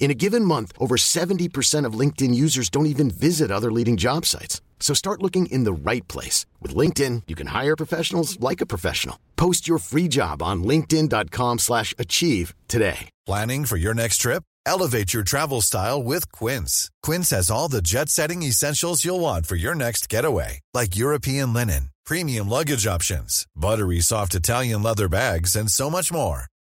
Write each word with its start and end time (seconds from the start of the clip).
In 0.00 0.10
a 0.12 0.14
given 0.14 0.44
month, 0.44 0.72
over 0.78 0.96
70% 0.96 1.84
of 1.84 1.98
LinkedIn 1.98 2.34
users 2.34 2.70
don't 2.70 2.86
even 2.86 3.10
visit 3.10 3.50
other 3.50 3.70
leading 3.70 3.98
job 3.98 4.24
sites. 4.24 4.62
So 4.80 4.94
start 4.94 5.22
looking 5.22 5.46
in 5.46 5.64
the 5.64 5.90
right 5.90 6.06
place. 6.08 6.46
With 6.62 6.74
LinkedIn, 6.74 7.24
you 7.28 7.36
can 7.36 7.48
hire 7.48 7.76
professionals 7.76 8.40
like 8.40 8.62
a 8.62 8.66
professional. 8.74 9.18
Post 9.36 9.68
your 9.68 9.78
free 9.78 10.08
job 10.08 10.42
on 10.42 10.64
linkedin.com 10.64 11.58
slash 11.58 11.94
achieve 11.98 12.54
today. 12.68 13.10
Planning 13.26 13.66
for 13.66 13.76
your 13.76 13.92
next 13.92 14.18
trip? 14.18 14.42
Elevate 14.64 15.12
your 15.14 15.24
travel 15.24 15.60
style 15.62 16.02
with 16.02 16.30
Quince. 16.32 16.90
Quince 17.02 17.30
has 17.30 17.50
all 17.50 17.68
the 17.68 17.82
jet-setting 17.82 18.42
essentials 18.42 19.04
you'll 19.04 19.20
want 19.20 19.46
for 19.46 19.56
your 19.56 19.74
next 19.74 20.08
getaway, 20.08 20.60
like 20.74 20.96
European 20.96 21.52
linen, 21.52 21.90
premium 22.04 22.48
luggage 22.48 22.86
options, 22.86 23.46
buttery 23.56 24.00
soft 24.00 24.34
Italian 24.34 24.82
leather 24.82 25.08
bags, 25.08 25.56
and 25.56 25.70
so 25.70 25.90
much 25.90 26.12
more. 26.12 26.44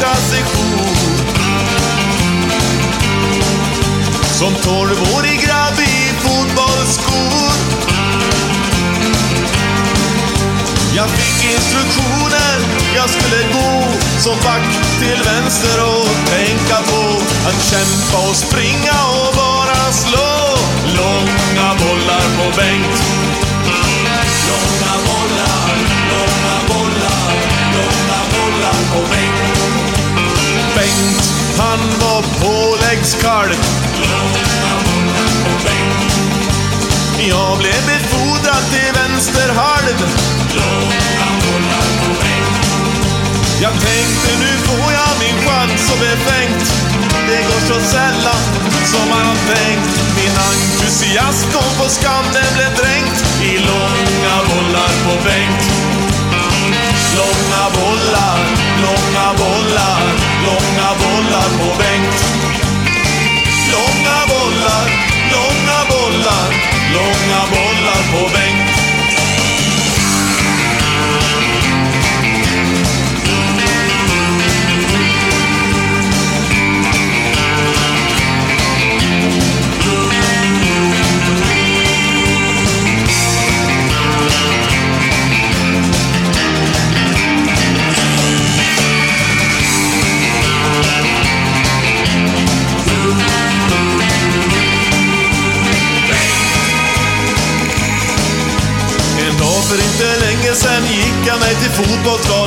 på 0.00 0.62
min 0.62 0.96
Som 4.38 4.54
tolvårig 4.54 5.40
grabb 5.44 5.80
i 5.80 6.12
fotbollsskor. 6.20 7.52
Jag 10.94 11.10
fick 11.10 11.52
instruktioner, 11.52 12.58
jag 12.96 13.10
skulle 13.10 13.42
gå 13.52 13.84
som 14.18 14.36
back 14.44 14.62
till 14.98 15.22
vänster 15.24 15.84
och 15.84 16.08
tänka 16.30 16.76
på 16.76 17.02
att 17.48 17.64
kämpa 17.70 18.28
och 18.28 18.36
springa 18.36 18.98
och 19.20 19.31
Bengt, 30.92 31.32
han 31.58 31.80
var 32.00 32.22
påläggskalv. 32.40 33.56
Långa 34.10 34.72
bollar 34.86 35.28
på. 35.44 35.70
Jag 37.28 37.58
blev 37.58 37.86
befordrad 37.86 38.64
till 38.72 38.92
vänsterhalv. 39.00 39.98
Långa 40.54 41.28
bollar 41.42 41.88
på. 42.00 42.12
Jag 43.62 43.72
tänkte 43.72 44.30
nu 44.40 44.52
får 44.66 44.92
jag 44.92 45.10
min 45.24 45.38
chans 45.46 45.92
och 45.92 45.98
befängt. 45.98 46.72
Det 47.28 47.42
går 47.48 47.60
så 47.68 47.80
sällan 47.90 48.42
som 48.84 49.08
man 49.08 49.26
har 49.26 49.40
tänkt. 49.54 49.90
Min 50.16 50.36
entusiasm 50.50 51.50
kom 51.52 51.84
på 51.84 51.88
skam, 51.90 52.24
den 52.32 52.54
blev 52.54 52.74
dränkt 52.76 53.24
i 53.42 53.58
långa 53.58 54.36
bollar 54.48 54.92
på 55.04 55.24
bänk. 55.24 56.01
Långa 57.16 57.64
bollar, 57.76 58.38
långa 58.84 59.26
bollar, 59.38 60.02
långa 60.46 60.88
bollar 61.00 61.48
på 61.58 61.68
Bengt. 61.78 62.16
Långa 63.72 64.18
bollar, 64.32 64.86
långa 65.32 65.78
bollar, 65.90 66.48
långa 66.94 67.40
bollar 67.52 68.02
på 68.12 68.22
Bengt. 68.34 68.61
Mig 102.04 102.18
till 102.18 102.41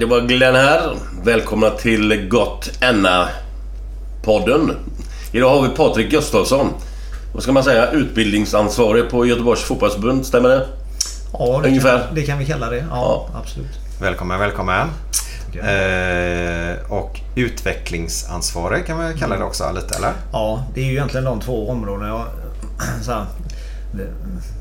det 0.00 0.06
var 0.06 0.20
Glenn 0.20 0.54
här. 0.54 0.96
Välkomna 1.24 1.70
till 1.70 2.28
Gott 2.28 2.70
Enna-podden. 2.80 4.70
Idag 5.32 5.48
har 5.56 5.62
vi 5.62 5.68
Patrik 5.68 6.10
Gustafsson. 6.10 6.68
Vad 7.34 7.42
ska 7.42 7.52
man 7.52 7.64
säga? 7.64 7.90
Utbildningsansvarig 7.90 9.10
på 9.10 9.26
Göteborgs 9.26 9.62
fotbollsförbund, 9.62 10.26
stämmer 10.26 10.48
det? 10.48 10.66
Ja, 11.32 11.60
det 11.62 11.68
Ungefär. 11.68 11.98
Kan, 12.06 12.14
det 12.14 12.22
kan 12.22 12.38
vi 12.38 12.46
kalla 12.46 12.70
det. 12.70 12.76
Ja, 12.76 12.84
Ja. 12.90 13.28
absolut. 13.42 13.78
Välkommen, 14.00 14.38
välkommen. 14.40 14.88
Eh, 15.54 16.92
och 16.92 17.20
utvecklingsansvarig 17.36 18.86
kan 18.86 19.08
vi 19.08 19.18
kalla 19.18 19.36
det 19.38 19.44
också 19.44 19.72
lite 19.74 19.98
eller? 19.98 20.12
Ja, 20.32 20.64
det 20.74 20.80
är 20.80 20.84
ju 20.84 20.92
egentligen 20.92 21.24
de 21.24 21.40
två 21.40 21.70
områdena. 21.70 22.08
Jag, 22.08 22.24
så 23.02 23.12
här, 23.12 23.26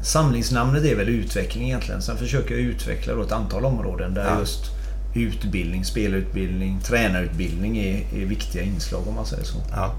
samlingsnamnet 0.04 0.84
är 0.86 0.96
väl 0.96 1.10
utveckling 1.10 1.64
egentligen. 1.68 2.02
Sen 2.02 2.18
försöker 2.18 2.52
jag 2.56 2.60
utveckla 2.64 3.24
ett 3.24 3.32
antal 3.32 3.66
områden 3.66 4.14
där 4.14 4.26
Ja. 4.26 4.40
just 4.40 4.66
utbildning, 5.14 5.86
spelutbildning, 5.86 6.80
tränarutbildning 6.84 7.78
är, 7.78 8.04
är 8.16 8.26
viktiga 8.26 8.64
inslag 8.64 9.08
om 9.08 9.16
man 9.16 9.26
säger 9.26 9.44
så. 9.44 9.58
Ja. 9.72 9.94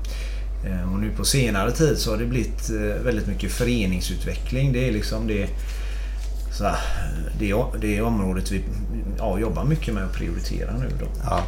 Eh, 0.66 0.92
Och 0.92 0.98
nu 0.98 1.10
på 1.16 1.24
senare 1.24 1.72
tid 1.72 1.98
så 1.98 2.10
har 2.10 2.18
det 2.18 2.26
blivit 2.26 2.70
eh, 2.70 3.04
väldigt 3.04 3.26
mycket 3.26 3.52
föreningsutveckling. 3.52 4.72
Det 4.72 4.88
är 4.88 4.92
liksom 4.92 5.26
det 5.26 5.48
så 6.52 6.64
här, 6.64 6.76
det, 7.38 7.54
det 7.80 8.00
området 8.02 8.50
vi 8.50 8.64
ja, 9.18 9.38
jobbar 9.38 9.64
mycket 9.64 9.94
med 9.94 10.04
att 10.04 10.12
prioritera 10.12 10.72
nu 10.78 10.88
då. 11.00 11.06
Ja. 11.24 11.42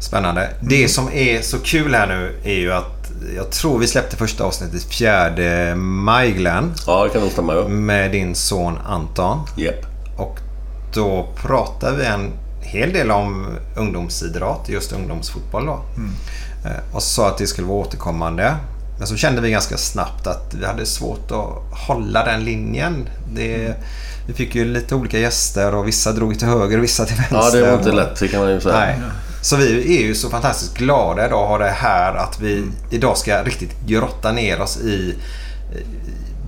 Spännande. 0.00 0.50
Det 0.60 0.88
som 0.88 1.08
är 1.12 1.42
så 1.42 1.58
kul 1.58 1.94
här 1.94 2.06
nu 2.06 2.36
är 2.44 2.54
ju 2.60 2.72
att 2.72 3.12
jag 3.36 3.50
tror 3.50 3.78
vi 3.78 3.86
släppte 3.86 4.16
första 4.16 4.44
avsnittet 4.44 4.82
4 4.82 5.76
maj 5.76 6.32
Glenn. 6.32 6.72
Ja, 6.86 7.04
det 7.04 7.10
kan 7.10 7.20
nog 7.22 7.30
stämma. 7.30 7.54
Ja. 7.54 7.68
Med 7.68 8.10
din 8.12 8.34
son 8.34 8.78
Anton. 8.86 9.38
Yep. 9.58 9.86
Och 10.16 10.38
då 10.94 11.28
pratar 11.36 11.92
vi 11.92 12.04
en 12.04 12.30
hel 12.60 12.92
del 12.92 13.10
om 13.10 13.46
ungdomsidrott, 13.76 14.68
just 14.68 14.92
ungdomsfotboll 14.92 15.66
då. 15.66 15.82
Mm. 15.96 16.10
Och 16.92 17.02
sa 17.02 17.28
att 17.28 17.38
det 17.38 17.46
skulle 17.46 17.66
vara 17.66 17.78
återkommande. 17.78 18.54
Men 18.98 19.06
så 19.06 19.16
kände 19.16 19.40
vi 19.40 19.50
ganska 19.50 19.76
snabbt 19.76 20.26
att 20.26 20.54
vi 20.54 20.66
hade 20.66 20.86
svårt 20.86 21.30
att 21.30 21.78
hålla 21.86 22.24
den 22.24 22.44
linjen. 22.44 23.08
Det, 23.34 23.54
mm. 23.54 23.76
Vi 24.26 24.34
fick 24.34 24.54
ju 24.54 24.64
lite 24.64 24.94
olika 24.94 25.18
gäster 25.18 25.74
och 25.74 25.88
vissa 25.88 26.12
drog 26.12 26.38
till 26.38 26.48
höger 26.48 26.78
och 26.78 26.84
vissa 26.84 27.04
till 27.04 27.16
vänster. 27.16 27.36
Ja, 27.36 27.50
det 27.50 27.70
var 27.70 27.78
inte 27.78 27.92
lätt, 27.92 28.20
det 28.20 28.28
kan 28.28 28.40
man 28.40 28.50
ju 28.50 28.60
säga. 28.60 28.78
Nej. 28.78 28.96
Så 29.42 29.56
vi 29.56 29.98
är 29.98 30.06
ju 30.06 30.14
så 30.14 30.30
fantastiskt 30.30 30.76
glada 30.76 31.26
idag 31.26 31.42
att 31.42 31.48
ha 31.48 31.58
det 31.58 31.70
här 31.70 32.14
att 32.14 32.40
vi 32.40 32.56
mm. 32.56 32.72
idag 32.90 33.18
ska 33.18 33.42
riktigt 33.42 33.80
grotta 33.86 34.32
ner 34.32 34.60
oss 34.60 34.76
i 34.76 35.14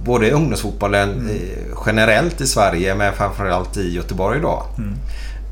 både 0.06 0.30
ungdomsfotbollen 0.30 1.10
mm. 1.10 1.38
generellt 1.86 2.40
i 2.40 2.46
Sverige 2.46 2.94
men 2.94 3.12
framförallt 3.12 3.76
i 3.76 3.94
Göteborg 3.94 4.38
idag. 4.38 4.62
Mm. 4.78 4.94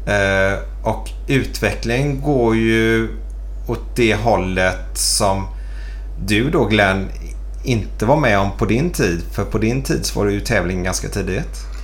Eh, 0.06 0.58
och 0.82 1.10
utveckling 1.28 2.20
går 2.20 2.56
ju 2.56 3.08
åt 3.66 3.96
det 3.96 4.14
hållet 4.14 4.98
som 4.98 5.46
du 6.26 6.50
då 6.50 6.64
Glenn 6.64 7.08
inte 7.64 8.06
var 8.06 8.16
med 8.16 8.38
om 8.38 8.50
på 8.58 8.64
din 8.64 8.90
tid. 8.90 9.22
För 9.32 9.44
på 9.44 9.58
din 9.58 9.82
tid 9.82 10.06
så 10.06 10.18
var 10.18 10.26
det 10.26 10.32
ju 10.32 10.40
tävling 10.40 10.82
ganska 10.82 11.08
tidigt. 11.08 11.74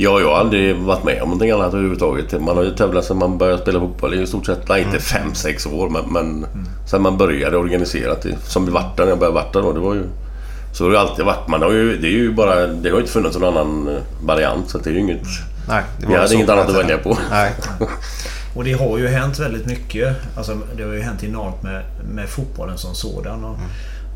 Ja, 0.00 0.20
jag 0.20 0.28
har 0.28 0.38
aldrig 0.38 0.76
varit 0.76 1.04
med 1.04 1.22
om 1.22 1.28
någonting 1.28 1.50
annat 1.50 1.74
överhuvudtaget. 1.74 2.32
Man 2.32 2.56
har 2.56 2.64
ju 2.64 2.70
tävlat 2.70 3.04
sedan 3.04 3.18
man 3.18 3.38
började 3.38 3.62
spela 3.62 3.80
fotboll 3.80 4.14
i 4.14 4.26
stort 4.26 4.46
sett, 4.46 4.68
nej 4.68 4.82
inte 4.82 4.98
5-6 4.98 5.66
mm. 5.68 5.80
år 5.80 5.88
men, 5.88 6.12
men 6.12 6.26
mm. 6.26 6.66
sen 6.90 7.02
man 7.02 7.18
började 7.18 7.56
organiserat 7.56 8.22
det. 8.22 8.36
Som 8.44 8.66
vi 8.66 8.72
vart 8.72 8.98
när 8.98 9.06
jag 9.06 9.18
började 9.18 9.34
varta 9.34 9.60
då. 9.60 9.72
Det 9.72 9.80
var 9.80 9.94
ju, 9.94 10.04
så 10.72 10.84
har 10.84 10.90
det 10.90 11.00
alltid 11.00 11.24
varit. 11.24 11.48
Man 11.48 11.62
har 11.62 11.72
ju, 11.72 11.96
det 11.98 12.06
är 12.06 12.12
ju 12.12 12.32
bara, 12.32 12.66
det 12.66 12.90
har 12.90 12.98
inte 13.00 13.12
funnits 13.12 13.38
någon 13.38 13.56
annan 13.56 13.96
eh, 13.96 14.02
variant 14.22 14.70
så 14.70 14.78
det 14.78 14.90
är 14.90 14.94
ju 14.94 15.00
inget... 15.00 15.26
Nej, 15.68 15.82
det 15.98 16.06
var 16.06 16.12
vi 16.12 16.20
hade 16.20 16.34
inget 16.34 16.48
annat 16.48 16.68
att 16.68 16.76
välja 16.76 16.98
på. 16.98 17.18
Nej. 17.30 17.52
Och 18.54 18.64
det 18.64 18.72
har 18.72 18.98
ju 18.98 19.08
hänt 19.08 19.38
väldigt 19.38 19.66
mycket. 19.66 20.16
Alltså, 20.36 20.58
det 20.76 20.82
har 20.82 20.92
ju 20.92 21.00
hänt 21.00 21.24
enormt 21.24 21.62
med, 21.62 21.84
med 22.14 22.28
fotbollen 22.28 22.78
som 22.78 22.94
sådan. 22.94 23.44
Och, 23.44 23.54
mm. 23.54 23.70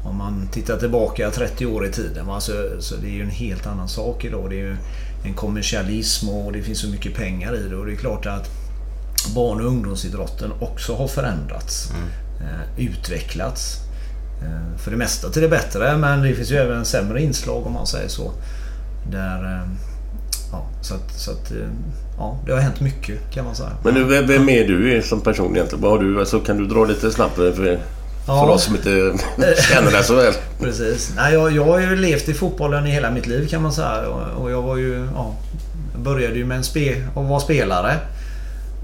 Om 0.05 0.17
man 0.17 0.49
tittar 0.53 0.77
tillbaka 0.77 1.31
30 1.31 1.67
år 1.67 1.87
i 1.87 1.91
tiden. 1.91 2.31
Alltså, 2.31 2.53
så 2.79 2.97
det 2.97 3.07
är 3.07 3.13
ju 3.13 3.23
en 3.23 3.31
helt 3.31 3.67
annan 3.67 3.89
sak 3.89 4.25
idag. 4.25 4.51
Det 4.51 4.57
är 4.57 4.65
ju 4.65 4.77
en 5.25 5.35
kommersialism 5.35 6.29
och 6.29 6.53
det 6.53 6.63
finns 6.63 6.81
så 6.81 6.89
mycket 6.89 7.15
pengar 7.15 7.55
i 7.55 7.69
det. 7.69 7.77
Och 7.77 7.87
det 7.87 7.93
är 7.93 7.97
klart 7.97 8.27
att 8.27 8.49
barn 9.35 9.61
och 9.61 9.67
ungdomsidrotten 9.67 10.53
också 10.61 10.95
har 10.95 11.09
förändrats. 11.09 11.91
Mm. 11.91 12.09
Eh, 12.41 12.87
utvecklats. 12.87 13.79
Eh, 14.43 14.79
för 14.79 14.91
det 14.91 14.97
mesta 14.97 15.29
till 15.29 15.43
det 15.43 15.49
bättre 15.49 15.97
men 15.97 16.23
det 16.23 16.35
finns 16.35 16.51
ju 16.51 16.57
även 16.57 16.85
sämre 16.85 17.23
inslag 17.23 17.67
om 17.67 17.73
man 17.73 17.87
säger 17.87 18.09
så. 18.09 18.33
Där, 19.11 19.45
eh, 19.45 19.69
ja, 20.53 20.67
så 20.81 20.95
att, 20.95 21.13
så 21.21 21.31
att, 21.31 21.51
eh, 21.51 21.57
ja, 22.19 22.39
det 22.47 22.53
har 22.53 22.61
hänt 22.61 22.81
mycket 22.81 23.31
kan 23.31 23.45
man 23.45 23.55
säga. 23.55 23.71
Men 23.85 23.95
nu, 23.95 24.05
vem 24.23 24.49
är 24.49 24.69
du 24.69 25.03
som 25.03 25.21
person 25.21 25.57
egentligen? 25.57 25.83
Vad 25.83 25.91
har 25.91 25.99
du, 25.99 26.21
alltså, 26.21 26.41
kan 26.41 26.57
du 26.57 26.67
dra 26.67 26.85
lite 26.85 27.11
snabbt 27.11 27.35
för, 27.35 27.81
ja. 28.27 28.47
för 28.47 28.53
oss 28.53 28.65
som 28.65 28.75
inte 28.75 28.91
känner 29.73 29.91
dig 29.91 30.05
så 30.05 30.15
väl? 30.15 30.33
Precis. 30.61 31.13
Nej, 31.17 31.35
jag, 31.35 31.53
jag 31.53 31.65
har 31.65 31.81
ju 31.81 31.97
levt 31.97 32.29
i 32.29 32.35
fotbollen 32.35 32.87
i 32.87 32.91
hela 32.91 33.11
mitt 33.11 33.27
liv 33.27 33.49
kan 33.49 33.63
man 33.63 33.73
säga. 33.73 34.07
Och, 34.07 34.43
och 34.43 34.51
jag 34.51 34.63
var 34.63 34.77
ju... 34.77 35.09
Ja, 35.15 35.35
började 35.97 36.35
ju 36.35 36.45
med 36.45 36.57
en 36.57 36.65
spe, 36.65 37.09
och 37.15 37.25
var 37.25 37.41
spelare. 37.41 37.97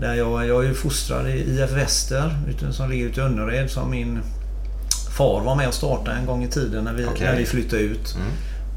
Där 0.00 0.14
jag, 0.14 0.46
jag 0.46 0.64
är 0.64 0.69
ju 0.69 0.75
fostrad 0.75 1.28
i 1.28 1.32
IF 1.32 1.70
Väster 1.70 2.37
som 2.70 2.90
ligger 2.90 3.06
ute 3.06 3.20
i 3.20 3.25
Önnered 3.25 3.70
som 3.70 3.90
min 3.90 4.20
far 5.19 5.41
var 5.41 5.55
med 5.55 5.69
och 5.69 5.75
startade 5.75 6.17
en 6.17 6.26
gång 6.26 6.44
i 6.44 6.49
tiden 6.49 6.85
när 6.85 6.93
vi, 6.93 7.06
okay. 7.06 7.26
när 7.26 7.37
vi 7.37 7.47
flyttade 7.47 7.82
ut. 7.82 8.15
Mm. 8.15 8.29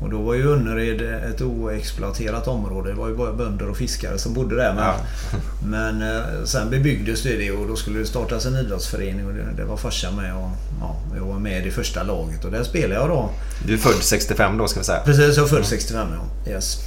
Och 0.01 0.09
då 0.09 0.21
var 0.21 0.33
ju 0.33 0.53
Önnered 0.53 1.01
ett 1.01 1.41
oexploaterat 1.41 2.47
område. 2.47 2.89
Det 2.89 2.95
var 2.95 3.07
ju 3.07 3.15
bara 3.15 3.33
bönder 3.33 3.69
och 3.69 3.77
fiskare 3.77 4.17
som 4.17 4.33
bodde 4.33 4.55
där. 4.55 4.73
Men, 4.73 4.83
ja. 4.83 4.95
men 5.65 6.01
eh, 6.01 6.43
sen 6.45 6.69
bebyggdes 6.69 7.23
det 7.23 7.51
och 7.51 7.67
då 7.67 7.75
skulle 7.75 7.99
det 7.99 8.05
startas 8.05 8.45
en 8.45 8.55
idrottsförening 8.55 9.27
och 9.27 9.33
det, 9.33 9.45
det 9.57 9.63
var 9.63 9.77
farsan 9.77 10.15
med 10.15 10.35
och 10.35 10.49
ja, 10.79 10.95
jag 11.15 11.25
var 11.25 11.39
med 11.39 11.67
i 11.67 11.71
första 11.71 12.03
laget 12.03 12.45
och 12.45 12.51
där 12.51 12.63
spelade 12.63 12.93
jag 12.93 13.09
då. 13.09 13.29
Du 13.65 13.73
är 13.73 13.77
född 13.77 14.03
65 14.03 14.57
då 14.57 14.67
ska 14.67 14.79
vi 14.79 14.85
säga? 14.85 14.99
Precis, 15.05 15.37
jag 15.37 15.45
är 15.45 15.49
född 15.49 15.65
65 15.65 16.07
ja. 16.45 16.51
Yes. 16.51 16.77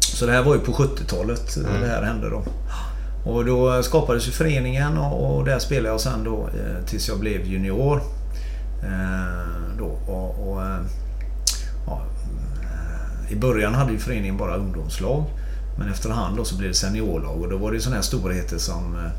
Så 0.00 0.26
det 0.26 0.32
här 0.32 0.42
var 0.42 0.54
ju 0.54 0.60
på 0.60 0.72
70-talet 0.72 1.56
mm. 1.56 1.80
det 1.80 1.86
här 1.86 2.02
hände 2.02 2.30
då. 2.30 2.42
Och 3.24 3.44
då 3.44 3.82
skapades 3.82 4.28
ju 4.28 4.32
föreningen 4.32 4.98
och, 4.98 5.36
och 5.36 5.44
där 5.44 5.58
spelade 5.58 5.88
jag 5.88 6.00
sen 6.00 6.24
då 6.24 6.40
eh, 6.40 6.84
tills 6.86 7.08
jag 7.08 7.18
blev 7.18 7.46
junior. 7.46 8.02
Eh, 8.82 9.76
då, 9.78 9.86
och, 9.86 10.48
och 10.48 10.62
eh, 10.62 10.80
ja, 11.86 12.02
I 13.28 13.36
början 13.36 13.74
hade 13.74 13.92
ju 13.92 13.98
föreningen 13.98 14.36
bara 14.36 14.56
ungdomslag. 14.56 15.24
Men 15.78 15.90
efterhand 15.90 16.36
då 16.36 16.44
så 16.44 16.56
blev 16.56 16.70
det 16.70 16.74
seniorlag 16.74 17.40
och 17.40 17.48
då 17.48 17.56
var 17.56 17.72
det 17.72 17.80
sådana 17.80 17.96
här 17.96 18.02
storheter 18.02 18.58
som, 18.58 18.96
eh, 18.96 19.10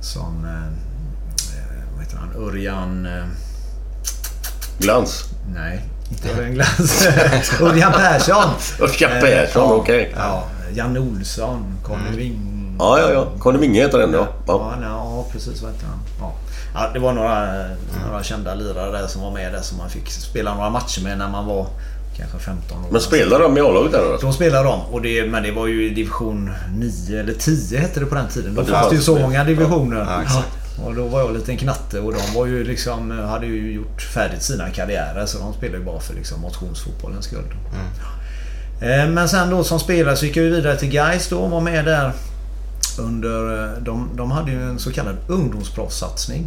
som 0.00 0.46
vad 1.94 2.04
heter 2.04 2.16
han, 2.16 2.42
Örjan... 2.42 3.08
Glans? 4.78 5.24
Nej, 5.54 5.82
inte 6.10 6.32
Örjan 6.32 6.52
Glans. 6.52 7.06
Örjan 7.60 7.92
Persson! 7.92 8.50
Örjan 8.80 9.20
Persson, 9.20 9.62
ja, 9.62 9.74
okej. 9.74 10.08
Okay. 10.08 10.22
Ja, 10.22 10.44
Janne 10.74 11.00
Olsson, 11.00 11.78
Conny 11.82 12.06
mm. 12.06 12.16
Wing. 12.16 12.76
Ja, 12.78 13.00
ja, 13.00 13.12
ja. 13.12 13.26
Conny 13.38 13.58
Winge 13.58 13.80
heter 13.80 13.98
den 13.98 14.12
ja. 14.12 14.28
Ja, 14.46 14.74
ja, 14.82 15.26
precis. 15.32 15.62
Vad 15.62 15.72
heter 15.72 15.86
han? 15.86 15.98
Ja. 16.20 16.32
Ja, 16.74 16.90
det 16.92 16.98
var 16.98 17.12
några, 17.12 17.64
mm. 17.64 17.76
några 18.06 18.22
kända 18.22 18.54
lirare 18.54 18.98
där 18.98 19.06
som 19.06 19.22
var 19.22 19.30
med 19.30 19.52
där 19.52 19.60
som 19.60 19.78
man 19.78 19.90
fick 19.90 20.10
spela 20.10 20.54
några 20.54 20.70
matcher 20.70 21.02
med 21.02 21.18
när 21.18 21.28
man 21.28 21.46
var 21.46 21.66
kanske 22.16 22.38
15 22.38 22.84
år. 22.84 22.88
Men 22.90 23.00
spelade 23.00 23.44
de 23.44 23.58
i 23.58 23.60
A-laget 23.60 23.92
där? 23.92 24.18
De 24.20 24.32
spelade 24.32 24.64
de. 24.64 24.80
Och 24.80 25.02
det, 25.02 25.26
men 25.26 25.42
det 25.42 25.52
var 25.52 25.66
ju 25.66 25.94
division 25.94 26.50
9 26.76 27.20
eller 27.20 27.34
10 27.34 27.78
hette 27.78 28.00
det 28.00 28.06
på 28.06 28.14
den 28.14 28.28
tiden. 28.28 28.54
Då 28.54 28.64
fanns 28.64 28.88
det 28.88 28.94
ju 28.94 29.02
så 29.02 29.18
många 29.18 29.44
divisioner. 29.44 30.06
Ja, 30.28 30.42
och 30.84 30.94
då 30.94 31.06
var 31.06 31.20
jag 31.20 31.28
en 31.28 31.34
liten 31.34 31.56
knatte 31.56 32.00
och 32.00 32.12
de 32.12 32.34
var 32.34 32.46
ju 32.46 32.64
liksom, 32.64 33.10
hade 33.10 33.46
ju 33.46 33.72
gjort 33.72 34.02
färdigt 34.02 34.42
sina 34.42 34.70
karriärer 34.70 35.26
så 35.26 35.38
de 35.38 35.52
spelade 35.52 35.78
ju 35.78 35.84
bara 35.84 36.00
för 36.00 36.14
liksom 36.14 36.40
motionsfotbollens 36.40 37.24
skull. 37.24 37.54
Mm. 37.72 39.00
Eh, 39.00 39.14
men 39.14 39.28
sen 39.28 39.50
då 39.50 39.64
som 39.64 39.80
spelare 39.80 40.16
så 40.16 40.26
gick 40.26 40.36
jag 40.36 40.44
vidare 40.44 40.76
till 40.76 40.90
Gais 40.90 41.28
då 41.28 41.38
och 41.38 41.50
var 41.50 41.60
med 41.60 41.84
där 41.84 42.12
under... 42.98 43.64
Eh, 43.64 43.82
de, 43.82 44.10
de 44.16 44.30
hade 44.30 44.50
ju 44.50 44.62
en 44.62 44.78
så 44.78 44.92
kallad 44.92 45.16
ungdomsproffssatsning. 45.28 46.46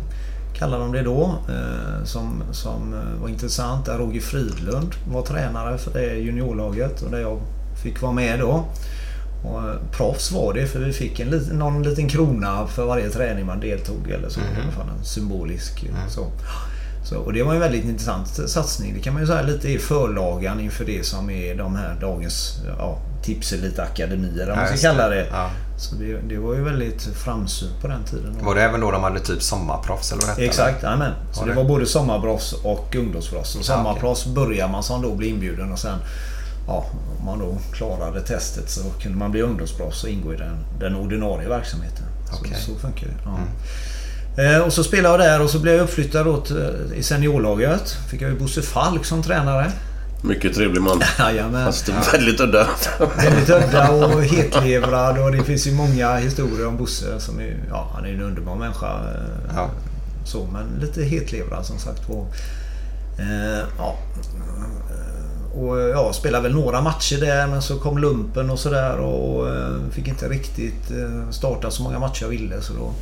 Kallade 0.58 0.84
de 0.84 0.92
det 0.92 1.02
då. 1.02 1.36
Eh, 1.50 2.04
som, 2.04 2.44
som 2.52 2.94
eh, 2.94 3.22
var 3.22 3.30
intressant. 3.30 3.86
Där 3.86 3.98
Roger 3.98 4.22
Fridlund 4.22 4.96
var 5.12 5.22
tränare 5.22 5.78
för 5.78 5.94
det 5.94 6.16
juniorlaget 6.16 7.02
och 7.02 7.12
där 7.12 7.20
jag 7.20 7.40
fick 7.84 8.02
vara 8.02 8.12
med 8.12 8.40
då. 8.40 8.66
Och 9.44 9.92
proffs 9.92 10.32
var 10.32 10.54
det 10.54 10.68
för 10.68 10.80
vi 10.80 10.94
fick 10.94 11.20
en 11.20 11.30
liten, 11.30 11.60
någon 11.60 11.84
liten 11.84 12.10
krona 12.10 12.68
för 12.68 12.86
varje 12.86 13.10
träning 13.10 13.46
man 13.46 13.60
deltog 13.60 14.10
eller 14.10 14.30
så. 14.30 14.40
Mm. 14.40 14.54
I 14.54 14.62
alla 14.62 14.72
fall 14.72 14.98
en 15.00 15.06
symbolisk 15.06 15.84
mm. 15.84 16.10
så. 16.10 16.28
Så, 17.06 17.18
och 17.18 17.34
det 17.34 17.44
var 17.44 17.54
en 17.54 17.60
väldigt 17.60 17.86
intressant 17.86 18.28
satsning. 18.28 18.94
Det 18.94 19.00
kan 19.00 19.14
man 19.14 19.22
ju 19.22 19.28
säga 19.28 19.42
lite 19.42 19.72
i 19.72 19.78
förlagan 19.78 20.60
inför 20.60 20.86
det 20.86 21.06
som 21.06 21.30
är 21.30 21.56
de 21.56 21.76
här 21.76 21.98
dagens 22.02 22.58
ja, 22.78 22.98
tipselite-akademier, 23.26 24.52
om 24.52 24.58
man 24.58 24.68
ska 24.68 24.78
kalla 24.78 25.10
det. 25.10 25.28
Ja. 25.32 25.50
Så 25.78 25.96
det, 25.96 26.18
det, 26.30 26.38
var 26.38 26.54
ju 26.54 26.64
väldigt 26.64 27.02
framsynt 27.02 27.82
på 27.82 27.88
den 27.88 28.04
tiden. 28.04 28.38
Var 28.46 28.56
det 28.56 28.62
även 28.62 28.82
då 28.82 28.92
de 28.92 29.04
hade 29.04 29.20
typ 29.20 29.44
sommarproffs 29.44 30.12
eller 30.12 30.24
vad 30.28 30.40
Exakt, 30.40 30.84
jajamän. 30.84 31.14
Så 31.32 31.46
det, 31.46 31.52
det 31.52 31.56
var 31.56 31.64
både 31.64 31.86
sommarproffs 31.86 32.54
och 32.54 32.96
ungdomsproffs. 32.96 33.56
Och 33.56 33.66
sommarproffs 33.66 34.26
börjar 34.26 34.68
man 34.68 34.84
som 34.84 35.02
då 35.02 35.16
blir 35.16 35.30
inbjuden 35.30 35.72
och 35.72 35.80
sen 35.80 36.00
ja, 36.68 36.86
om 37.20 37.26
man 37.26 37.40
då 37.40 37.58
klarade 37.74 38.22
testet 38.22 38.70
så 38.70 38.82
kunde 39.02 39.18
man 39.18 39.32
bli 39.32 39.42
ungdomsproffs 39.42 40.04
och 40.04 40.10
ingå 40.10 40.34
i 40.34 40.38
den, 40.38 40.58
den 40.80 40.96
ordinarie 40.96 41.50
verksamheten. 41.50 42.06
Okay. 42.40 42.54
Så, 42.54 42.72
så 42.72 42.80
funkar 42.80 43.08
det. 43.08 43.14
Ja. 43.26 43.38
Mm. 43.38 43.48
Eh, 44.38 44.62
och 44.62 44.74
så 44.74 44.84
spelade 44.84 45.26
jag 45.26 45.34
där 45.34 45.44
och 45.44 45.50
så 45.50 45.60
blev 45.60 45.76
jag 45.76 45.84
uppflyttad 45.84 46.28
åt, 46.28 46.52
i 46.96 47.04
seniorlaget. 47.04 47.98
Fick 48.10 48.22
jag 48.22 48.32
ju 48.32 48.40
Bosse 48.40 48.62
Falk 48.62 49.06
som 49.06 49.24
tränare. 49.24 49.72
Mycket 50.28 50.56
trevlig 50.56 50.82
man. 50.82 51.02
Jajamän. 51.20 51.66
Fast 51.66 51.90
väldigt 52.14 52.40
udda. 52.40 52.68
väldigt 53.18 53.50
udda 53.50 53.92
och 53.92 54.24
hetlevrad 54.24 55.18
och 55.18 55.32
det 55.32 55.44
finns 55.44 55.68
ju 55.68 55.72
många 55.72 56.16
historier 56.16 56.68
om 56.68 56.78
Bosse 56.78 57.20
som 57.20 57.40
är, 57.40 57.58
ja, 57.70 57.92
han 57.96 58.06
är 58.06 58.10
en 58.10 58.22
underbar 58.22 58.56
människa. 58.56 58.88
Eh, 58.88 59.56
ja. 59.56 59.70
Så, 60.26 60.48
men 60.54 60.80
lite 60.82 61.04
hetlevrad 61.04 61.66
som 61.66 61.80
sagt. 61.80 62.10
Och, 62.10 62.36
eh, 63.20 63.64
ja. 63.78 63.98
Och 65.54 65.80
ja, 65.80 66.14
spelade 66.14 66.44
väl 66.44 66.54
några 66.54 66.82
matcher 66.82 67.18
där 67.20 67.48
men 67.48 67.62
så 67.62 67.80
kom 67.80 67.98
lumpen 67.98 68.50
och 68.50 68.60
sådär 68.60 68.98
och 68.98 69.48
fick 69.92 70.08
inte 70.08 70.30
riktigt 70.30 70.92
starta 71.32 71.72
så 71.72 71.84
många 71.84 72.00
matcher 72.00 72.24
jag 72.24 72.30
ville 72.30 72.62
så 72.62 72.74
då 72.74 72.94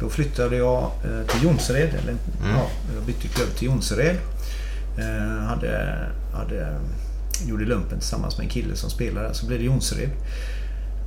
då 0.00 0.08
flyttade 0.08 0.56
jag 0.56 0.82
eh, 0.82 1.26
till 1.26 1.42
Jonsered. 1.42 1.88
Eller, 1.88 2.12
mm. 2.12 2.56
ja, 2.56 2.66
jag 2.94 3.02
bytte 3.02 3.28
klubb 3.28 3.54
till 3.56 3.66
Jonsered. 3.66 4.16
Eh, 4.98 5.46
hade, 5.46 5.98
hade 6.32 6.78
gjorde 7.46 7.64
lumpen 7.64 7.98
tillsammans 7.98 8.38
med 8.38 8.44
en 8.44 8.50
kille 8.50 8.76
som 8.76 8.90
spelade. 8.90 9.34
Så 9.34 9.46
blev 9.46 9.58
det 9.58 9.64
Jonsered. 9.64 10.10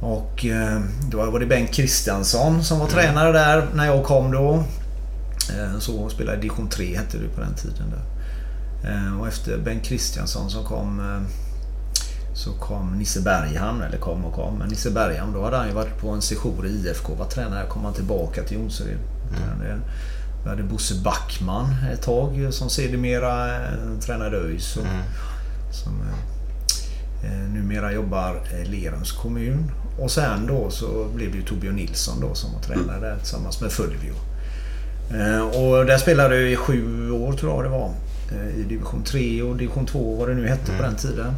Och 0.02 0.46
eh, 0.46 0.82
då 1.12 1.32
var 1.32 1.40
det 1.40 1.46
Bengt 1.46 1.74
Kristiansson 1.74 2.64
som 2.64 2.80
var 2.80 2.88
mm. 2.88 2.98
tränare 2.98 3.32
där 3.32 3.68
när 3.74 3.86
jag 3.86 4.04
kom 4.04 4.32
då. 4.32 4.64
Eh, 5.50 5.80
så 5.80 6.10
spelade 6.10 6.38
division 6.38 6.70
3 6.70 6.98
hette 6.98 7.18
det 7.18 7.28
på 7.36 7.42
den 7.42 7.54
tiden. 7.54 7.90
Där. 7.90 8.04
Eh, 8.92 9.20
och 9.20 9.28
efter 9.28 9.58
Bengt 9.58 9.84
Kristiansson 9.84 10.50
som 10.50 10.66
kom 10.66 11.02
så 12.34 12.52
kom 12.54 12.98
Nisse 12.98 13.22
Berghamn, 13.22 13.82
eller 13.82 13.98
kom 13.98 14.26
och 14.26 14.34
kom, 14.34 14.58
men 14.58 14.70
Nisse 14.70 14.92
Berghamn 14.92 15.34
då 15.34 15.44
hade 15.44 15.58
han 15.58 15.68
ju 15.68 15.74
varit 15.74 15.98
på 16.02 16.10
en 16.10 16.22
session 16.22 16.66
i 16.66 16.70
IFK, 16.70 17.16
var 17.16 17.26
tränare, 17.26 17.68
kom 17.68 17.84
han 17.84 17.94
tillbaka 17.94 18.44
till 18.44 18.58
Jonsered. 18.58 18.98
Mm. 19.62 19.82
Vi 20.44 20.50
hade 20.50 20.64
Bosse 20.64 20.96
Backman 20.96 21.76
ett 21.94 22.02
tag 22.02 22.48
som 22.52 22.70
sedermera 22.70 23.60
tränade 24.02 24.38
ÖIS. 24.38 24.78
Mm. 24.78 25.04
Som 25.72 25.94
eh, 27.24 27.54
numera 27.54 27.92
jobbar 27.92 28.42
i 28.62 28.66
Lerums 28.66 29.12
kommun. 29.12 29.72
Och 30.00 30.12
sen 30.12 30.48
då 30.48 30.70
så 30.70 31.08
blev 31.16 31.32
det 31.32 31.38
ju 31.38 31.44
Torbjörn 31.44 31.76
Nilsson 31.76 32.20
då 32.22 32.36
som 32.36 32.54
var 32.54 32.62
tränare 32.62 33.00
där 33.00 33.18
tillsammans 33.18 33.62
med 33.62 33.72
Fulvio. 33.72 34.14
Eh, 35.12 35.42
och 35.42 35.86
där 35.86 35.98
spelade 35.98 36.42
jag 36.42 36.52
i 36.52 36.56
sju 36.56 37.12
år 37.12 37.34
tror 37.34 37.52
jag 37.52 37.64
det 37.64 37.78
var. 37.78 37.94
Eh, 38.32 38.60
I 38.60 38.64
division 38.64 39.04
3 39.04 39.42
och 39.42 39.58
division 39.58 39.86
2 39.86 40.16
vad 40.16 40.30
det 40.30 40.36
nu 40.36 40.48
hette 40.48 40.72
mm. 40.72 40.78
på 40.78 40.84
den 40.84 40.96
tiden. 40.96 41.34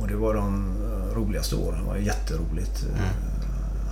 Och 0.00 0.08
det 0.08 0.16
var 0.16 0.34
de 0.34 0.74
roligaste 1.14 1.56
åren. 1.56 1.78
Det 1.82 1.88
var 1.88 1.96
jätteroligt. 1.96 2.82
Mm. 2.82 3.08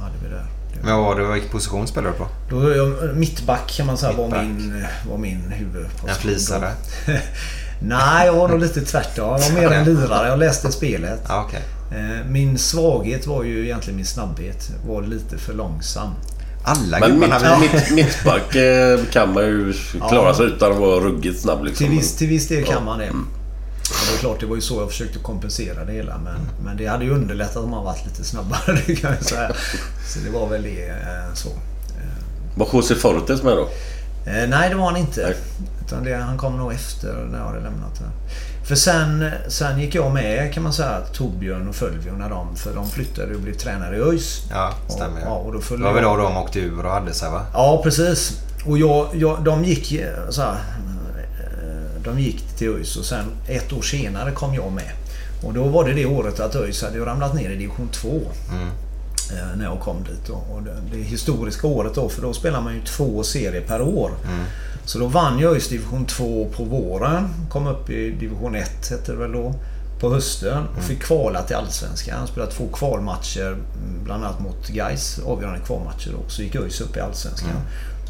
Hade 0.00 0.14
vi 0.22 0.28
där. 0.28 0.57
Var 0.84 1.20
det, 1.20 1.32
vilken 1.32 1.50
position 1.50 1.86
spelade 1.86 2.14
du 2.14 2.18
på? 2.18 2.28
Då, 2.50 2.76
jag, 2.76 3.16
mittback 3.16 3.72
kan 3.76 3.86
man 3.86 3.98
säga 3.98 4.12
var 4.12 4.42
min, 4.42 4.84
var 5.10 5.18
min 5.18 5.40
huvudposition. 5.50 6.10
En 6.10 6.16
flisare? 6.16 6.72
Nej, 7.82 8.26
jag 8.26 8.32
var 8.32 8.48
nog 8.48 8.60
lite 8.60 8.80
tvärtom. 8.80 9.38
Jag 9.40 9.50
var 9.50 9.60
mer 9.60 9.70
en 9.70 9.84
lirare. 9.94 10.28
Jag 10.28 10.38
läste 10.38 10.72
spelet. 10.72 11.20
Ah, 11.26 11.44
okay. 11.44 11.60
Eh, 11.90 12.26
min 12.28 12.58
svaghet 12.58 13.26
var 13.26 13.44
ju 13.44 13.64
egentligen 13.64 13.96
min 13.96 14.06
snabbhet. 14.06 14.70
Var 14.86 15.02
lite 15.02 15.38
för 15.38 15.54
långsam. 15.54 16.10
Alla 16.64 16.98
Men 16.98 17.18
mitt, 17.18 17.30
mitt, 17.60 17.90
mittback 17.90 18.54
eh, 18.54 19.00
kan 19.10 19.32
man 19.32 19.44
ju 19.44 19.72
klara 20.08 20.34
sig 20.34 20.46
utan 20.46 20.72
att 20.72 20.78
vara 20.78 21.00
ruggigt 21.00 21.40
snabb. 21.40 21.64
Liksom. 21.64 21.86
Till, 21.86 21.96
viss, 21.96 22.16
till 22.16 22.28
viss 22.28 22.48
del 22.48 22.64
kan 22.64 22.84
man 22.84 22.98
det. 22.98 23.04
Mm. 23.04 23.26
Det 23.92 24.16
är 24.16 24.18
klart, 24.18 24.40
det 24.40 24.46
var 24.46 24.56
ju 24.56 24.62
så 24.62 24.80
jag 24.80 24.88
försökte 24.88 25.18
kompensera 25.18 25.84
det 25.84 25.92
hela. 25.92 26.18
Men, 26.18 26.34
mm. 26.34 26.46
men 26.64 26.76
det 26.76 26.86
hade 26.86 27.04
ju 27.04 27.10
underlättat 27.10 27.56
om 27.56 27.70
man 27.70 27.84
varit 27.84 28.06
lite 28.06 28.24
snabbare, 28.24 28.82
det 28.86 28.96
kan 28.96 29.14
jag 29.14 29.24
säga. 29.24 29.52
Så 30.06 30.18
det 30.18 30.30
var 30.30 30.48
väl 30.48 30.62
det. 30.62 30.88
Eh, 30.88 31.34
så. 31.34 31.48
Var 32.54 32.68
José 32.72 32.94
Fortes 32.94 33.42
med 33.42 33.56
då? 33.56 33.68
nej, 34.48 34.68
det 34.68 34.74
var 34.74 34.84
han 34.84 34.96
inte. 34.96 35.22
Nej. 35.22 35.36
Utan 35.86 36.04
det, 36.04 36.16
han 36.16 36.38
kom 36.38 36.56
nog 36.56 36.72
efter 36.72 37.28
när 37.30 37.38
jag 37.38 37.46
hade 37.46 37.60
lämnat 37.60 37.98
det. 37.98 38.10
För 38.68 38.74
sen, 38.74 39.30
sen 39.48 39.80
gick 39.80 39.94
jag 39.94 40.14
med 40.14 40.54
kan 40.54 40.62
man 40.62 40.72
säga 40.72 41.00
Torbjörn 41.12 41.68
och 41.68 41.74
Fölvio 41.74 42.12
när 42.12 42.30
de, 42.30 42.56
för 42.56 42.74
de 42.74 42.90
flyttade 42.90 43.34
och 43.34 43.40
blev 43.40 43.54
tränare 43.54 43.96
i 43.96 44.00
ÖIS. 44.00 44.42
Ja, 44.50 44.72
stämmer. 44.88 45.20
Och, 45.20 45.26
ja, 45.26 45.34
och 45.34 45.52
då 45.52 45.76
det 45.76 45.82
var 45.82 45.92
väl 45.92 46.04
då 46.04 46.16
de 46.16 46.36
åkte 46.36 46.60
ur 46.60 46.86
och 46.86 46.92
hade 46.92 47.14
sig 47.14 47.30
va? 47.30 47.46
Ja, 47.52 47.80
precis. 47.84 48.32
Och 48.66 48.78
jag, 48.78 49.08
jag, 49.14 49.44
de 49.44 49.64
gick 49.64 50.00
så 50.28 50.42
här, 50.42 50.52
eh, 50.52 50.58
De 52.04 52.20
gick 52.20 52.56
till 52.56 52.68
ÖIS 52.68 52.96
och 52.96 53.04
sen 53.04 53.24
ett 53.46 53.72
år 53.72 53.82
senare 53.82 54.32
kom 54.32 54.54
jag 54.54 54.72
med. 54.72 54.92
Och 55.42 55.54
då 55.54 55.64
var 55.64 55.84
det 55.84 55.92
det 55.92 56.06
året 56.06 56.40
att 56.40 56.56
ÖIS 56.56 56.82
hade 56.82 56.98
ramlat 56.98 57.34
ner 57.34 57.50
i 57.50 57.56
division 57.56 57.88
2. 57.92 58.08
Mm. 58.52 58.68
Eh, 59.32 59.56
när 59.56 59.64
jag 59.64 59.80
kom 59.80 60.04
dit. 60.04 60.28
Och 60.28 60.62
det, 60.92 60.98
historiska 60.98 61.66
året 61.66 61.94
då, 61.94 62.08
för 62.08 62.22
då 62.22 62.32
spelar 62.32 62.60
man 62.60 62.74
ju 62.74 62.80
två 62.80 63.22
serier 63.22 63.60
per 63.66 63.80
år. 63.82 64.10
Mm. 64.24 64.44
Så 64.84 64.98
då 64.98 65.06
vann 65.06 65.38
jag 65.38 65.54
just 65.54 65.70
division 65.70 66.06
2 66.06 66.48
på 66.56 66.64
våren. 66.64 67.28
Kom 67.50 67.66
upp 67.66 67.90
i 67.90 68.10
division 68.10 68.54
1 68.54 68.90
hette 68.90 69.12
det 69.12 69.18
väl 69.18 69.32
då. 69.32 69.54
På 70.00 70.10
hösten 70.10 70.66
och 70.76 70.82
fick 70.82 71.02
kvala 71.02 71.42
till 71.42 71.56
Allsvenskan. 71.56 72.26
Spelade 72.26 72.52
två 72.52 72.68
kvalmatcher 72.72 73.46
mm, 73.46 74.04
bland 74.04 74.24
annat 74.24 74.40
mot 74.40 74.68
Gais 74.68 75.18
avgörande 75.26 75.60
kvalmatcher 75.66 76.10
då. 76.12 76.28
Så 76.28 76.42
gick 76.42 76.56
ÖIS 76.56 76.80
upp 76.80 76.96
i 76.96 77.00
Allsvenskan. 77.00 77.50
Mm. 77.50 77.62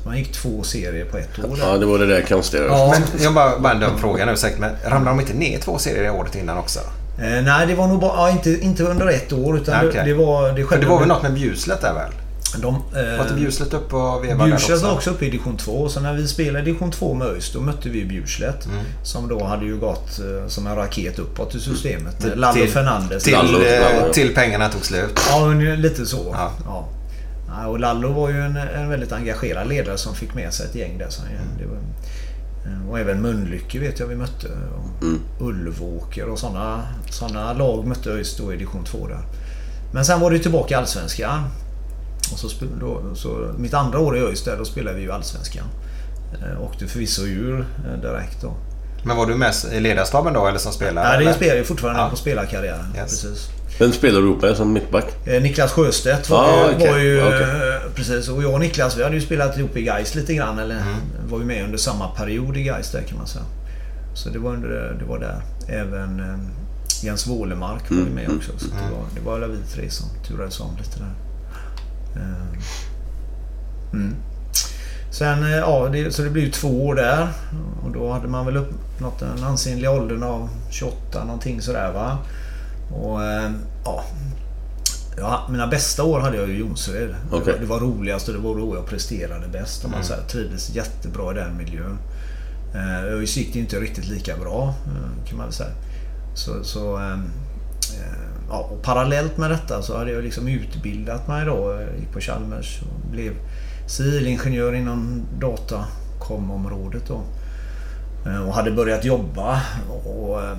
Man 0.08 0.18
gick 0.18 0.32
två 0.32 0.62
serier 0.62 1.04
på 1.04 1.16
ett 1.16 1.44
år. 1.44 1.58
Ja, 1.60 1.78
det 1.78 1.86
var 1.86 1.98
det 1.98 2.06
där 2.06 2.22
konstiga. 2.22 2.64
Ja. 2.64 2.94
Men 2.94 3.22
jag 3.22 3.34
bara, 3.34 3.58
bara 3.58 3.72
en 3.72 3.80
dum 3.80 3.98
fråga 3.98 4.26
nu 4.26 4.36
säkert. 4.36 4.58
Men 4.58 4.70
ramlade 4.84 5.16
de 5.16 5.20
inte 5.20 5.34
ner 5.34 5.58
två 5.58 5.78
serier 5.78 6.02
det 6.02 6.10
året 6.10 6.34
innan 6.34 6.58
också? 6.58 6.78
Eh, 7.18 7.42
nej, 7.42 7.66
det 7.66 7.74
var 7.74 7.86
nog 7.86 8.00
bara... 8.00 8.12
Ja, 8.16 8.30
inte, 8.30 8.50
inte 8.64 8.82
under 8.82 9.08
ett 9.08 9.32
år. 9.32 9.56
Utan 9.56 9.86
okay. 9.86 10.00
det, 10.00 10.08
det, 10.08 10.14
var... 10.14 10.52
Det, 10.52 10.80
det 10.80 10.86
var 10.86 10.98
väl 10.98 11.08
något 11.08 11.22
med 11.22 11.32
Bjuslet 11.32 11.80
där 11.80 11.94
väl? 11.94 12.12
De, 12.56 12.74
eh, 12.74 13.16
var 13.16 13.24
inte 13.24 13.34
Bjurslet 13.34 13.74
uppe 13.74 13.96
och 13.96 14.24
vevade 14.24 14.50
Bjurslet 14.50 14.82
var 14.82 14.92
också 14.92 15.10
uppe 15.10 15.24
i 15.24 15.30
division 15.30 15.56
2. 15.56 15.88
Så 15.88 16.00
när 16.00 16.14
vi 16.14 16.28
spelade 16.28 16.64
division 16.64 16.90
2 16.90 17.14
med 17.14 17.28
ÖIS 17.28 17.52
då 17.52 17.60
mötte 17.60 17.88
vi 17.88 18.04
Bjurslet. 18.04 18.66
Mm. 18.66 18.84
Som 19.02 19.28
då 19.28 19.44
hade 19.44 19.64
ju 19.64 19.76
gått 19.76 20.18
eh, 20.18 20.48
som 20.48 20.66
en 20.66 20.76
raket 20.76 21.18
uppåt 21.18 21.54
i 21.54 21.60
systemet. 21.60 22.24
Mm. 22.24 22.38
Lalo 22.38 22.66
Fernandes. 22.66 23.24
Till, 23.24 23.32
Lallo, 23.32 23.62
eh, 23.62 24.10
till 24.12 24.34
pengarna 24.34 24.68
tog 24.68 24.84
slut. 24.84 25.20
Ja, 25.30 25.46
lite 25.76 26.06
så. 26.06 26.30
Ja. 26.32 26.52
ja. 26.64 26.88
Och 27.68 27.80
Lallo 27.80 28.12
var 28.12 28.28
ju 28.28 28.40
en, 28.40 28.56
en, 28.56 28.88
väldigt 28.88 29.12
engagerad 29.12 29.68
ledare 29.68 29.98
som 29.98 30.14
fick 30.14 30.34
med 30.34 30.54
sig 30.54 30.66
ett 30.66 30.74
gäng 30.74 30.98
där. 30.98 31.08
Så, 31.08 31.22
mm. 31.22 31.36
det 31.58 31.66
var, 31.66 31.76
eh, 32.72 32.90
och 32.90 32.98
även 32.98 33.22
Mölnlycke 33.22 33.78
vet 33.78 34.00
jag 34.00 34.06
vi 34.06 34.14
mötte. 34.14 34.48
Och 34.48 35.02
mm. 35.02 35.20
Ulvåker 35.40 36.28
och 36.28 36.38
sådana 36.38 36.82
såna 37.10 37.52
lag 37.52 37.86
mötte 37.86 38.10
ÖIS 38.10 38.36
då 38.36 38.52
i 38.52 38.56
division 38.56 38.84
2 38.84 39.06
där. 39.06 39.20
Men 39.92 40.04
sen 40.04 40.20
var 40.20 40.30
det 40.30 40.38
tillbaka 40.38 40.74
i 40.74 40.76
Allsvenskan. 40.76 41.44
Och 42.32 42.38
så, 42.38 42.48
då, 42.80 43.14
så 43.14 43.54
mitt 43.58 43.74
andra 43.74 43.98
år 43.98 44.16
i 44.16 44.20
ÖIS 44.20 44.44
där, 44.44 44.56
då 44.56 44.64
spelade 44.64 44.96
vi 44.96 45.02
ju 45.02 45.12
Allsvenskan. 45.12 45.64
Eh, 46.42 46.62
åkte 46.62 46.86
förvisso 46.86 47.22
ur 47.22 47.60
eh, 47.60 48.00
direkt 48.00 48.42
då. 48.42 48.52
Men 49.04 49.16
var 49.16 49.26
du 49.26 49.34
med 49.34 49.54
i 49.72 49.80
ledarstaben 49.80 50.34
då 50.34 50.46
eller 50.46 50.58
som 50.58 50.72
spelare? 50.72 51.16
Nej, 51.16 51.26
det 51.26 51.34
spelar 51.34 51.54
jag 51.54 51.66
fortfarande 51.66 52.00
ja. 52.00 52.10
på 52.10 52.16
spelarkarriären. 52.16 52.94
Yes. 52.96 53.22
Precis. 53.22 53.57
Vem 53.78 53.92
spelar 53.92 54.20
du 54.20 54.26
ihop 54.26 54.42
med 54.42 54.56
som 54.56 54.72
mittback? 54.72 55.26
Eh, 55.26 55.42
Niklas 55.42 55.72
Sjöstedt 55.72 56.30
var, 56.30 56.44
ah, 56.44 56.74
okay. 56.74 56.90
var 56.90 56.98
ju... 56.98 57.26
Okay. 57.26 57.46
Precis. 57.94 58.28
Och 58.28 58.42
jag 58.42 58.54
och 58.54 58.60
Niklas 58.60 58.98
vi 58.98 59.02
hade 59.02 59.14
ju 59.14 59.20
spelat 59.20 59.58
ihop 59.58 59.76
i 59.76 59.82
Gais 59.82 60.14
lite 60.14 60.34
grann. 60.34 60.58
Eller 60.58 60.74
mm. 60.74 60.94
var 61.28 61.38
ju 61.38 61.44
med 61.44 61.64
under 61.64 61.78
samma 61.78 62.08
period 62.08 62.56
i 62.56 62.62
Gais 62.62 62.90
där 62.92 63.02
kan 63.02 63.18
man 63.18 63.26
säga. 63.26 63.44
Så 64.14 64.28
det 64.28 64.38
var, 64.38 64.54
under, 64.54 64.96
det 64.98 65.04
var 65.04 65.18
där. 65.18 65.42
Även 65.68 66.22
Jens 67.02 67.26
Wålemark 67.26 67.90
var 67.90 67.96
ju 67.96 68.04
med 68.04 68.24
mm. 68.24 68.36
också. 68.36 68.52
Så 68.58 68.66
mm. 68.66 68.78
det 68.84 68.96
var, 68.96 69.04
det 69.14 69.20
var 69.20 69.34
alla 69.34 69.46
vi 69.46 69.58
tre 69.74 69.90
som 69.90 70.08
turades 70.28 70.60
om 70.60 70.76
lite 70.78 70.98
där. 70.98 71.14
Eh, 72.16 72.58
mm. 73.92 74.14
Sen, 75.10 75.42
eh, 75.42 75.58
ja, 75.58 75.88
det, 75.92 76.14
så 76.14 76.22
det 76.22 76.30
blev 76.30 76.44
ju 76.44 76.50
två 76.50 76.86
år 76.86 76.94
där. 76.94 77.28
Och 77.82 77.90
då 77.90 78.12
hade 78.12 78.28
man 78.28 78.46
väl 78.46 78.56
uppnått 78.56 79.18
den 79.18 79.44
ansenliga 79.44 79.90
åldern 79.90 80.22
av 80.22 80.48
28 80.70 81.24
någonting 81.24 81.60
sådär 81.60 81.92
va. 81.92 82.18
Och 82.90 83.24
eh, 83.24 83.50
ja, 83.84 84.04
Ja, 85.20 85.46
mina 85.50 85.66
bästa 85.66 86.04
år 86.04 86.20
hade 86.20 86.36
jag 86.36 86.48
i 86.48 86.52
Jonsered. 86.52 87.14
Okay. 87.32 87.54
Det, 87.60 87.66
var 87.66 87.80
roligast 87.80 88.28
och 88.28 88.34
det 88.34 88.40
var 88.40 88.54
då 88.54 88.74
jag 88.74 88.86
presterade 88.86 89.48
bäst. 89.48 89.84
Om 89.84 89.90
man 89.90 90.02
mm. 90.02 90.26
trivdes 90.28 90.70
jättebra 90.70 91.32
i 91.32 91.34
den 91.34 91.56
miljön. 91.56 91.98
Eh, 92.74 93.04
ÖIS 93.04 93.36
gick 93.36 93.52
det 93.52 93.58
inte 93.58 93.80
riktigt 93.80 94.06
lika 94.06 94.36
bra 94.36 94.74
kan 95.26 95.36
man 95.36 95.46
väl 95.46 95.54
säga. 95.54 95.70
Så, 96.34 96.64
så 96.64 96.96
eh, 96.96 97.18
ja, 98.48 98.58
och 98.58 98.82
parallellt 98.82 99.36
med 99.36 99.50
detta 99.50 99.82
så 99.82 99.98
hade 99.98 100.12
jag 100.12 100.24
liksom 100.24 100.48
utbildat 100.48 101.28
mig 101.28 101.46
då. 101.46 101.72
Jag 101.72 101.98
gick 102.00 102.12
på 102.12 102.20
Chalmers 102.20 102.80
och 102.82 103.10
blev 103.10 103.32
civilingenjör 103.86 104.74
inom 104.74 105.22
datakomområdet 105.40 107.02
då. 107.08 107.20
Eh, 108.30 108.48
och 108.48 108.54
hade 108.54 108.70
börjat 108.70 109.04
jobba 109.04 109.62
och 110.04 110.42
eh, 110.42 110.56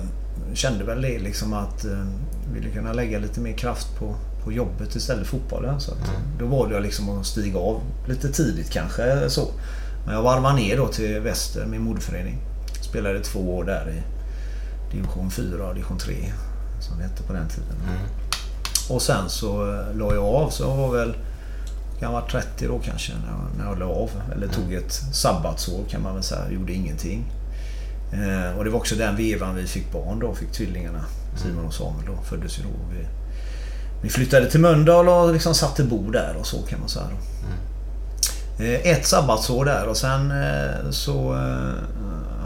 kände 0.54 0.84
väl 0.84 1.02
det 1.02 1.18
liksom 1.18 1.52
att 1.52 1.84
jag 1.84 1.92
eh, 1.92 2.06
ville 2.52 2.70
kunna 2.70 2.92
lägga 2.92 3.18
lite 3.18 3.40
mer 3.40 3.52
kraft 3.52 3.98
på, 3.98 4.14
på 4.44 4.52
jobbet 4.52 4.96
istället 4.96 5.26
för 5.26 5.38
fotbollen. 5.38 5.80
Så 5.80 5.92
att, 5.92 6.08
mm. 6.08 6.20
Då 6.38 6.46
valde 6.46 6.74
jag 6.74 6.82
liksom 6.82 7.18
att 7.18 7.26
stiga 7.26 7.58
av 7.58 7.80
lite 8.08 8.32
tidigt 8.32 8.70
kanske 8.70 9.30
så. 9.30 9.48
Men 10.06 10.14
jag 10.14 10.22
varvade 10.22 10.54
ner 10.54 10.76
då 10.76 10.88
till 10.88 11.20
Väster, 11.20 11.66
min 11.66 11.82
moderförening. 11.82 12.38
Spelade 12.82 13.20
två 13.20 13.56
år 13.56 13.64
där 13.64 13.90
i 13.90 14.02
division 14.96 15.30
4 15.30 15.68
och 15.68 15.74
division 15.74 15.98
3 15.98 16.14
som 16.80 16.98
det 16.98 17.02
hette 17.02 17.22
på 17.22 17.32
den 17.32 17.48
tiden. 17.48 17.76
Mm. 17.82 18.00
Och 18.90 19.02
sen 19.02 19.28
så 19.28 19.72
eh, 19.72 19.96
la 19.96 20.14
jag 20.14 20.24
av. 20.24 20.50
Så 20.50 20.62
jag 20.62 20.76
var 20.76 20.92
väl 20.92 21.14
kan 22.00 22.12
vara 22.12 22.26
30 22.26 22.66
då 22.66 22.78
kanske 22.78 23.12
när 23.12 23.28
jag, 23.28 23.58
när 23.58 23.64
jag 23.64 23.78
la 23.78 23.86
av. 23.86 24.10
Eller 24.32 24.48
tog 24.48 24.72
ett 24.72 24.92
sabbatsår 25.12 25.84
kan 25.88 26.02
man 26.02 26.14
väl 26.14 26.22
säga. 26.22 26.50
Gjorde 26.50 26.72
ingenting. 26.72 27.24
Eh, 28.12 28.58
och 28.58 28.64
det 28.64 28.70
var 28.70 28.78
också 28.78 28.94
den 28.94 29.16
vevan 29.16 29.54
vi 29.54 29.66
fick 29.66 29.92
barn 29.92 30.18
då. 30.18 30.34
Fick 30.34 30.52
tvillingarna. 30.52 31.04
Simon 31.36 31.66
och 31.66 31.74
Samuel 31.74 32.06
då. 32.06 32.22
Föddes 32.22 32.58
ju 32.58 32.62
då. 32.62 32.68
Vi, 32.68 33.06
vi 34.02 34.08
flyttade 34.08 34.50
till 34.50 34.60
Mölndal 34.60 35.08
och 35.08 35.32
liksom 35.32 35.54
satte 35.54 35.84
bo 35.84 36.10
där 36.10 36.36
och 36.40 36.46
så 36.46 36.62
kan 36.62 36.80
man 36.80 36.88
säga. 36.88 37.06
Mm. 37.06 38.74
Eh, 38.74 38.90
ett 38.92 39.06
sabbatsår 39.06 39.64
där 39.64 39.86
och 39.86 39.96
sen 39.96 40.30
eh, 40.30 40.90
så 40.90 41.34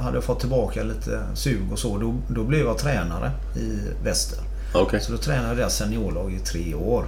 hade 0.00 0.16
jag 0.16 0.24
fått 0.24 0.40
tillbaka 0.40 0.82
lite 0.82 1.22
sug 1.34 1.72
och 1.72 1.78
så. 1.78 1.98
Då, 1.98 2.14
då 2.28 2.44
blev 2.44 2.60
jag 2.60 2.78
tränare 2.78 3.30
i 3.56 3.78
Väster. 4.04 4.38
Okay. 4.74 5.00
Så 5.00 5.12
då 5.12 5.18
tränade 5.18 5.60
jag 5.60 5.72
seniorlag 5.72 6.32
i 6.32 6.38
tre 6.38 6.74
år. 6.74 7.04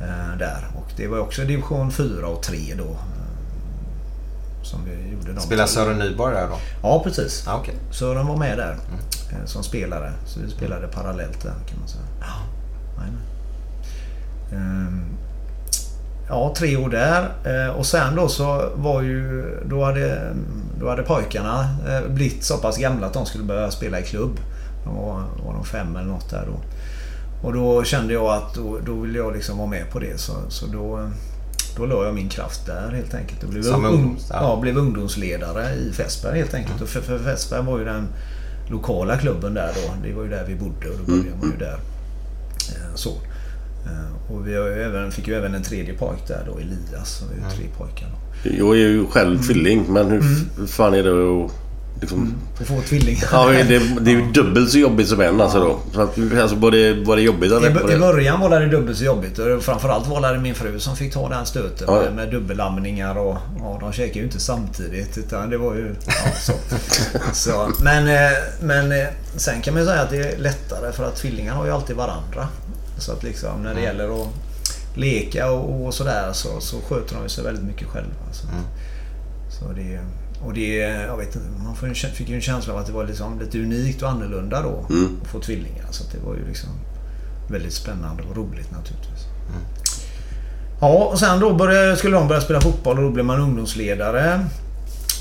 Eh, 0.00 0.38
där. 0.38 0.66
Och 0.74 0.92
det 0.96 1.06
var 1.06 1.18
också 1.18 1.42
division 1.42 1.92
4 1.92 2.26
och 2.26 2.42
3 2.42 2.58
då. 2.78 2.96
Eh, 4.66 4.70
som 4.70 4.80
vi 4.84 5.12
gjorde 5.12 5.40
Spelar 5.40 5.66
Sören 5.66 5.98
Nyborg 5.98 6.34
där 6.34 6.48
då? 6.48 6.58
Ja, 6.82 7.02
precis. 7.04 7.44
Ah, 7.48 7.60
okay. 7.60 7.74
Sören 7.90 8.26
var 8.26 8.36
med 8.36 8.58
där. 8.58 8.72
Mm. 8.72 9.46
som 9.46 9.62
spelare. 9.62 10.12
Så 10.26 10.40
vi 10.40 10.50
spelade 10.50 10.86
parallellt 10.86 11.42
där 11.42 11.54
kan 11.68 11.78
man 11.78 11.88
säga. 11.88 12.04
Ja, 12.20 13.02
ehm, 14.56 15.04
ja 16.28 16.54
tre 16.56 16.76
år 16.76 16.88
där. 16.88 17.30
Och 17.76 17.86
sen 17.86 18.16
då 18.16 18.28
så 18.28 18.70
var 18.76 19.02
ju... 19.02 19.44
Då 19.68 19.84
hade, 19.84 20.34
då 20.80 20.88
hade 20.88 21.02
pojkarna 21.02 21.76
blivit 22.08 22.44
så 22.44 22.56
pass 22.56 22.78
gamla 22.78 23.06
att 23.06 23.12
de 23.12 23.26
skulle 23.26 23.44
börja 23.44 23.70
spela 23.70 24.00
i 24.00 24.02
klubb. 24.02 24.40
De 24.84 24.96
var, 24.96 25.22
var 25.46 25.54
de 25.54 25.64
fem 25.64 25.96
eller 25.96 26.08
något 26.08 26.30
där 26.30 26.44
då. 26.46 26.60
Och 27.46 27.52
då 27.52 27.84
kände 27.84 28.12
jag 28.12 28.26
att 28.26 28.54
då, 28.54 28.78
då 28.86 28.94
ville 28.94 29.18
jag 29.18 29.32
liksom 29.32 29.58
vara 29.58 29.68
med 29.68 29.90
på 29.90 29.98
det. 29.98 30.20
Så, 30.20 30.32
så 30.48 30.66
då, 30.66 31.10
då 31.76 31.86
la 31.86 32.04
jag 32.04 32.14
min 32.14 32.28
kraft 32.28 32.66
där 32.66 32.90
helt 32.90 33.14
enkelt. 33.14 33.42
Och 33.42 33.48
blev, 33.48 33.62
Som 33.62 33.84
ungdoms, 33.84 34.26
ja. 34.30 34.36
ja. 34.40 34.60
blev 34.60 34.78
ungdomsledare 34.78 35.74
i 35.74 35.92
Fässberg 35.92 36.38
helt 36.38 36.54
enkelt. 36.54 36.76
Mm. 36.76 36.82
Och 36.82 36.88
för, 36.88 37.00
för 37.00 37.18
Fässberg 37.18 37.62
var 37.62 37.78
ju 37.78 37.84
den 37.84 38.08
lokala 38.70 39.18
klubben 39.18 39.54
där 39.54 39.72
då. 39.74 40.08
Det 40.08 40.14
var 40.14 40.22
ju 40.22 40.28
där 40.28 40.44
vi 40.48 40.54
bodde 40.54 40.90
och 40.90 40.98
då 40.98 41.04
började 41.04 41.28
mm. 41.28 41.38
man 41.40 41.50
ju 41.50 41.56
där. 41.56 41.78
Eh, 42.68 42.94
så. 42.94 43.10
Eh, 43.86 44.32
och 44.32 44.46
vi 44.46 44.50
ju 44.50 44.82
även, 44.82 45.12
fick 45.12 45.28
ju 45.28 45.34
även 45.34 45.54
en 45.54 45.62
tredje 45.62 45.94
pojk 45.94 46.28
där 46.28 46.42
då, 46.46 46.58
Elias. 46.58 47.22
Vi 47.30 47.34
är 47.34 47.38
ju 47.38 47.44
mm. 47.44 47.56
tre 47.56 47.66
pojkar 47.78 48.06
då. 48.06 48.50
Jag 48.58 48.76
är 48.76 48.88
ju 48.88 49.06
själv 49.06 49.32
mm. 49.32 49.42
tvilling 49.42 49.84
men 49.88 50.10
hur 50.10 50.20
mm. 50.20 50.66
fan 50.66 50.94
är 50.94 51.02
det 51.02 51.44
att 51.44 51.65
Liksom, 52.00 52.18
mm, 52.18 52.34
och 52.60 52.66
få 52.66 52.80
tvillingar. 52.80 53.28
Ja, 53.32 53.48
det, 53.48 53.64
det 54.00 54.10
är 54.10 54.14
ju 54.14 54.32
dubbelt 54.32 54.70
så 54.70 54.78
jobbigt 54.78 55.08
som 55.08 55.20
en 55.20 55.40
alltså 55.40 55.60
då. 55.60 55.78
Så 55.94 56.00
att, 56.00 56.18
alltså, 56.40 56.56
var 56.56 57.16
det 57.16 57.22
jobbigt 57.22 57.52
eller? 57.52 57.90
I, 57.90 57.94
I 57.94 57.98
början 57.98 58.40
var 58.40 58.60
det 58.60 58.66
dubbelt 58.66 58.98
så 58.98 59.04
jobbigt. 59.04 59.38
Och 59.38 59.62
framförallt 59.62 60.06
var 60.06 60.32
det 60.32 60.38
min 60.38 60.54
fru 60.54 60.80
som 60.80 60.96
fick 60.96 61.12
ta 61.12 61.28
den 61.28 61.46
stöten 61.46 61.86
ja. 61.90 62.02
med, 62.02 62.14
med 62.14 62.30
dubbelamningar 62.30 63.18
och 63.18 63.36
ja, 63.58 63.78
de 63.80 63.92
käkade 63.92 64.18
ju 64.18 64.24
inte 64.24 64.40
samtidigt. 64.40 65.18
Utan 65.18 65.50
det 65.50 65.58
var 65.58 65.74
ju... 65.74 65.94
Ja, 66.06 66.32
så. 66.40 66.52
så. 67.32 67.70
Men, 67.82 68.08
eh, 68.08 68.38
men 68.60 68.92
eh, 68.92 69.06
sen 69.36 69.62
kan 69.62 69.74
man 69.74 69.82
ju 69.82 69.88
säga 69.88 70.02
att 70.02 70.10
det 70.10 70.32
är 70.32 70.38
lättare 70.38 70.92
för 70.92 71.04
att 71.04 71.16
tvillingar 71.16 71.54
har 71.54 71.66
ju 71.66 71.70
alltid 71.72 71.96
varandra. 71.96 72.48
Så 72.98 73.12
att 73.12 73.22
liksom 73.22 73.62
när 73.62 73.74
det 73.74 73.80
mm. 73.80 73.84
gäller 73.84 74.22
att 74.22 74.28
leka 74.94 75.50
och, 75.50 75.86
och 75.86 75.94
sådär 75.94 76.32
så, 76.32 76.60
så 76.60 76.76
sköter 76.80 77.16
de 77.22 77.28
sig 77.28 77.44
väldigt 77.44 77.64
mycket 77.64 77.88
själva. 77.88 78.14
Så, 78.32 78.48
mm. 78.48 78.64
så 79.50 79.72
det 79.72 80.00
och 80.44 80.54
det, 80.54 80.76
jag 80.78 81.16
vet 81.16 81.36
inte, 81.36 81.48
man 81.64 81.94
fick 81.94 82.28
ju 82.28 82.34
en 82.34 82.40
känsla 82.40 82.72
av 82.72 82.78
att 82.78 82.86
det 82.86 82.92
var 82.92 83.06
liksom 83.06 83.40
lite 83.40 83.58
unikt 83.58 84.02
och 84.02 84.08
annorlunda 84.08 84.62
då. 84.62 84.86
Mm. 84.90 85.20
Att 85.22 85.28
få 85.28 85.40
tvillingar. 85.40 85.86
Så 85.90 86.04
det 86.12 86.26
var 86.26 86.34
ju 86.34 86.46
liksom 86.48 86.68
väldigt 87.50 87.72
spännande 87.72 88.22
och 88.22 88.36
roligt 88.36 88.70
naturligtvis. 88.70 89.24
Mm. 89.48 89.62
Ja, 90.80 91.08
och 91.12 91.18
sen 91.18 91.40
då 91.40 91.54
började, 91.54 91.96
skulle 91.96 92.16
de 92.16 92.28
börja 92.28 92.40
spela 92.40 92.60
fotboll 92.60 92.96
och 92.96 93.02
då 93.02 93.10
blev 93.10 93.24
man 93.24 93.40
ungdomsledare 93.40 94.46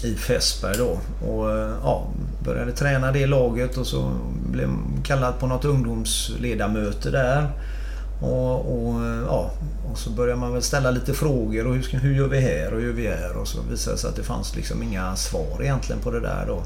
i 0.04 0.16
Fässberg 0.16 0.78
då. 0.78 1.00
Och 1.28 1.50
ja, 1.84 2.08
började 2.44 2.72
träna 2.72 3.12
det 3.12 3.28
laget 3.28 3.78
och 3.78 3.88
så 3.88 4.12
blev 4.52 4.70
kallad 5.04 5.40
på 5.40 5.48
något 5.48 5.66
ungdomsledamöte 5.66 7.12
där. 7.12 7.50
Och, 8.26 8.60
och, 8.60 9.02
ja, 9.28 9.52
och 9.92 9.98
så 9.98 10.10
börjar 10.10 10.36
man 10.36 10.54
väl 10.54 10.62
ställa 10.62 10.92
lite 10.92 11.14
frågor. 11.14 11.68
Och 11.68 11.76
hur, 11.76 11.82
ska, 11.82 11.98
hur 11.98 12.16
gör 12.16 12.28
vi 12.28 12.40
här 12.40 12.74
och 12.74 12.80
hur 12.80 12.88
gör 12.88 12.94
vi 12.94 13.08
här? 13.08 13.38
Och 13.38 13.48
så 13.48 13.62
visade 13.70 13.96
det 13.96 14.00
sig 14.00 14.10
att 14.10 14.16
det 14.16 14.24
fanns 14.24 14.56
liksom 14.56 14.84
inga 14.84 15.16
svar 15.16 15.58
egentligen 15.62 16.02
på 16.02 16.12
det 16.12 16.20
där 16.20 16.46
då. 16.48 16.64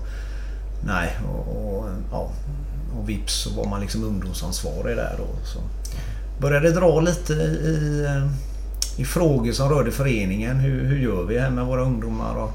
Nej, 0.86 1.18
och, 1.28 1.78
och 1.78 1.86
ja, 2.12 2.32
och 3.00 3.10
vips 3.10 3.34
så 3.34 3.50
var 3.50 3.66
man 3.66 3.82
liksom 3.82 4.04
ungdomsansvarig 4.04 4.98
där 4.98 5.16
då. 5.18 5.46
Så 5.46 5.60
började 6.42 6.72
dra 6.72 7.00
lite 7.00 7.34
i, 7.34 8.08
i 8.98 9.06
frågor 9.06 9.52
som 9.52 9.70
rörde 9.70 9.92
föreningen. 9.92 10.60
Hur, 10.60 10.86
hur 10.86 11.00
gör 11.00 11.24
vi 11.24 11.40
här 11.40 11.50
med 11.50 11.66
våra 11.66 11.82
ungdomar? 11.82 12.36
Och, 12.36 12.52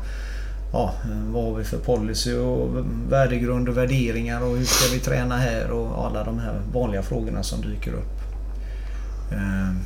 ja, 0.72 0.94
vad 1.32 1.44
har 1.44 1.54
vi 1.54 1.64
för 1.64 1.78
policy 1.78 2.34
och 2.34 2.68
värdegrund 3.08 3.68
och 3.68 3.76
värderingar 3.76 4.42
och 4.42 4.56
hur 4.56 4.64
ska 4.64 4.94
vi 4.94 5.00
träna 5.00 5.36
här 5.36 5.70
och 5.70 6.06
alla 6.06 6.24
de 6.24 6.38
här 6.38 6.60
vanliga 6.72 7.02
frågorna 7.02 7.42
som 7.42 7.60
dyker 7.60 7.92
upp. 7.92 8.13
Ehm, 9.34 9.78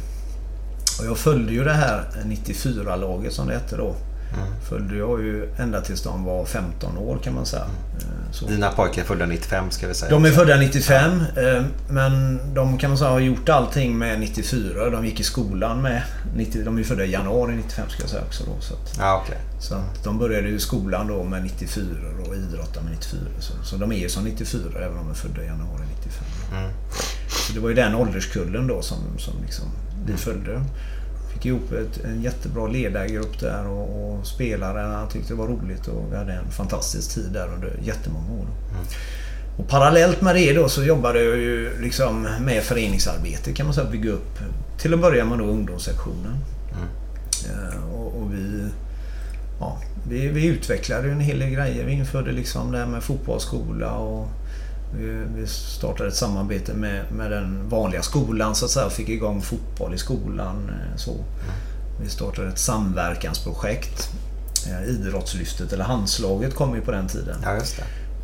och 1.00 1.06
jag 1.06 1.18
följde 1.18 1.52
ju 1.52 1.64
det 1.64 1.72
här 1.72 2.04
94-laget 2.24 3.32
som 3.32 3.46
det 3.46 3.54
hette 3.54 3.76
då. 3.76 3.94
Mm. 4.34 4.48
Följde 4.68 4.96
jag 4.96 5.20
ju 5.20 5.48
ända 5.58 5.80
tills 5.80 6.02
de 6.02 6.24
var 6.24 6.44
15 6.44 6.98
år 6.98 7.18
kan 7.24 7.34
man 7.34 7.46
säga. 7.46 7.64
Mm. 7.64 8.32
Så. 8.32 8.46
Dina 8.46 8.70
pojkar 8.70 9.02
är 9.02 9.06
födda 9.06 9.26
95 9.26 9.70
ska 9.70 9.88
vi 9.88 9.94
säga. 9.94 10.10
De 10.10 10.24
är 10.24 10.30
födda 10.30 10.56
95. 10.56 11.22
Ja. 11.36 11.42
Ehm, 11.42 11.64
men 11.88 12.40
de 12.54 12.78
kan 12.78 12.90
man 12.90 12.98
säga 12.98 13.10
har 13.10 13.20
gjort 13.20 13.48
allting 13.48 13.98
med 13.98 14.20
94. 14.20 14.90
De 14.90 15.04
gick 15.04 15.20
i 15.20 15.22
skolan 15.22 15.82
med 15.82 16.02
90, 16.36 16.64
De 16.64 16.78
är 16.78 16.82
födda 16.82 17.04
i 17.04 17.10
januari 17.10 17.56
95 17.56 17.88
ska 17.88 18.02
jag 18.02 18.10
säga 18.10 18.22
också 18.22 18.44
då. 18.44 18.60
Så, 18.60 18.74
att, 18.74 18.98
ja, 18.98 19.22
okay. 19.24 19.38
så 19.60 19.82
de 20.04 20.18
började 20.18 20.48
ju 20.48 20.58
skolan 20.58 21.06
då 21.06 21.24
med 21.24 21.42
94 21.42 21.84
och 22.28 22.34
idrottade 22.34 22.84
med 22.84 22.94
94. 22.94 23.20
Så, 23.38 23.52
så 23.64 23.76
de 23.76 23.92
är 23.92 23.96
ju 23.96 24.08
som 24.08 24.24
94 24.24 24.60
även 24.76 24.98
om 24.98 25.04
de 25.04 25.10
är 25.10 25.14
födda 25.14 25.42
i 25.42 25.46
januari 25.46 25.82
95. 25.96 26.24
Mm. 26.52 26.70
Så 27.28 27.52
det 27.52 27.60
var 27.60 27.68
ju 27.68 27.74
den 27.74 27.94
ålderskullen 27.94 28.66
då 28.66 28.82
som, 28.82 28.98
som 29.18 29.34
liksom 29.42 29.64
vi 30.06 30.16
följde. 30.16 30.64
Fick 31.32 31.46
ihop 31.46 31.72
ett, 31.72 32.04
en 32.04 32.22
jättebra 32.22 32.66
ledargrupp 32.66 33.40
där 33.40 33.66
och, 33.66 34.18
och 34.18 34.26
spelarna 34.26 35.06
tyckte 35.06 35.32
det 35.32 35.38
var 35.38 35.46
roligt 35.46 35.86
och 35.86 36.12
vi 36.12 36.16
hade 36.16 36.32
en 36.32 36.50
fantastisk 36.50 37.14
tid 37.14 37.30
där 37.32 37.54
under 37.54 37.72
jättemånga 37.82 38.32
år. 38.32 38.46
Mm. 38.70 38.86
Och 39.58 39.68
parallellt 39.68 40.20
med 40.20 40.34
det 40.34 40.52
då 40.52 40.68
så 40.68 40.84
jobbade 40.84 41.22
jag 41.24 41.36
ju 41.36 41.80
liksom 41.82 42.28
med 42.40 42.62
föreningsarbete 42.62 43.52
kan 43.52 43.66
man 43.66 43.74
säga. 43.74 43.90
Bygga 43.90 44.10
upp 44.10 44.38
till 44.78 44.94
att 44.94 45.00
börja 45.00 45.24
med 45.24 45.38
då 45.38 45.44
ungdomssektionen. 45.44 46.36
Mm. 46.72 46.88
Uh, 47.56 47.94
och, 47.94 48.22
och, 48.22 48.34
vi, 48.34 48.68
ja, 49.60 49.78
vi, 50.08 50.28
vi 50.28 50.46
utvecklade 50.46 51.10
en 51.10 51.20
hel 51.20 51.38
del 51.38 51.50
grejer. 51.50 51.84
Vi 51.84 51.92
införde 51.92 52.32
liksom 52.32 52.72
det 52.72 52.78
här 52.78 52.86
med 52.86 53.02
fotbollsskola 53.02 53.92
och 53.92 54.28
vi 55.34 55.46
startade 55.46 56.08
ett 56.08 56.16
samarbete 56.16 56.74
med, 56.74 57.12
med 57.12 57.30
den 57.30 57.68
vanliga 57.68 58.02
skolan 58.02 58.54
så 58.54 58.64
att 58.64 58.70
säga 58.70 58.86
och 58.86 58.92
fick 58.92 59.08
igång 59.08 59.42
fotboll 59.42 59.94
i 59.94 59.98
skolan. 59.98 60.70
Eh, 60.70 60.96
så. 60.96 61.24
Vi 62.02 62.08
startade 62.08 62.48
ett 62.48 62.58
samverkansprojekt. 62.58 64.08
Eh, 64.66 64.88
Idrottslyftet, 64.88 65.72
eller 65.72 65.84
Handslaget, 65.84 66.54
kom 66.54 66.74
ju 66.74 66.80
på 66.80 66.90
den 66.90 67.08
tiden. 67.08 67.36
Ja. 67.44 67.60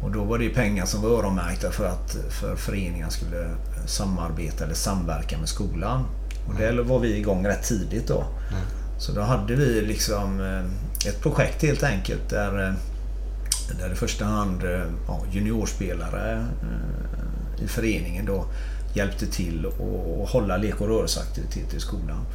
Och 0.02 0.10
då 0.10 0.24
var 0.24 0.38
det 0.38 0.48
pengar 0.48 0.86
som 0.86 1.02
var 1.02 1.10
öronmärkta 1.10 1.70
för 1.70 1.86
att 1.86 2.16
för 2.40 2.56
föreningar 2.56 3.10
skulle 3.10 3.50
samarbeta 3.86 4.64
eller 4.64 4.74
samverka 4.74 5.38
med 5.38 5.48
skolan. 5.48 6.04
Och 6.48 6.54
det 6.58 6.82
var 6.82 6.98
vi 6.98 7.16
igång 7.16 7.46
rätt 7.46 7.62
tidigt 7.62 8.08
då. 8.08 8.20
Mm. 8.20 8.62
Så 8.98 9.12
då 9.12 9.20
hade 9.20 9.54
vi 9.54 9.80
liksom 9.80 10.40
eh, 10.40 11.08
ett 11.08 11.20
projekt 11.20 11.62
helt 11.62 11.82
enkelt 11.82 12.30
där 12.30 12.74
där 13.78 13.92
i 13.92 13.94
första 13.94 14.24
hand 14.24 14.64
eh, 14.64 14.82
ja, 15.08 15.22
juniorspelare 15.32 16.46
eh, 16.62 17.64
i 17.64 17.68
föreningen 17.68 18.26
då 18.26 18.46
hjälpte 18.94 19.26
till 19.26 19.66
att 19.66 20.30
hålla 20.30 20.56
lek 20.56 20.80
och 20.80 20.88
rörelseaktivitet 20.88 21.74
i 21.74 21.80
skolan. 21.80 22.26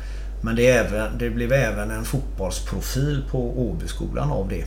Men 0.41 0.55
det, 0.55 0.67
även, 0.67 1.17
det 1.17 1.29
blev 1.29 1.53
även 1.53 1.91
en 1.91 2.05
fotbollsprofil 2.05 3.23
på 3.31 3.69
Åbyskolan 3.69 4.31
av 4.31 4.49
det. 4.49 4.65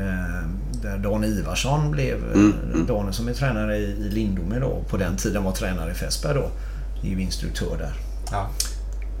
Eh, 0.00 0.48
där 0.82 0.98
Dan 0.98 1.24
Ivarsson 1.24 1.90
blev, 1.90 2.16
mm, 2.16 2.54
mm. 2.72 2.86
Dan 2.86 3.12
som 3.12 3.28
är 3.28 3.34
tränare 3.34 3.76
i 3.76 4.10
Lindome 4.10 4.58
då, 4.58 4.84
på 4.88 4.96
den 4.96 5.16
tiden 5.16 5.44
var 5.44 5.52
tränare 5.52 5.90
i 5.90 5.94
Fässberg 5.94 6.34
då, 6.34 6.50
är 7.02 7.10
ju 7.10 7.22
instruktör 7.22 7.76
där. 7.78 7.92
Ja. 8.30 8.50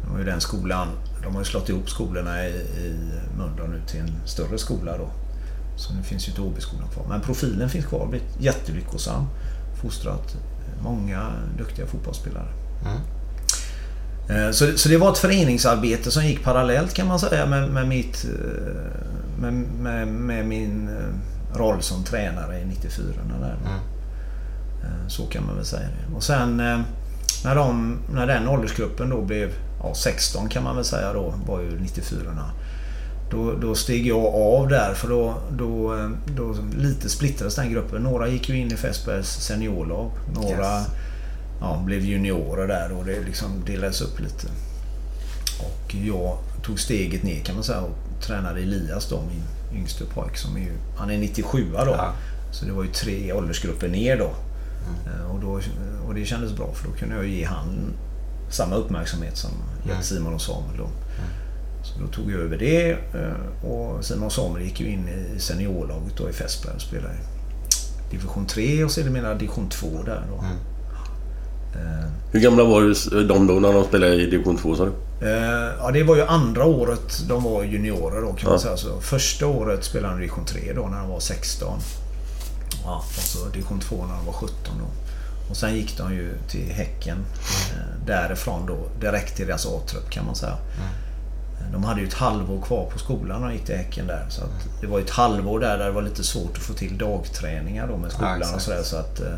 Det 0.04 0.12
var 0.12 0.18
ju 0.18 0.24
den 0.24 0.40
skolan, 0.40 0.88
de 1.22 1.34
har 1.34 1.40
ju 1.40 1.44
slått 1.44 1.68
ihop 1.68 1.90
skolorna 1.90 2.46
i, 2.46 2.50
i 2.50 2.94
Mölndal 3.38 3.68
nu 3.68 3.80
till 3.86 4.00
en 4.00 4.12
större 4.24 4.58
skola 4.58 4.98
då. 4.98 5.10
Så 5.76 5.94
nu 5.94 6.02
finns 6.02 6.28
ju 6.28 6.30
inte 6.30 6.42
Åbyskolan 6.42 6.88
kvar. 6.88 7.04
Men 7.08 7.20
profilen 7.20 7.70
finns 7.70 7.86
kvar. 7.86 8.06
Blivit 8.06 8.28
jättelyckosam. 8.40 9.26
Fostrat 9.82 10.36
många 10.82 11.32
duktiga 11.58 11.86
fotbollsspelare. 11.86 12.48
Mm. 12.84 13.00
Eh, 14.28 14.52
så, 14.52 14.78
så 14.78 14.88
det 14.88 14.96
var 14.96 15.12
ett 15.12 15.18
föreningsarbete 15.18 16.10
som 16.10 16.26
gick 16.26 16.44
parallellt 16.44 16.94
kan 16.94 17.06
man 17.06 17.18
säga 17.18 17.46
med, 17.46 17.70
med, 17.70 17.88
mitt, 17.88 18.24
eh, 18.24 19.40
med, 19.40 19.52
med, 19.52 20.08
med 20.08 20.46
min 20.46 20.88
eh, 20.88 21.58
roll 21.58 21.82
som 21.82 22.04
tränare 22.04 22.60
i 22.60 22.64
94. 22.64 23.06
Där. 23.40 23.56
Mm. 23.66 23.80
Så 25.08 25.26
kan 25.26 25.46
man 25.46 25.56
väl 25.56 25.64
säga 25.64 25.88
det. 25.88 26.16
Och 26.16 26.22
sen 26.22 26.56
när, 27.44 27.54
de, 27.54 27.98
när 28.14 28.26
den 28.26 28.48
åldersgruppen 28.48 29.10
då 29.10 29.22
blev 29.22 29.52
ja, 29.82 29.94
16 29.94 30.48
kan 30.48 30.64
man 30.64 30.76
väl 30.76 30.84
säga 30.84 31.12
då, 31.12 31.34
var 31.46 31.60
ju 31.60 31.80
94 31.80 32.16
då, 33.30 33.54
då 33.54 33.74
steg 33.74 34.06
jag 34.06 34.26
av 34.26 34.68
där 34.68 34.94
för 34.94 35.08
då, 35.08 35.34
då, 35.50 35.96
då 36.36 36.56
lite 36.76 37.08
splittrades 37.08 37.54
den 37.54 37.70
gruppen. 37.70 38.02
Några 38.02 38.28
gick 38.28 38.48
ju 38.48 38.60
in 38.60 38.72
i 38.72 38.76
Fässbergs 38.76 39.28
seniorlag. 39.28 40.10
Några 40.34 40.78
yes. 40.78 40.88
ja, 41.60 41.82
blev 41.86 42.04
juniorer 42.04 42.68
där 42.68 42.92
och 42.92 43.04
det 43.04 43.20
liksom 43.20 43.64
delades 43.66 44.00
upp 44.00 44.20
lite. 44.20 44.46
Och 45.60 45.94
jag 45.94 46.38
tog 46.62 46.80
steget 46.80 47.22
ner 47.22 47.40
kan 47.40 47.54
man 47.54 47.64
säga 47.64 47.80
och 47.80 48.22
tränade 48.22 48.60
Elias 48.60 49.08
då, 49.08 49.22
min 49.22 49.78
yngste 49.80 50.04
pojk 50.04 50.36
som 50.36 50.56
är 50.56 50.60
ju, 50.60 50.72
han 50.96 51.10
är 51.10 51.18
97 51.18 51.66
då. 51.72 51.94
Ja. 51.98 52.12
Så 52.52 52.64
det 52.64 52.72
var 52.72 52.82
ju 52.82 52.92
tre 52.92 53.32
åldersgrupper 53.32 53.88
ner 53.88 54.16
då. 54.16 54.30
Mm. 54.86 55.20
Eh, 55.20 55.30
och, 55.30 55.40
då. 55.40 55.60
och 56.06 56.14
det 56.14 56.24
kändes 56.24 56.52
bra 56.52 56.72
för 56.74 56.88
då 56.88 56.94
kunde 56.94 57.14
jag 57.14 57.26
ge 57.26 57.44
han 57.44 57.92
samma 58.50 58.76
uppmärksamhet 58.76 59.36
som 59.36 59.50
mm. 59.84 60.02
Simon 60.02 60.34
och 60.34 60.42
Samuel 60.42 60.76
då. 60.76 60.84
Mm. 60.84 61.45
Så 61.86 62.00
då 62.00 62.06
tog 62.06 62.32
jag 62.32 62.40
över 62.40 62.58
det 62.58 62.90
eh, 62.90 63.70
och 63.70 64.04
Simon 64.04 64.30
Samuel 64.30 64.64
gick 64.64 64.80
ju 64.80 64.86
in 64.86 65.08
i 65.08 65.40
seniorlaget 65.40 66.16
då 66.16 66.30
i 66.30 66.32
Fässberg 66.32 66.74
och 66.74 66.80
spelade 66.80 67.14
division 68.10 68.46
3 68.46 68.84
och 68.84 68.90
sedermera 68.90 69.34
division 69.34 69.68
2 69.68 69.86
där 70.04 70.26
då. 70.30 70.38
Mm. 70.38 70.56
Hur 72.32 72.40
gamla 72.40 72.64
var 72.64 73.28
de 73.28 73.46
då 73.46 73.54
när 73.54 73.72
de 73.72 73.84
spelade 73.84 74.14
i 74.14 74.26
division 74.26 74.56
2 74.56 74.76
sa 74.76 74.84
du? 74.84 74.92
Eh, 75.26 75.74
ja, 75.78 75.90
det 75.90 76.02
var 76.02 76.16
ju 76.16 76.22
andra 76.22 76.64
året 76.64 77.28
de 77.28 77.42
var 77.42 77.62
juniorer 77.62 78.20
då 78.20 78.28
kan 78.28 78.38
ja. 78.42 78.48
man 78.48 78.60
säga. 78.60 78.76
Så 78.76 79.00
första 79.00 79.46
året 79.46 79.84
spelade 79.84 80.14
de 80.14 80.20
division 80.20 80.44
3 80.44 80.72
då 80.72 80.86
när 80.86 80.98
de 80.98 81.08
var 81.08 81.20
16. 81.20 81.78
Ja, 82.84 83.04
och 83.08 83.22
så 83.22 83.48
division 83.48 83.80
2 83.80 83.96
när 83.96 84.14
de 84.14 84.26
var 84.26 84.32
17 84.32 84.56
då. 84.78 84.86
Och 85.50 85.56
sen 85.56 85.74
gick 85.74 85.98
de 85.98 86.14
ju 86.14 86.32
till 86.48 86.72
Häcken. 86.72 87.16
Mm. 87.16 87.88
Därifrån 88.06 88.66
då 88.66 88.76
direkt 89.00 89.36
till 89.36 89.46
deras 89.46 89.66
A-trupp 89.66 90.10
kan 90.10 90.26
man 90.26 90.34
säga. 90.34 90.52
Mm. 90.52 90.88
De 91.72 91.84
hade 91.84 92.00
ju 92.00 92.06
ett 92.06 92.14
halvår 92.14 92.62
kvar 92.62 92.90
på 92.92 92.98
skolan 92.98 93.40
när 93.40 93.48
de 93.48 93.54
gick 93.54 93.64
till 93.64 93.76
Häcken 93.76 94.06
där. 94.06 94.26
Så 94.28 94.42
mm. 94.42 94.54
Det 94.80 94.86
var 94.86 95.00
ett 95.00 95.10
halvår 95.10 95.60
där, 95.60 95.78
där 95.78 95.84
det 95.86 95.92
var 95.92 96.02
lite 96.02 96.24
svårt 96.24 96.56
att 96.56 96.62
få 96.62 96.72
till 96.72 96.98
dagträningar 96.98 97.88
då 97.88 97.96
med 97.96 98.12
skolan 98.12 98.40
ja, 98.40 98.54
och 98.54 98.62
sådär. 98.62 98.82
Så 98.82 98.96
att 98.96 99.20
eh, 99.20 99.34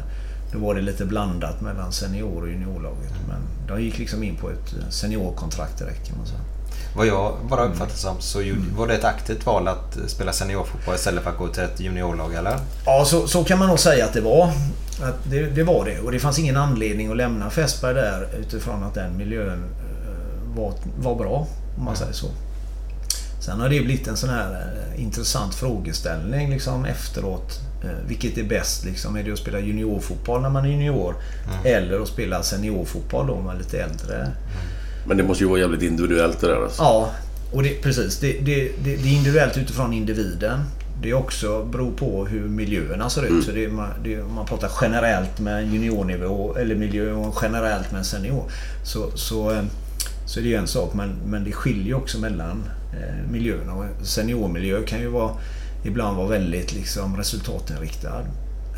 då 0.52 0.58
var 0.58 0.74
det 0.74 0.80
lite 0.80 1.04
blandat 1.04 1.60
mellan 1.60 1.92
senior 1.92 2.42
och 2.42 2.48
juniorlaget. 2.48 3.12
Men 3.28 3.68
de 3.68 3.82
gick 3.82 3.98
liksom 3.98 4.22
in 4.22 4.36
på 4.36 4.50
ett 4.50 4.74
seniorkontrakt 4.90 5.78
direkt 5.78 6.08
kan 6.08 6.18
man 6.18 6.26
säga. 6.26 6.40
Vad 6.96 7.06
jag 7.06 7.36
bara 7.48 7.64
uppfattar 7.64 7.96
som 7.96 8.20
så 8.20 8.38
var 8.76 8.86
det 8.86 8.94
ett 8.94 9.04
aktivt 9.04 9.46
val 9.46 9.68
att 9.68 9.98
spela 10.06 10.32
seniorfotboll 10.32 10.94
istället 10.94 11.22
för 11.22 11.30
att 11.30 11.38
gå 11.38 11.48
till 11.48 11.62
ett 11.62 11.80
juniorlag 11.80 12.34
eller? 12.34 12.56
Ja, 12.86 13.04
så, 13.04 13.28
så 13.28 13.44
kan 13.44 13.58
man 13.58 13.68
nog 13.68 13.78
säga 13.78 14.04
att 14.04 14.12
det 14.12 14.20
var. 14.20 14.52
Att 15.02 15.30
det, 15.30 15.46
det, 15.46 15.62
var 15.62 15.84
det. 15.84 16.00
Och 16.00 16.12
det 16.12 16.18
fanns 16.18 16.38
ingen 16.38 16.56
anledning 16.56 17.10
att 17.10 17.16
lämna 17.16 17.50
Fässberg 17.50 17.94
där 17.94 18.28
utifrån 18.40 18.82
att 18.82 18.94
den 18.94 19.16
miljön 19.16 19.64
eh, 19.64 20.56
var, 20.56 20.72
var 20.98 21.14
bra. 21.14 21.46
Om 21.78 21.84
man 21.84 21.96
säger 21.96 22.12
så. 22.12 22.26
Sen 23.40 23.60
har 23.60 23.68
det 23.68 23.80
blivit 23.80 24.08
en 24.08 24.16
sån 24.16 24.30
här 24.30 24.50
eh, 24.50 25.02
intressant 25.02 25.54
frågeställning 25.54 26.50
liksom 26.50 26.84
efteråt. 26.84 27.60
Eh, 27.84 27.90
vilket 28.08 28.38
är 28.38 28.42
bäst? 28.42 28.84
Liksom? 28.84 29.16
Är 29.16 29.22
det 29.22 29.32
att 29.32 29.38
spela 29.38 29.60
juniorfotboll 29.60 30.42
när 30.42 30.50
man 30.50 30.64
är 30.64 30.68
junior? 30.68 31.14
Mm. 31.44 31.76
Eller 31.76 32.00
att 32.00 32.08
spela 32.08 32.42
seniorfotboll 32.42 33.26
då 33.26 33.34
när 33.34 33.42
man 33.42 33.54
är 33.54 33.58
lite 33.58 33.82
äldre? 33.82 34.16
Mm. 34.16 34.32
Men 35.06 35.16
det 35.16 35.22
måste 35.22 35.44
ju 35.44 35.50
vara 35.50 35.60
jävligt 35.60 35.82
individuellt 35.82 36.40
det 36.40 36.46
där 36.46 36.62
alltså. 36.62 36.82
Ja, 36.82 37.10
och 37.52 37.62
det, 37.62 37.82
precis. 37.82 38.18
Det, 38.18 38.32
det, 38.32 38.70
det, 38.84 38.96
det 38.96 39.08
är 39.08 39.12
individuellt 39.12 39.56
utifrån 39.56 39.92
individen. 39.92 40.64
Det 41.02 41.14
också 41.14 41.64
beror 41.64 41.92
på 41.92 42.26
hur 42.26 42.48
miljöerna 42.48 43.10
ser 43.10 43.22
ut. 43.22 43.30
Mm. 43.30 43.42
Så 43.42 43.50
det, 43.50 43.68
man, 43.68 43.88
det, 44.04 44.22
man 44.34 44.46
pratar 44.46 44.70
generellt 44.80 45.40
med 45.40 45.58
en 45.58 45.72
juniornivå 45.72 46.56
eller 46.56 46.74
miljö 46.74 47.12
och 47.12 47.38
generellt 47.42 47.92
med 47.92 47.98
en 47.98 48.04
senior. 48.04 48.44
Så, 48.84 49.10
så, 49.14 49.64
eh, 50.28 50.32
så 50.34 50.40
det 50.40 50.54
är 50.54 50.58
en 50.58 50.66
sak 50.66 50.94
men, 50.94 51.10
men 51.26 51.44
det 51.44 51.52
skiljer 51.52 51.94
också 51.94 52.18
mellan 52.18 52.64
eh, 52.92 53.30
miljöerna. 53.30 53.88
Seniormiljö 54.02 54.82
kan 54.82 55.00
ju 55.00 55.08
vara, 55.08 55.32
ibland 55.84 56.16
vara 56.16 56.28
väldigt 56.28 56.72
liksom, 56.72 57.16
resultatinriktad. 57.16 58.24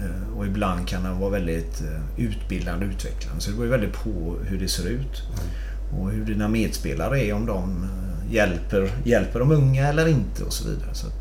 Eh, 0.01 0.39
och 0.39 0.47
ibland 0.47 0.89
kan 0.89 1.03
den 1.03 1.19
vara 1.19 1.31
väldigt 1.31 1.81
eh, 1.81 2.25
utbildande 2.25 2.87
och 2.87 2.93
utvecklande. 2.93 3.41
Så 3.41 3.51
det 3.51 3.57
beror 3.57 3.67
ju 3.67 3.71
väldigt 3.71 3.93
på 3.93 4.37
hur 4.45 4.59
det 4.59 4.69
ser 4.69 4.87
ut. 4.87 5.23
Mm. 5.33 6.01
Och 6.01 6.11
hur 6.11 6.25
dina 6.25 6.49
medspelare 6.49 7.25
är, 7.25 7.33
om 7.33 7.47
de 7.47 7.83
eh, 7.83 8.35
hjälper, 8.35 8.93
hjälper 9.05 9.41
de 9.41 9.53
unga 9.53 9.89
eller 9.89 10.09
inte 10.09 10.45
och 10.45 10.53
så 10.53 10.69
vidare. 10.69 10.95
Så 10.95 11.07
att, 11.07 11.15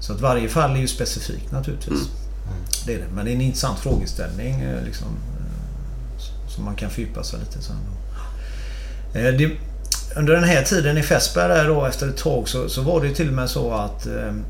så 0.00 0.12
att 0.12 0.20
varje 0.20 0.48
fall 0.48 0.70
är 0.76 0.80
ju 0.80 0.88
specifikt 0.88 1.52
naturligtvis. 1.52 2.08
Mm. 2.08 2.52
Mm. 2.52 2.64
Det 2.86 2.94
är 2.94 2.98
det. 2.98 3.14
Men 3.14 3.24
det 3.24 3.30
är 3.30 3.34
en 3.34 3.40
intressant 3.40 3.78
frågeställning 3.78 4.64
liksom, 4.84 5.08
som 6.48 6.64
man 6.64 6.74
kan 6.74 6.90
fördjupa 6.90 7.22
sig 7.22 7.40
lite 7.40 7.62
sen. 7.62 7.76
Eh, 9.14 9.34
det, 9.34 9.50
under 10.16 10.32
den 10.32 10.44
här 10.44 10.62
tiden 10.62 10.98
i 10.98 11.02
Fässberg 11.02 11.48
där 11.48 11.68
då 11.68 11.86
efter 11.86 12.08
ett 12.08 12.16
tag 12.16 12.48
så, 12.48 12.68
så 12.68 12.82
var 12.82 13.00
det 13.00 13.14
till 13.14 13.28
och 13.28 13.34
med 13.34 13.50
så 13.50 13.72
att 13.72 14.06
ehm, 14.06 14.44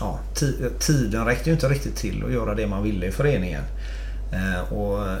ja, 0.00 0.18
tiden 0.78 1.24
räckte 1.26 1.50
ju 1.50 1.54
inte 1.54 1.68
riktigt 1.68 1.96
till 1.96 2.24
att 2.24 2.32
göra 2.32 2.54
det 2.54 2.66
man 2.66 2.82
ville 2.82 3.06
i 3.06 3.12
föreningen. 3.12 3.62
Eh, 4.32 4.72
och 4.72 5.08
eh, 5.08 5.18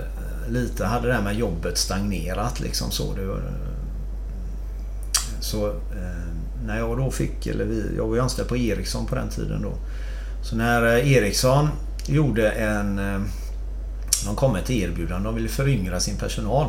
lite 0.48 0.84
hade 0.84 1.08
det 1.08 1.14
här 1.14 1.22
med 1.22 1.34
jobbet 1.34 1.78
stagnerat 1.78 2.60
liksom 2.60 2.90
så. 2.90 3.14
Det 3.14 3.24
var, 3.24 3.36
eh, 3.36 3.42
så 5.40 5.68
eh, 5.70 6.34
när 6.66 6.78
jag 6.78 6.98
då 6.98 7.10
fick, 7.10 7.46
eller 7.46 7.64
vi, 7.64 7.84
jag 7.96 8.06
var 8.06 8.14
ju 8.14 8.20
anställd 8.20 8.48
på 8.48 8.56
Ericsson 8.56 9.06
på 9.06 9.14
den 9.14 9.28
tiden 9.28 9.62
då. 9.62 9.72
Så 10.42 10.56
när 10.56 10.82
Ericsson 10.86 11.68
gjorde 12.06 12.50
en... 12.50 12.98
Ehm, 12.98 13.24
de 14.26 14.36
kom 14.36 14.52
med 14.52 14.62
ett 14.62 14.70
erbjudande, 14.70 15.28
de 15.28 15.34
ville 15.34 15.48
föryngra 15.48 16.00
sin 16.00 16.16
personal. 16.16 16.68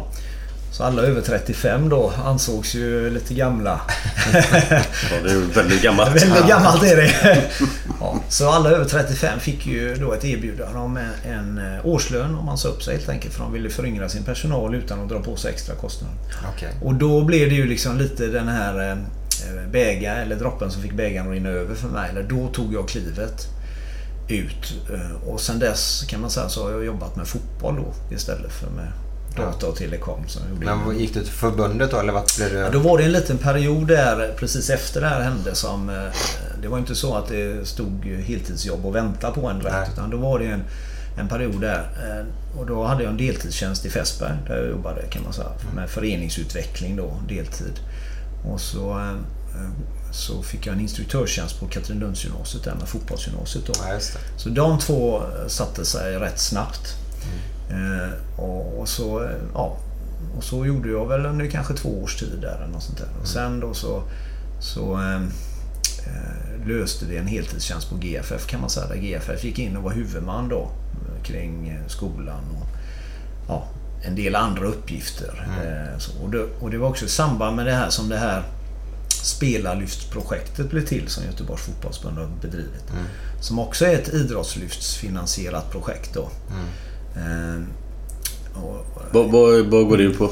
Så 0.77 0.83
alla 0.83 1.01
över 1.01 1.21
35 1.21 1.89
då 1.89 2.13
ansågs 2.25 2.75
ju 2.75 3.09
lite 3.09 3.33
gamla. 3.33 3.81
ja, 4.33 5.17
det 5.23 5.31
är 5.31 5.53
väldigt 5.55 5.81
gammalt. 5.81 6.15
väldigt 6.23 6.47
gammalt 6.47 6.83
är 6.83 6.95
det. 6.95 7.41
ja, 7.99 8.19
så 8.29 8.49
alla 8.49 8.69
över 8.69 8.85
35 8.85 9.39
fick 9.39 9.65
ju 9.65 9.95
då 9.95 10.13
ett 10.13 10.25
erbjudande 10.25 10.79
om 10.79 10.99
en 11.25 11.57
eh, 11.57 11.85
årslön 11.85 12.35
om 12.35 12.45
man 12.45 12.57
sa 12.57 12.69
upp 12.69 12.83
sig 12.83 12.95
helt 12.95 13.09
enkelt. 13.09 13.33
För 13.33 13.43
de 13.43 13.53
ville 13.53 13.69
föryngra 13.69 14.09
sin 14.09 14.23
personal 14.23 14.75
utan 14.75 15.03
att 15.03 15.09
dra 15.09 15.19
på 15.19 15.35
sig 15.35 15.51
extra 15.53 15.75
kostnader. 15.75 16.15
Okay. 16.55 16.69
Och 16.81 16.93
då 16.93 17.23
blev 17.23 17.49
det 17.49 17.55
ju 17.55 17.65
liksom 17.65 17.97
lite 17.97 18.27
den 18.27 18.47
här 18.47 18.89
eh, 18.89 18.97
bägaren, 19.71 20.21
eller 20.21 20.35
droppen 20.35 20.71
som 20.71 20.81
fick 20.81 20.93
bägaren 20.93 21.27
att 21.27 21.33
rinna 21.33 21.49
över 21.49 21.75
för 21.75 21.87
mig. 21.87 22.09
Eller 22.09 22.23
då 22.23 22.47
tog 22.47 22.73
jag 22.73 22.89
klivet 22.89 23.47
ut. 24.27 24.73
Eh, 24.93 25.27
och 25.27 25.41
sen 25.41 25.59
dess 25.59 26.05
kan 26.07 26.21
man 26.21 26.29
säga 26.29 26.49
så 26.49 26.63
har 26.63 26.71
jag 26.71 26.85
jobbat 26.85 27.15
med 27.15 27.27
fotboll 27.27 27.75
då 27.75 28.15
istället 28.15 28.51
för 28.51 28.69
med 28.69 28.87
data 29.35 29.67
och 29.67 29.75
telekom. 29.75 30.27
Som 30.27 30.41
Men 30.59 30.99
gick 30.99 31.13
du 31.13 31.19
till 31.19 31.33
förbundet 31.33 31.91
då 31.91 31.99
eller 31.99 32.13
vart 32.13 32.37
blev 32.37 32.53
det? 32.53 32.59
Ja, 32.59 32.69
då 32.69 32.79
var 32.79 32.97
det 32.97 33.03
en 33.03 33.11
liten 33.11 33.37
period 33.37 33.87
där 33.87 34.33
precis 34.37 34.69
efter 34.69 35.01
det 35.01 35.07
här 35.07 35.21
hände 35.21 35.55
som... 35.55 35.89
Eh, 35.89 35.95
det 36.61 36.67
var 36.67 36.77
inte 36.77 36.95
så 36.95 37.15
att 37.15 37.27
det 37.27 37.67
stod 37.67 38.05
heltidsjobb 38.05 38.85
och 38.85 38.95
väntade 38.95 39.33
på 39.33 39.47
en 39.47 39.59
direkt. 39.59 39.91
Utan 39.93 40.09
då 40.09 40.17
var 40.17 40.39
det 40.39 40.45
en, 40.45 40.63
en 41.19 41.27
period 41.27 41.61
där. 41.61 41.79
Eh, 41.79 42.59
och 42.59 42.65
då 42.65 42.83
hade 42.83 43.03
jag 43.03 43.11
en 43.11 43.17
deltidstjänst 43.17 43.85
i 43.85 43.89
Fässberg 43.89 44.37
där 44.47 44.57
jag 44.57 44.69
jobbade 44.69 45.01
kan 45.01 45.23
man 45.23 45.33
säga. 45.33 45.47
Mm. 45.61 45.75
Med 45.75 45.89
föreningsutveckling 45.89 46.95
då, 46.95 47.19
deltid. 47.27 47.79
Och 48.45 48.61
så, 48.61 48.91
eh, 48.91 49.15
så 50.11 50.43
fick 50.43 50.67
jag 50.67 50.75
en 50.75 50.81
instruktörstjänst 50.81 51.59
på 51.59 51.67
Katrinlundsgymnasiet 51.67 52.63
där 52.63 52.75
med 52.75 52.87
fotbollsgymnasiet 52.87 53.65
då. 53.65 53.73
Ja, 53.77 53.99
så 54.37 54.49
de 54.49 54.79
två 54.79 55.23
satte 55.47 55.85
sig 55.85 56.15
rätt 56.19 56.39
snabbt. 56.39 56.95
Eh, 57.21 57.54
och, 58.37 58.79
och, 58.79 58.89
så, 58.89 59.23
eh, 59.23 59.29
ja, 59.53 59.77
och 60.37 60.43
så 60.43 60.65
gjorde 60.65 60.89
jag 60.89 61.07
väl 61.07 61.25
under 61.25 61.47
kanske 61.47 61.73
två 61.73 62.03
års 62.03 62.19
tid 62.19 62.39
där. 62.41 62.55
Eller 62.55 62.73
något 62.73 62.83
sånt 62.83 62.97
där. 62.97 63.07
Och 63.21 63.27
sen 63.27 63.59
då 63.59 63.73
så, 63.73 64.03
så 64.59 64.93
eh, 64.93 65.15
eh 65.15 66.67
löste 66.67 67.05
vi 67.05 67.17
en 67.17 67.27
heltidstjänst 67.27 67.89
på 67.89 67.97
GFF 67.97 68.47
kan 68.47 68.61
man 68.61 68.69
säga. 68.69 68.87
Där 68.87 68.95
GFF 68.95 69.43
gick 69.43 69.59
in 69.59 69.77
och 69.77 69.83
var 69.83 69.91
huvudman 69.91 70.49
då 70.49 70.69
kring 71.23 71.79
skolan 71.87 72.43
och 72.61 72.67
ja, 73.47 73.67
en 74.01 74.15
del 74.15 74.35
andra 74.35 74.65
uppgifter. 74.65 75.47
Mm. 75.47 75.67
Eh, 75.67 75.97
så, 75.97 76.23
och, 76.23 76.29
det, 76.29 76.43
och, 76.59 76.71
det, 76.71 76.77
var 76.77 76.89
också 76.89 77.05
i 77.05 77.09
samband 77.09 77.55
med 77.55 77.65
det 77.65 77.73
här 77.73 77.89
som 77.89 78.09
det 78.09 78.17
här 78.17 78.43
Spelarlyftsprojektet 79.09 80.69
blev 80.69 80.85
till 80.85 81.07
som 81.07 81.23
Göteborgs 81.25 81.61
fotbollsförbund 81.61 82.17
har 82.17 82.27
bedrivit. 82.41 82.91
Mm. 82.91 83.05
Som 83.41 83.59
också 83.59 83.85
är 83.85 83.93
ett 83.93 84.13
idrottslyftsfinansierat 84.13 85.71
projekt 85.71 86.13
då. 86.13 86.29
Mm. 86.51 86.65
Eh, 87.15 87.61
vad, 89.11 89.31
vad, 89.31 89.65
vad 89.65 89.87
går 89.87 89.97
det 89.97 90.03
ut 90.03 90.17
på? 90.17 90.31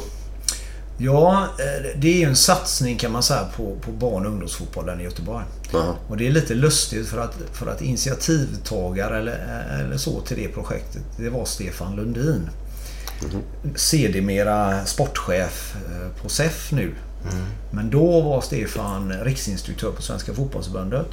Ja, 0.97 1.47
eh, 1.59 1.99
det 1.99 2.07
är 2.07 2.17
ju 2.17 2.23
en 2.23 2.35
satsning 2.35 2.97
kan 2.97 3.11
man 3.11 3.23
säga 3.23 3.47
på, 3.55 3.75
på 3.81 3.91
barn 3.91 4.25
och 4.25 4.31
ungdomsfotbollen 4.31 5.01
i 5.01 5.03
Göteborg. 5.03 5.45
Aha. 5.73 5.95
Och 6.07 6.17
det 6.17 6.27
är 6.27 6.31
lite 6.31 6.53
lustigt 6.53 7.07
för 7.07 7.17
att, 7.17 7.35
för 7.53 7.67
att 7.67 7.81
initiativtagare 7.81 9.17
eller, 9.17 9.65
eller 9.79 9.97
så 9.97 10.21
till 10.21 10.37
det 10.37 10.47
projektet, 10.47 11.01
det 11.17 11.29
var 11.29 11.45
Stefan 11.45 11.95
Lundin. 11.95 12.49
Mm. 13.23 13.43
Sedermera 13.75 14.85
sportchef 14.85 15.75
eh, 15.75 16.21
på 16.21 16.29
SEF 16.29 16.71
nu. 16.71 16.95
Mm. 17.31 17.45
Men 17.71 17.89
då 17.89 18.21
var 18.21 18.41
Stefan 18.41 19.13
riksinstruktör 19.23 19.91
på 19.91 20.01
Svenska 20.01 20.33
fotbollsförbundet. 20.33 21.07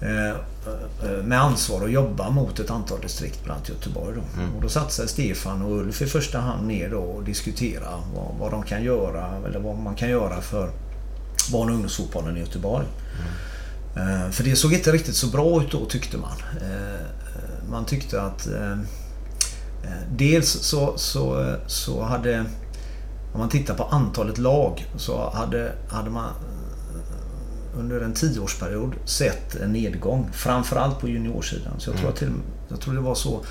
Eh, 0.00 0.28
eh, 0.28 1.24
med 1.24 1.40
ansvar 1.40 1.84
att 1.84 1.92
jobba 1.92 2.30
mot 2.30 2.60
ett 2.60 2.70
antal 2.70 3.00
distrikt, 3.00 3.44
bland 3.44 3.58
annat 3.58 3.68
Göteborg. 3.68 4.16
Då. 4.16 4.40
Mm. 4.42 4.56
Och 4.56 4.62
då 4.62 4.68
sig 4.92 5.08
Stefan 5.08 5.62
och 5.62 5.78
Ulf 5.78 6.02
i 6.02 6.06
första 6.06 6.38
hand 6.40 6.66
ner 6.66 6.90
då 6.90 6.98
och 6.98 7.24
diskutera 7.24 7.88
vad, 8.14 8.38
vad 8.38 8.50
de 8.50 8.62
kan 8.62 8.82
göra 8.82 9.36
eller 9.46 9.60
vad 9.60 9.78
man 9.78 9.94
kan 9.94 10.10
göra 10.10 10.40
för 10.40 10.70
barn 11.52 11.68
och 11.68 11.74
ungdomsfotbollen 11.74 12.36
i 12.36 12.40
Göteborg. 12.40 12.86
Mm. 13.96 14.32
För 14.32 14.44
det 14.44 14.56
såg 14.56 14.72
inte 14.72 14.92
riktigt 14.92 15.16
så 15.16 15.26
bra 15.26 15.62
ut 15.62 15.70
då 15.70 15.84
tyckte 15.84 16.18
man. 16.18 16.36
Man 17.70 17.84
tyckte 17.84 18.22
att 18.22 18.48
Dels 20.16 20.48
så, 20.48 20.92
så, 20.96 21.54
så 21.66 22.02
hade 22.02 22.44
om 23.32 23.40
man 23.40 23.48
tittar 23.48 23.74
på 23.74 23.84
antalet 23.84 24.38
lag 24.38 24.86
så 24.96 25.30
hade, 25.30 25.72
hade 25.88 26.10
man 26.10 26.32
under 27.78 28.00
en 28.00 28.14
tioårsperiod 28.14 28.94
sett 29.04 29.54
en 29.54 29.72
nedgång. 29.72 30.30
Framförallt 30.32 31.00
på 31.00 31.08
juniorsidan. 31.08 31.72
Så 31.78 31.90
jag 31.90 31.96
tror, 31.96 32.08
mm. 32.08 32.18
till, 32.18 32.32
jag 32.68 32.80
tror 32.80 32.94
det 32.94 33.00
var 33.00 33.14
så 33.14 33.44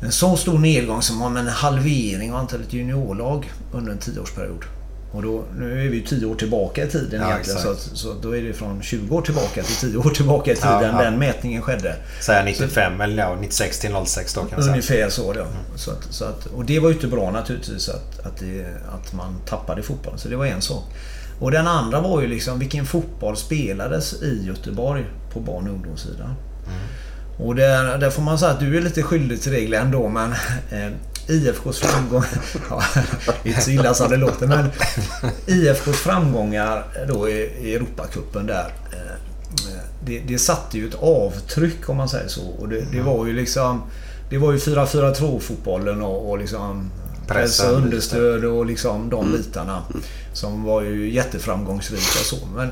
en 0.00 0.12
så 0.12 0.36
stor 0.36 0.58
nedgång 0.58 1.02
som 1.02 1.22
om 1.22 1.36
en 1.36 1.48
halvering 1.48 2.32
av 2.32 2.38
antalet 2.38 2.72
juniorlag 2.72 3.52
under 3.72 3.92
en 3.92 3.98
tioårsperiod. 3.98 4.64
Och 5.12 5.22
då, 5.22 5.44
nu 5.58 5.86
är 5.86 5.88
vi 5.88 5.96
ju 5.96 6.06
10 6.06 6.26
år 6.26 6.34
tillbaka 6.34 6.84
i 6.84 6.88
tiden 6.88 7.20
ja, 7.20 7.30
egentligen. 7.30 7.60
Så, 7.60 7.74
så 7.74 8.14
då 8.22 8.36
är 8.36 8.42
det 8.42 8.52
från 8.52 8.82
20 8.82 9.16
år 9.16 9.22
tillbaka 9.22 9.62
till 9.62 9.76
10 9.76 9.96
år 9.96 10.10
tillbaka 10.10 10.52
i 10.52 10.56
tiden 10.56 10.72
ja, 10.72 10.82
ja. 10.82 11.02
den 11.02 11.18
mätningen 11.18 11.62
skedde. 11.62 11.96
Säga 12.20 12.44
95 12.44 12.96
så, 12.96 13.02
eller 13.02 13.22
ja, 13.22 13.36
96 13.40 13.78
till 13.78 13.90
06 14.06 14.34
då 14.34 14.44
kan 14.44 14.62
Ungefär 14.62 15.10
så 15.10 15.32
ja. 15.36 15.40
Mm. 15.40 15.54
Så 15.76 15.90
att, 15.90 16.06
så 16.10 16.24
att, 16.24 16.46
och 16.46 16.64
det 16.64 16.78
var 16.78 16.88
ju 16.88 16.94
inte 16.94 17.06
bra 17.06 17.30
naturligtvis 17.30 17.88
att, 17.88 18.26
att, 18.26 18.36
det, 18.38 18.66
att 18.92 19.12
man 19.12 19.40
tappade 19.46 19.82
fotbollen. 19.82 20.18
Så 20.18 20.28
det 20.28 20.36
var 20.36 20.46
en 20.46 20.62
sak. 20.62 20.84
Och 21.40 21.50
den 21.50 21.66
andra 21.66 22.00
var 22.00 22.20
ju 22.20 22.28
liksom 22.28 22.58
vilken 22.58 22.86
fotboll 22.86 23.36
spelades 23.36 24.22
i 24.22 24.46
Göteborg 24.46 25.04
på 25.32 25.40
barn 25.40 25.68
och 25.68 25.74
ungdomssidan. 25.74 26.34
Mm. 26.66 26.78
Och 27.38 27.54
där, 27.54 27.98
där 27.98 28.10
får 28.10 28.22
man 28.22 28.38
säga 28.38 28.52
att 28.52 28.60
du 28.60 28.76
är 28.76 28.82
lite 28.82 29.02
skyldig 29.02 29.42
till 29.42 29.70
det 29.70 29.76
ändå 29.76 30.08
men 30.08 30.32
eh, 30.70 30.92
IFKs 31.28 31.78
framgång... 31.78 32.22
ja, 32.70 32.82
inte 33.44 33.60
så 33.60 33.70
illa 33.70 33.94
som 33.94 34.10
det 34.10 34.16
låter 34.16 34.46
men 34.46 34.70
IFKs 35.46 36.00
framgångar 36.00 36.84
då 37.08 37.28
i, 37.28 37.32
i 37.60 37.74
Europacupen 37.74 38.46
där. 38.46 38.72
Eh, 38.92 39.18
det, 40.04 40.18
det 40.18 40.38
satte 40.38 40.78
ju 40.78 40.88
ett 40.88 40.94
avtryck 41.00 41.88
om 41.88 41.96
man 41.96 42.08
säger 42.08 42.28
så. 42.28 42.48
Och 42.58 42.68
det, 42.68 42.84
det 42.92 43.00
var 43.00 43.26
ju 43.26 43.32
liksom... 43.32 43.82
Det 44.30 44.38
var 44.38 44.52
ju 44.52 44.58
4-4-2 44.58 45.40
fotbollen 45.40 46.02
och, 46.02 46.30
och 46.30 46.38
liksom 46.38 46.90
press 47.28 47.64
och 47.64 47.72
understöd 47.72 48.44
och 48.44 48.66
liksom 48.66 49.10
de 49.10 49.32
bitarna. 49.32 49.82
Som 50.32 50.64
var 50.64 50.82
ju 50.82 51.10
jätteframgångsrika 51.14 52.18
så. 52.24 52.36
Men, 52.56 52.70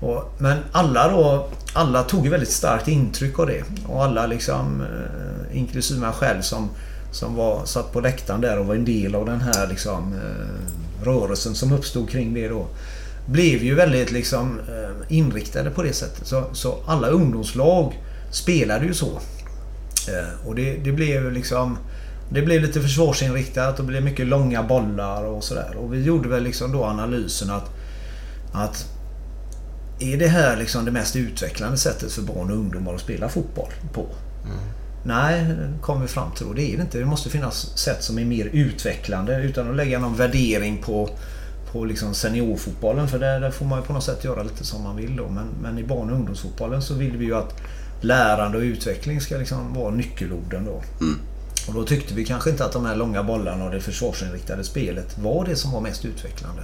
och, 0.00 0.34
men 0.38 0.58
alla 0.72 1.08
då, 1.08 1.48
alla 1.72 2.02
tog 2.02 2.28
väldigt 2.28 2.52
starkt 2.52 2.88
intryck 2.88 3.38
av 3.38 3.46
det. 3.46 3.64
Och 3.86 4.04
alla 4.04 4.26
liksom, 4.26 4.80
eh, 4.80 5.58
inklusive 5.58 6.00
mig 6.00 6.12
själv 6.12 6.40
som, 6.40 6.68
som 7.12 7.34
var, 7.34 7.64
satt 7.64 7.92
på 7.92 8.00
läktaren 8.00 8.40
där 8.40 8.58
och 8.58 8.66
var 8.66 8.74
en 8.74 8.84
del 8.84 9.14
av 9.14 9.26
den 9.26 9.40
här 9.40 9.66
liksom, 9.66 10.12
eh, 10.12 11.04
rörelsen 11.04 11.54
som 11.54 11.72
uppstod 11.72 12.10
kring 12.10 12.34
det 12.34 12.48
då. 12.48 12.66
Blev 13.26 13.62
ju 13.62 13.74
väldigt 13.74 14.10
liksom 14.10 14.60
eh, 14.68 15.16
inriktade 15.16 15.70
på 15.70 15.82
det 15.82 15.92
sättet. 15.92 16.26
Så, 16.26 16.44
så 16.52 16.78
alla 16.86 17.08
ungdomslag 17.08 18.02
spelade 18.30 18.86
ju 18.86 18.94
så. 18.94 19.20
Eh, 20.08 20.46
och 20.46 20.54
det, 20.54 20.76
det 20.84 20.92
blev 20.92 21.32
liksom 21.32 21.78
det 22.30 22.42
blev 22.42 22.62
lite 22.62 22.80
försvarsinriktat 22.80 23.78
och 23.78 23.84
det 23.84 23.88
blev 23.88 24.02
mycket 24.02 24.26
långa 24.26 24.62
bollar 24.62 25.24
och 25.24 25.44
sådär. 25.44 25.76
Och 25.76 25.94
vi 25.94 26.02
gjorde 26.02 26.28
väl 26.28 26.42
liksom 26.42 26.72
då 26.72 26.84
analysen 26.84 27.50
att, 27.50 27.70
att 28.52 28.86
är 29.98 30.16
det 30.16 30.28
här 30.28 30.56
liksom 30.56 30.84
det 30.84 30.90
mest 30.90 31.16
utvecklande 31.16 31.76
sättet 31.76 32.12
för 32.12 32.22
barn 32.22 32.50
och 32.50 32.56
ungdomar 32.56 32.94
att 32.94 33.00
spela 33.00 33.28
fotboll 33.28 33.72
på? 33.92 34.06
Mm. 34.44 34.58
Nej, 35.04 35.56
kom 35.80 36.00
vi 36.00 36.06
fram 36.06 36.30
till 36.32 36.46
då. 36.46 36.52
Det 36.52 36.72
är 36.72 36.76
det 36.76 36.82
inte. 36.82 36.98
Det 36.98 37.04
måste 37.04 37.30
finnas 37.30 37.78
sätt 37.78 38.02
som 38.02 38.18
är 38.18 38.24
mer 38.24 38.44
utvecklande 38.52 39.42
utan 39.42 39.70
att 39.70 39.76
lägga 39.76 39.98
någon 39.98 40.16
värdering 40.16 40.82
på, 40.82 41.10
på 41.72 41.84
liksom 41.84 42.14
seniorfotbollen. 42.14 43.08
För 43.08 43.18
där, 43.18 43.40
där 43.40 43.50
får 43.50 43.66
man 43.66 43.78
ju 43.78 43.84
på 43.84 43.92
något 43.92 44.04
sätt 44.04 44.24
göra 44.24 44.42
lite 44.42 44.64
som 44.64 44.82
man 44.82 44.96
vill 44.96 45.16
då. 45.16 45.28
Men, 45.28 45.48
men 45.62 45.78
i 45.78 45.84
barn 45.84 46.10
och 46.10 46.16
ungdomsfotbollen 46.16 46.82
så 46.82 46.94
vill 46.94 47.16
vi 47.16 47.24
ju 47.24 47.34
att 47.34 47.60
lärande 48.00 48.58
och 48.58 48.62
utveckling 48.62 49.20
ska 49.20 49.36
liksom 49.36 49.74
vara 49.74 49.90
nyckelorden 49.94 50.64
då. 50.64 50.82
Mm. 51.00 51.18
Och 51.68 51.74
då 51.74 51.84
tyckte 51.84 52.14
vi 52.14 52.24
kanske 52.24 52.50
inte 52.50 52.64
att 52.64 52.72
de 52.72 52.86
här 52.86 52.96
långa 52.96 53.22
bollarna 53.22 53.64
och 53.64 53.70
det 53.70 53.80
försvarsinriktade 53.80 54.64
spelet 54.64 55.18
var 55.18 55.44
det 55.44 55.56
som 55.56 55.72
var 55.72 55.80
mest 55.80 56.04
utvecklande. 56.04 56.62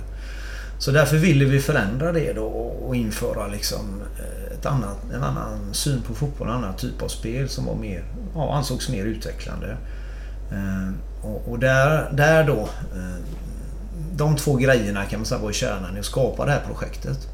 Så 0.79 0.90
därför 0.90 1.17
ville 1.17 1.45
vi 1.45 1.61
förändra 1.61 2.12
det 2.12 2.33
då 2.33 2.45
och 2.87 2.97
införa 2.97 3.47
liksom 3.47 4.03
eh, 4.19 4.59
ett 4.59 4.67
annat, 4.67 4.97
en 5.14 5.23
annan 5.23 5.75
syn 5.75 6.03
på 6.03 6.14
fotboll, 6.14 6.49
en 6.49 6.55
annan 6.55 6.77
typ 6.77 7.03
av 7.03 7.09
spel 7.09 7.49
som 7.49 7.67
var 7.67 7.75
mer, 7.75 8.05
ja, 8.35 8.55
ansågs 8.55 8.88
mer 8.88 9.05
utvecklande. 9.05 9.77
Eh, 10.53 10.93
och, 11.23 11.49
och 11.49 11.59
där, 11.59 12.12
där 12.12 12.45
då, 12.45 12.61
eh, 12.97 13.25
de 14.12 14.37
två 14.37 14.57
grejerna 14.57 15.05
kan 15.05 15.19
man 15.19 15.27
säga 15.27 15.40
var 15.40 15.51
i 15.51 15.55
kärnan 15.55 15.97
i 15.97 16.01
att 16.01 16.05
skapa 16.05 16.45
det 16.45 16.53
här 16.53 16.62
projektet. 16.67 17.29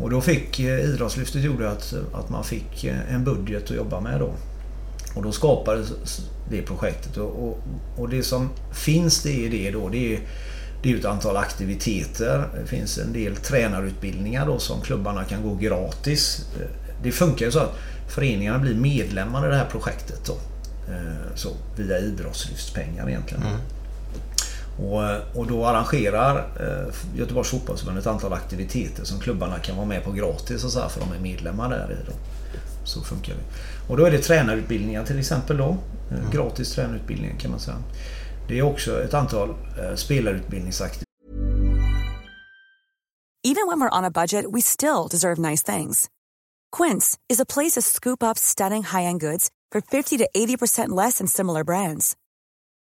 Och 0.00 0.10
då 0.10 0.20
fick 0.20 0.60
Idrottslyftet 0.60 1.42
gjorde 1.42 1.70
att, 1.70 1.94
att 2.14 2.30
man 2.30 2.44
fick 2.44 2.84
en 2.84 3.24
budget 3.24 3.64
att 3.64 3.76
jobba 3.76 4.00
med 4.00 4.20
då. 4.20 4.32
Och 5.18 5.24
då 5.24 5.32
skapades 5.32 6.20
det 6.50 6.62
projektet. 6.62 7.16
Och, 7.16 7.48
och, 7.48 7.58
och 7.96 8.08
det 8.08 8.22
som 8.22 8.50
finns 8.72 9.22
det 9.22 9.32
i 9.32 9.48
det 9.48 9.70
då 9.70 9.88
det 9.88 10.14
är 10.14 10.20
det 10.82 10.92
är 10.92 10.98
ett 10.98 11.04
antal 11.04 11.36
aktiviteter. 11.36 12.48
Det 12.60 12.66
finns 12.66 12.98
en 12.98 13.12
del 13.12 13.36
tränarutbildningar 13.36 14.46
då 14.46 14.58
som 14.58 14.80
klubbarna 14.80 15.24
kan 15.24 15.42
gå 15.42 15.54
gratis. 15.54 16.46
Det 17.02 17.12
funkar 17.12 17.46
ju 17.46 17.52
så 17.52 17.58
att 17.58 17.74
föreningarna 18.08 18.58
blir 18.58 18.74
medlemmar 18.74 19.46
i 19.46 19.50
det 19.50 19.56
här 19.56 19.68
projektet 19.70 20.20
då. 20.26 20.32
Eh, 20.92 21.34
så, 21.34 21.48
via 21.76 21.98
idrottslyftspengar 21.98 23.08
egentligen. 23.08 23.42
Mm. 23.42 23.60
Och, 24.78 25.38
och, 25.40 25.46
då 25.46 25.66
arrangerar 25.66 26.36
eh, 26.60 26.94
Göteborgs 27.18 27.48
fotbollsförbund 27.48 27.98
ett 27.98 28.06
antal 28.06 28.32
aktiviteter 28.32 29.04
som 29.04 29.20
klubbarna 29.20 29.58
kan 29.58 29.76
vara 29.76 29.86
med 29.86 30.04
på 30.04 30.12
gratis 30.12 30.64
och 30.64 30.70
så 30.70 30.80
här, 30.80 30.88
för 30.88 31.00
de 31.00 31.12
är 31.12 31.18
medlemmar 31.18 31.70
där 31.70 31.92
i. 31.92 32.06
Då. 32.06 32.12
Så 32.88 33.02
funkar 33.02 33.34
det. 33.34 33.42
Och 33.88 33.96
då 33.96 34.04
är 34.04 34.10
det 34.10 34.18
tränarutbildningar 34.18 35.04
till 35.04 35.18
exempel 35.18 35.56
då. 35.56 35.76
Eh, 36.10 36.18
mm. 36.18 36.30
Gratis 36.30 36.72
tränarutbildningar 36.74 37.38
kan 37.38 37.50
man 37.50 37.60
säga. 37.60 37.82
Det 38.48 38.58
är 38.58 38.62
också 38.62 39.02
ett 39.02 39.14
antal 39.14 39.50
eh, 39.50 39.94
spelarutbildningsaktiviteter. 39.94 41.08
Even 43.44 43.68
when 43.68 43.80
we're 43.80 43.98
on 43.98 44.04
a 44.04 44.10
budget 44.10 44.44
we 44.52 44.60
still 44.60 45.08
deserve 45.10 45.38
nice 45.50 45.76
things. 45.76 46.08
Quince 46.72 47.18
is 47.28 47.40
a 47.40 47.46
place 47.46 47.72
to 47.72 47.82
scoop 47.82 48.22
up 48.22 48.38
stunning 48.38 48.82
high-end 48.82 49.20
goods 49.20 49.50
for 49.72 49.80
50 49.80 50.18
to 50.18 50.28
80% 50.36 50.88
less 50.88 51.18
than 51.18 51.26
similar 51.26 51.64
brands. 51.64 52.16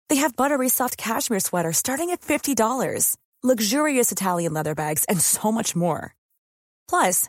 They 0.08 0.16
have 0.16 0.36
buttery 0.36 0.68
soft 0.68 0.96
cashmere 0.96 1.40
sweaters 1.40 1.76
starting 1.76 2.10
at 2.10 2.20
$50, 2.20 3.16
luxurious 3.42 4.12
Italian 4.12 4.52
leather 4.52 4.74
bags, 4.74 5.04
and 5.08 5.20
so 5.20 5.52
much 5.52 5.76
more. 5.76 6.14
Plus, 6.88 7.28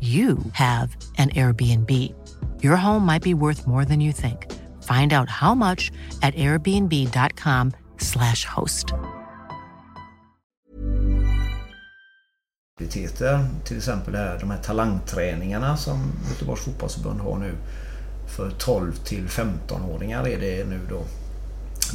you 0.00 0.38
have 0.52 0.96
an 1.18 1.30
Airbnb. 1.30 1.90
Your 2.62 2.76
home 2.76 3.04
might 3.04 3.22
be 3.22 3.34
worth 3.34 3.66
more 3.66 3.84
than 3.84 4.00
you 4.00 4.12
think. 4.12 4.46
Find 4.84 5.12
out 5.12 5.28
how 5.28 5.54
much 5.54 5.90
at 6.22 6.34
airbnb.com 6.36 7.72
slash 7.98 8.44
host. 8.44 8.94
Till 13.64 13.76
exempel 13.76 14.14
här, 14.14 14.38
de 14.40 14.50
här 14.50 14.62
talangträningarna 14.62 15.76
som 15.76 16.12
Göteborgs 16.30 16.60
fotbollsförbund 16.60 17.20
har 17.20 17.38
nu 17.38 17.52
för 18.28 18.50
12 18.50 18.92
till 18.92 19.26
15-åringar 19.26 20.28
är 20.28 20.40
det 20.40 20.64
nu 20.64 20.80
då. 20.90 21.02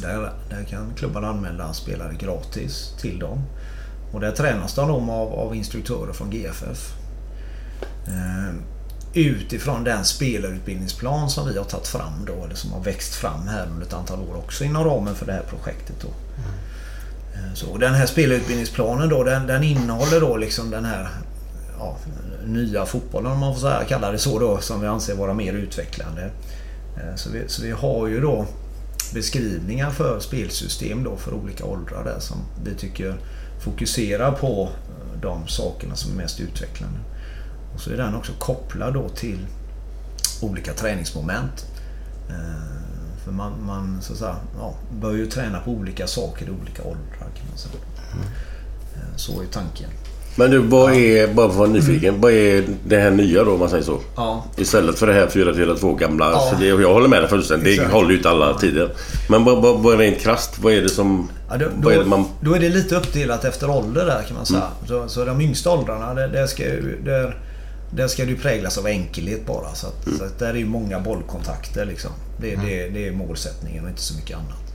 Där, 0.00 0.32
där 0.50 0.64
kan 0.64 0.94
klubbarna 0.96 1.28
anmäla 1.28 1.72
spelare 1.72 2.14
gratis 2.14 2.94
till 3.00 3.18
dem. 3.18 3.38
Och 4.12 4.20
där 4.20 4.32
tränas 4.32 4.74
de 4.74 5.10
av, 5.10 5.32
av 5.32 5.54
instruktörer 5.54 6.12
från 6.12 6.30
GFF. 6.30 7.03
Eh, 8.06 8.54
utifrån 9.14 9.84
den 9.84 10.04
spelarutbildningsplan 10.04 11.30
som 11.30 11.48
vi 11.48 11.58
har 11.58 11.64
tagit 11.64 11.86
fram 11.86 12.24
då, 12.26 12.44
eller 12.44 12.54
som 12.54 12.72
har 12.72 12.80
växt 12.80 13.14
fram 13.14 13.48
här 13.48 13.66
under 13.66 13.86
ett 13.86 13.92
antal 13.92 14.18
år 14.18 14.36
också 14.36 14.64
inom 14.64 14.84
ramen 14.84 15.14
för 15.14 15.26
det 15.26 15.32
här 15.32 15.42
projektet. 15.48 15.96
Då. 16.00 16.08
Mm. 16.08 17.56
Så 17.56 17.78
den 17.78 17.94
här 17.94 18.06
spelarutbildningsplanen 18.06 19.08
då, 19.08 19.24
den, 19.24 19.46
den 19.46 19.62
innehåller 19.62 20.20
då 20.20 20.36
liksom 20.36 20.70
den 20.70 20.84
här 20.84 21.08
ja, 21.78 21.96
nya 22.46 22.86
fotbollen 22.86 23.32
om 23.32 23.38
man 23.38 23.54
får 23.54 23.60
säga, 23.60 23.84
kalla 23.88 24.12
det 24.12 24.18
så 24.18 24.38
då, 24.38 24.58
som 24.58 24.80
vi 24.80 24.86
anser 24.86 25.14
vara 25.14 25.34
mer 25.34 25.52
utvecklande. 25.52 26.30
Eh, 26.96 27.14
så 27.16 27.30
vi, 27.30 27.42
så 27.46 27.62
vi 27.62 27.70
har 27.70 28.06
ju 28.06 28.20
då 28.20 28.46
beskrivningar 29.14 29.90
för 29.90 30.20
spelsystem 30.20 31.04
då 31.04 31.16
för 31.16 31.34
olika 31.34 31.64
åldrar 31.64 32.04
där 32.04 32.18
som 32.18 32.36
vi 32.64 32.74
tycker 32.74 33.14
fokuserar 33.64 34.32
på 34.32 34.68
eh, 34.72 35.20
de 35.20 35.48
sakerna 35.48 35.96
som 35.96 36.12
är 36.12 36.16
mest 36.16 36.40
utvecklande. 36.40 36.98
Och 37.74 37.80
så 37.80 37.90
är 37.90 37.96
den 37.96 38.14
också 38.14 38.32
kopplad 38.38 38.94
då 38.94 39.08
till 39.08 39.38
olika 40.42 40.72
träningsmoment. 40.72 41.66
För 43.24 43.32
man, 43.32 43.52
man 43.66 44.02
så 44.02 44.12
att 44.12 44.18
säga, 44.18 44.36
ja, 44.58 44.74
bör 45.00 45.12
ju 45.12 45.26
träna 45.26 45.60
på 45.60 45.70
olika 45.70 46.06
saker 46.06 46.46
i 46.46 46.50
olika 46.50 46.82
åldrar 46.82 47.18
kan 47.18 47.46
man 47.48 47.58
säga. 47.58 47.74
Mm. 48.12 48.26
Så 49.16 49.42
är 49.42 49.46
tanken. 49.46 49.90
Men 50.36 50.50
du, 50.50 50.58
vad 50.58 50.92
är, 50.92 51.34
bara 51.34 51.46
för 51.46 51.52
att 51.52 51.58
vara 51.58 51.68
nyfiken, 51.68 52.08
mm. 52.08 52.20
vad 52.20 52.32
är 52.32 52.64
det 52.86 52.98
här 52.98 53.10
nya 53.10 53.44
då 53.44 53.52
om 53.52 53.58
man 53.58 53.70
säger 53.70 53.84
så? 53.84 54.00
Ja. 54.16 54.44
Istället 54.56 54.98
för 54.98 55.06
det 55.06 55.12
här 55.12 55.26
4-4-2 55.26 55.98
gamla. 55.98 56.30
Ja. 56.30 56.50
För 56.50 56.60
det, 56.60 56.66
jag 56.66 56.94
håller 56.94 57.08
med 57.08 57.22
dig 57.22 57.28
fullständigt. 57.28 57.80
Det 57.80 57.86
håller 57.86 58.10
ju 58.10 58.16
inte 58.16 58.30
alla 58.30 58.58
tider. 58.58 58.90
Men 59.28 59.44
vad, 59.44 59.62
vad, 59.62 59.80
vad 59.80 59.94
är 59.94 59.98
rent 59.98 60.20
krasst, 60.20 60.58
vad 60.58 60.72
är 60.72 60.82
det 60.82 60.88
som... 60.88 61.28
Ja, 61.50 61.56
då, 61.56 61.66
vad 61.76 61.94
är 61.94 61.98
det 61.98 62.04
man... 62.04 62.24
då 62.40 62.54
är 62.54 62.60
det 62.60 62.68
lite 62.68 62.96
uppdelat 62.96 63.44
efter 63.44 63.70
ålder 63.70 64.06
där 64.06 64.22
kan 64.22 64.36
man 64.36 64.46
säga. 64.46 64.60
Mm. 64.60 64.72
Så, 64.88 65.08
så 65.08 65.24
de 65.24 65.40
yngsta 65.40 65.70
åldrarna, 65.70 66.14
det, 66.14 66.28
det 66.28 66.48
ska 66.48 66.62
ju... 66.62 66.98
Där, 67.04 67.36
där 67.96 68.08
ska 68.08 68.24
det 68.24 68.36
präglas 68.36 68.78
av 68.78 68.86
enkelhet 68.86 69.46
bara. 69.46 69.74
Så, 69.74 69.86
att, 69.86 70.06
mm. 70.06 70.18
så 70.18 70.24
att 70.24 70.38
där 70.38 70.48
är 70.48 70.58
ju 70.58 70.66
många 70.66 71.00
bollkontakter 71.00 71.84
liksom. 71.84 72.10
Det, 72.40 72.54
mm. 72.54 72.66
det, 72.66 72.88
det 72.88 73.08
är 73.08 73.12
målsättningen 73.12 73.84
och 73.84 73.90
inte 73.90 74.02
så 74.02 74.14
mycket 74.14 74.36
annat. 74.36 74.74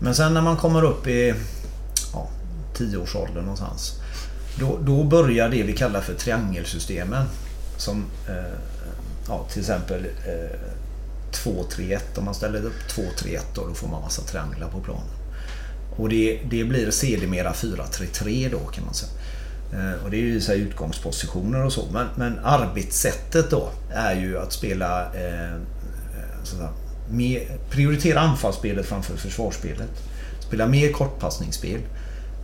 Men 0.00 0.14
sen 0.14 0.34
när 0.34 0.42
man 0.42 0.56
kommer 0.56 0.84
upp 0.84 1.06
i 1.06 1.34
ja, 2.12 2.28
10-årsåldern 2.76 3.42
någonstans. 3.42 3.92
Då, 4.60 4.78
då 4.82 5.04
börjar 5.04 5.48
det 5.48 5.62
vi 5.62 5.72
kallar 5.72 6.00
för 6.00 6.14
triangelsystemen. 6.14 7.26
Som 7.76 8.04
eh, 8.28 8.58
ja, 9.28 9.46
till 9.50 9.60
exempel 9.60 10.04
eh, 10.04 10.58
2-3-1. 11.32 11.98
Om 12.16 12.24
man 12.24 12.34
ställer 12.34 12.64
upp 12.64 12.88
2-3-1 12.88 13.40
då, 13.54 13.66
då 13.66 13.74
får 13.74 13.88
man 13.88 14.02
massa 14.02 14.22
trianglar 14.22 14.68
på 14.68 14.80
planen. 14.80 15.18
Och 15.96 16.08
det, 16.08 16.40
det 16.50 16.64
blir 16.64 16.90
sedermera 16.90 17.52
4-3-3 17.52 18.50
då 18.50 18.58
kan 18.58 18.84
man 18.84 18.94
säga. 18.94 19.12
Eh, 19.72 20.04
och 20.04 20.10
det 20.10 20.16
är 20.16 20.20
ju 20.20 20.40
så 20.40 20.52
utgångspositioner 20.52 21.64
och 21.64 21.72
så. 21.72 21.84
Men, 21.92 22.06
men 22.16 22.38
arbetssättet 22.44 23.50
då 23.50 23.70
är 23.90 24.14
ju 24.14 24.38
att 24.38 24.52
spela 24.52 25.02
eh, 25.02 25.56
sådär, 26.42 26.68
mer, 27.10 27.58
prioritera 27.70 28.20
anfallsspelet 28.20 28.86
framför 28.86 29.16
försvarsspelet. 29.16 29.90
Spela 30.40 30.66
mer 30.66 30.92
kortpassningsspel. 30.92 31.80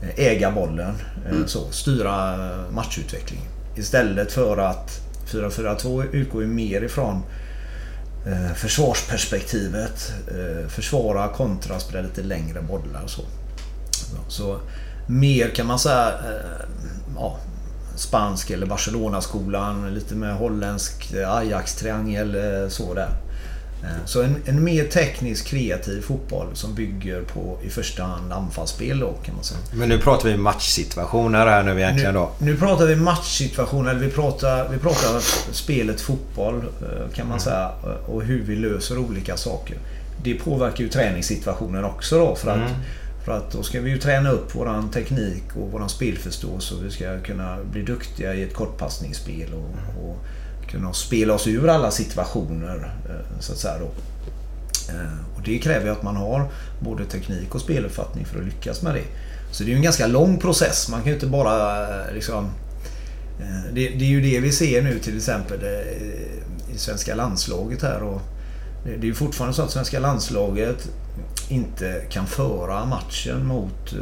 Eh, 0.03 0.27
äga 0.27 0.51
bollen. 0.51 0.95
Eh, 1.27 1.31
mm. 1.31 1.49
Så, 1.49 1.71
styra 1.71 2.37
matchutvecklingen. 2.71 3.47
Istället 3.77 4.33
för 4.33 4.57
att 4.57 5.01
4-4-2 5.27 6.05
utgår 6.13 6.43
ju 6.43 6.49
mer 6.49 6.83
ifrån 6.83 7.23
eh, 8.27 8.55
försvarsperspektivet. 8.55 10.13
Försvara, 10.69 11.29
kontra, 11.29 11.81
spela 11.81 12.03
lite 12.03 12.23
längre 12.23 12.63
bollar 12.63 13.03
och 13.03 13.11
så. 13.11 13.23
Så 14.29 14.61
mer 15.07 15.49
kan 15.49 15.67
man 15.67 15.79
säga 15.79 16.13
ja, 17.16 17.37
spansk 17.96 18.50
eller 18.50 18.66
Barcelona-skolan. 18.66 19.94
Lite 19.94 20.14
med 20.14 20.37
holländsk 20.37 21.14
Ajax-triangel 21.14 22.37
så 22.70 22.94
där. 22.94 23.11
Eh, 23.85 24.05
så 24.05 24.22
en, 24.22 24.37
en, 24.44 24.64
mer 24.64 24.85
teknisk 24.85 25.46
kreativ 25.46 26.03
fotboll 26.03 26.46
som 26.53 26.74
bygger 26.74 27.22
på 27.22 27.59
i 27.62 27.70
första 27.70 28.03
hand 28.03 28.33
anfallsspel 28.33 28.98
då 28.98 29.12
kan 29.24 29.35
man 29.35 29.44
säga. 29.44 29.61
Men 29.72 29.88
nu 29.88 29.98
pratar 29.98 30.29
vi 30.29 30.37
matchsituationer 30.37 31.46
här 31.46 31.62
nu 31.62 31.81
egentligen 31.81 32.14
då? 32.14 32.31
Nu, 32.38 32.53
nu 32.53 32.59
pratar 32.59 32.87
vi 32.87 32.96
matchsituationer. 32.96 33.94
Vi 33.94 34.11
pratar, 34.11 34.68
vi 34.68 34.79
pratar 34.79 35.20
spelet 35.53 36.00
fotboll 36.00 36.57
eh, 36.57 37.14
kan 37.14 37.29
man 37.29 37.38
mm. 37.38 37.40
säga 37.40 37.70
och 38.07 38.22
hur 38.22 38.42
vi 38.42 38.57
löser 38.57 38.98
olika 38.98 39.37
saker. 39.37 39.77
Det 40.22 40.35
påverkar 40.35 40.85
ju 40.85 40.90
träningssituationen 40.90 41.85
också 41.85 42.18
då 42.18 42.35
för 42.35 42.50
att 42.50 42.57
mm. 42.57 42.70
För 43.25 43.33
att 43.33 43.53
då 43.53 43.63
ska 43.63 43.81
vi 43.81 43.91
ju 43.91 43.99
träna 43.99 44.31
upp 44.31 44.55
våran 44.55 44.91
teknik 44.91 45.43
och 45.57 45.73
våran 45.73 45.89
spelförståelse 45.89 46.75
och 46.75 46.85
vi 46.85 46.91
ska 46.91 47.21
kunna 47.21 47.59
bli 47.73 47.83
duktiga 47.83 48.35
i 48.35 48.43
ett 48.43 48.55
kortpassningsspel 48.55 49.55
och, 49.55 50.05
och 50.05 50.25
kunna 50.71 50.93
spela 50.93 51.35
oss 51.35 51.47
ur 51.47 51.69
alla 51.69 51.91
situationer. 51.91 52.95
Eh, 53.09 53.41
så 53.41 53.53
att 53.53 53.59
säga 53.59 53.79
då. 53.79 53.91
Eh, 54.93 55.37
och 55.37 55.43
det 55.45 55.59
kräver 55.59 55.87
ju 55.87 55.93
att 55.93 56.03
man 56.03 56.17
har 56.17 56.49
både 56.81 57.05
teknik 57.05 57.55
och 57.55 57.61
speluppfattning 57.61 58.25
för 58.25 58.39
att 58.39 58.45
lyckas 58.45 58.83
med 58.83 58.95
det. 58.95 59.05
Så 59.53 59.65
det 59.65 59.69
är 59.69 59.71
ju 59.71 59.77
en 59.77 59.83
ganska 59.83 60.07
lång 60.07 60.39
process. 60.39 60.89
Man 60.89 61.01
kan 61.01 61.09
ju 61.09 61.15
inte 61.15 61.27
bara 61.27 61.83
eh, 61.83 62.15
liksom... 62.15 62.51
Det, 63.73 63.89
det 63.89 64.05
är 64.05 64.09
ju 64.09 64.21
det 64.21 64.41
vi 64.41 64.53
ser 64.53 64.83
nu 64.83 64.99
till 64.99 65.17
exempel 65.17 65.61
i 66.75 66.79
svenska 66.79 67.15
landslaget 67.15 67.83
här. 67.83 68.03
Och 68.03 68.21
det 68.85 68.91
är 68.91 69.05
ju 69.05 69.15
fortfarande 69.15 69.57
så 69.57 69.63
att 69.63 69.71
svenska 69.71 70.01
landslaget 70.01 70.89
inte 71.51 72.03
kan 72.11 72.27
föra 72.27 72.85
matchen 72.85 73.47
mot 73.47 73.95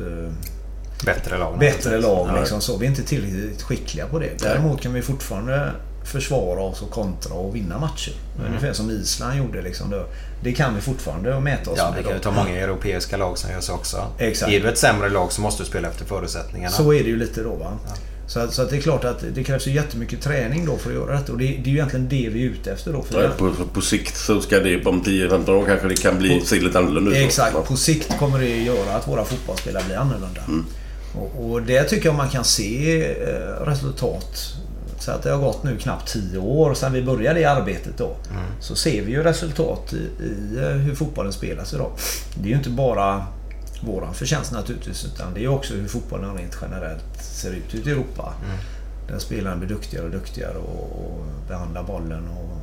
bättre 1.05 1.39
lag. 1.39 1.59
Bättre 1.59 2.01
lag 2.01 2.39
liksom, 2.39 2.61
så. 2.61 2.77
Vi 2.77 2.87
är 2.87 2.91
inte 2.91 3.03
tillräckligt 3.03 3.63
skickliga 3.63 4.07
på 4.07 4.19
det. 4.19 4.31
Däremot 4.39 4.81
kan 4.81 4.93
vi 4.93 5.03
fortfarande 5.03 5.73
försvara 6.05 6.61
oss 6.61 6.83
och 6.83 6.91
kontra 6.91 7.35
och 7.35 7.57
vinna 7.57 7.79
matcher. 7.79 8.13
Mm. 8.37 8.49
Ungefär 8.49 8.73
som 8.73 8.91
Island 8.91 9.39
gjorde. 9.39 9.63
Liksom 9.63 9.91
då. 9.91 10.07
Det 10.43 10.53
kan 10.53 10.75
vi 10.75 10.81
fortfarande 10.81 11.41
mäta 11.41 11.71
oss 11.71 11.79
ja, 11.79 11.91
med. 11.91 11.93
Ja, 11.93 11.97
det 11.97 12.03
kan 12.03 12.13
ju 12.13 12.19
ta 12.19 12.31
många 12.31 12.57
europeiska 12.57 13.17
lag 13.17 13.39
som 13.39 13.51
gör 13.51 13.61
så 13.61 13.73
också. 13.73 14.07
Exakt. 14.19 14.53
Är 14.53 14.61
du 14.61 14.69
ett 14.69 14.79
sämre 14.79 15.09
lag 15.09 15.33
så 15.33 15.41
måste 15.41 15.63
du 15.63 15.67
spela 15.67 15.89
efter 15.89 16.05
förutsättningarna. 16.05 16.73
Så 16.73 16.93
är 16.93 17.03
det 17.03 17.09
ju 17.09 17.17
lite 17.17 17.43
då. 17.43 17.55
Va? 17.55 17.79
Ja. 17.87 17.95
Så, 18.33 18.41
att, 18.41 18.55
så 18.55 18.63
att 18.63 18.71
det 18.71 18.77
är 18.77 18.81
klart 18.81 19.05
att 19.05 19.25
det 19.35 19.45
krävs 19.45 19.67
ju 19.67 19.73
jättemycket 19.73 20.21
träning 20.21 20.67
då 20.67 20.77
för 20.77 20.91
att 20.91 20.97
göra 20.97 21.13
detta. 21.13 21.33
Och 21.33 21.39
det, 21.39 21.45
det 21.45 21.71
är 21.71 21.73
ju 21.73 21.73
egentligen 21.73 22.09
det 22.09 22.29
vi 22.29 22.47
är 22.47 22.51
ute 22.51 22.73
efter 22.73 22.93
då. 22.93 23.03
För 23.03 23.23
ja, 23.23 23.31
på, 23.39 23.53
på, 23.73 23.81
sikt 23.81 24.17
så 24.17 24.41
ska 24.41 24.61
det 24.61 24.87
om 24.87 25.03
10-15 25.03 25.51
år 25.51 25.65
kanske 25.67 25.89
det 25.89 26.03
kan 26.03 26.19
bli 26.19 26.41
på, 26.41 26.55
lite 26.55 26.79
annorlunda 26.79 27.11
ut. 27.11 27.17
Exakt. 27.17 27.69
På 27.69 27.77
sikt 27.77 28.19
kommer 28.19 28.39
det 28.39 28.49
göra 28.49 28.97
att 28.97 29.09
våra 29.09 29.25
fotbollsspelare 29.25 29.85
blir 29.87 29.97
annorlunda. 29.97 30.41
Mm. 30.49 30.65
Och, 31.15 31.51
och 31.51 31.63
det 31.63 31.85
tycker 31.85 32.07
jag 32.09 32.15
man 32.15 32.29
kan 32.29 32.45
se 32.45 33.03
eh, 33.11 33.65
resultat 33.67 34.57
så 34.99 35.11
att 35.11 35.23
det 35.23 35.31
har 35.31 35.39
gått 35.39 35.63
nu 35.63 35.79
knappt 35.79 36.13
10 36.13 36.39
år 36.39 36.75
sedan 36.75 36.93
vi 36.93 37.03
började 37.03 37.41
i 37.41 37.45
arbetet 37.45 37.99
då. 37.99 38.17
Mm. 38.31 38.43
Så 38.61 38.75
ser 38.75 39.03
vi 39.03 39.13
ju 39.13 39.23
resultat 39.23 39.93
i, 39.93 40.25
i, 40.25 40.59
eh, 40.59 40.69
hur 40.69 40.95
fotbollen 40.95 41.33
spelas 41.33 41.75
idag. 41.75 41.93
Det 42.35 42.49
är 42.49 42.51
ju 42.51 42.57
inte 42.57 42.71
bara 42.71 43.27
våran 43.87 44.15
förtjänst 44.15 44.53
naturligtvis 44.53 45.05
utan 45.05 45.35
det 45.35 45.45
är 45.45 45.49
också 45.49 45.75
hur 45.75 45.89
fotbollen 45.89 46.37
rent 46.37 46.59
generellt 46.63 47.23
ser 47.23 47.51
ut 47.51 47.75
ute 47.75 47.89
i 47.89 47.93
Europa. 47.93 48.35
Mm. 48.45 48.57
Där 49.09 49.19
spelaren 49.19 49.59
blir 49.59 49.69
duktigare 49.69 50.05
och 50.05 50.11
duktigare 50.11 50.57
och, 50.57 51.05
och 51.05 51.27
behandlar 51.49 51.83
bollen 51.83 52.29
och 52.29 52.57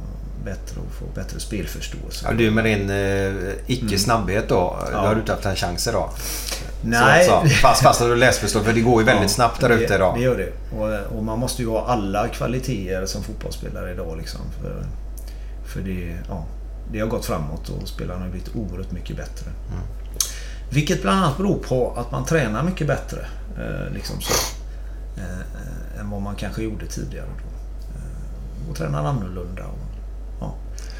bättre 0.45 0.81
och 0.87 0.93
få 0.93 1.05
bättre 1.15 1.39
spelförståelse. 1.39 2.25
Ja, 2.29 2.33
du 2.33 2.51
med 2.51 2.63
din 2.63 2.89
eh, 2.89 3.53
icke-snabbhet 3.67 4.49
då. 4.49 4.77
Mm. 4.81 4.93
Då 4.93 4.99
har 5.07 5.15
du 5.15 5.19
inte 5.19 5.31
haft 5.31 5.45
en 5.45 5.55
chans 5.55 5.87
idag. 5.87 6.09
Nej. 6.81 7.25
Så, 7.25 7.31
så. 7.31 7.49
Fast, 7.49 7.83
fast 7.83 7.99
du 7.99 8.15
läsförstår 8.15 8.61
för 8.63 8.73
det 8.73 8.81
går 8.81 9.01
ju 9.01 9.05
väldigt 9.13 9.23
ja, 9.23 9.29
snabbt 9.29 9.61
där 9.61 9.69
ute 9.69 9.95
idag. 9.95 10.15
Det 10.17 10.21
gör 10.21 10.37
det. 10.37 10.75
Och, 10.77 11.17
och, 11.17 11.23
man 11.23 11.39
måste 11.39 11.61
ju 11.61 11.69
ha 11.69 11.85
alla 11.85 12.27
kvaliteter 12.27 13.05
som 13.05 13.23
fotbollsspelare 13.23 13.91
idag 13.91 14.17
liksom. 14.17 14.41
För, 14.61 14.85
för 15.65 15.81
det, 15.81 16.17
ja, 16.29 16.45
det 16.91 16.99
har 16.99 17.07
gått 17.07 17.25
framåt 17.25 17.69
och 17.69 17.87
spelarna 17.87 18.21
har 18.21 18.29
blivit 18.29 18.55
oerhört 18.55 18.91
mycket 18.91 19.17
bättre. 19.17 19.45
Mm. 19.45 19.83
Vilket 20.69 21.01
bland 21.01 21.23
annat 21.23 21.37
beror 21.37 21.57
på 21.57 21.93
att 21.97 22.11
man 22.11 22.25
tränar 22.25 22.63
mycket 22.63 22.87
bättre. 22.87 23.19
Eh, 23.57 23.93
liksom 23.93 24.21
så, 24.21 24.33
eh, 25.17 25.99
än 25.99 26.09
vad 26.09 26.21
man 26.21 26.35
kanske 26.35 26.63
gjorde 26.63 26.85
tidigare. 26.85 27.25
Då. 27.25 27.49
Eh, 27.99 28.69
och 28.69 28.77
tränar 28.77 29.05
annorlunda. 29.05 29.63
Och, 29.65 29.89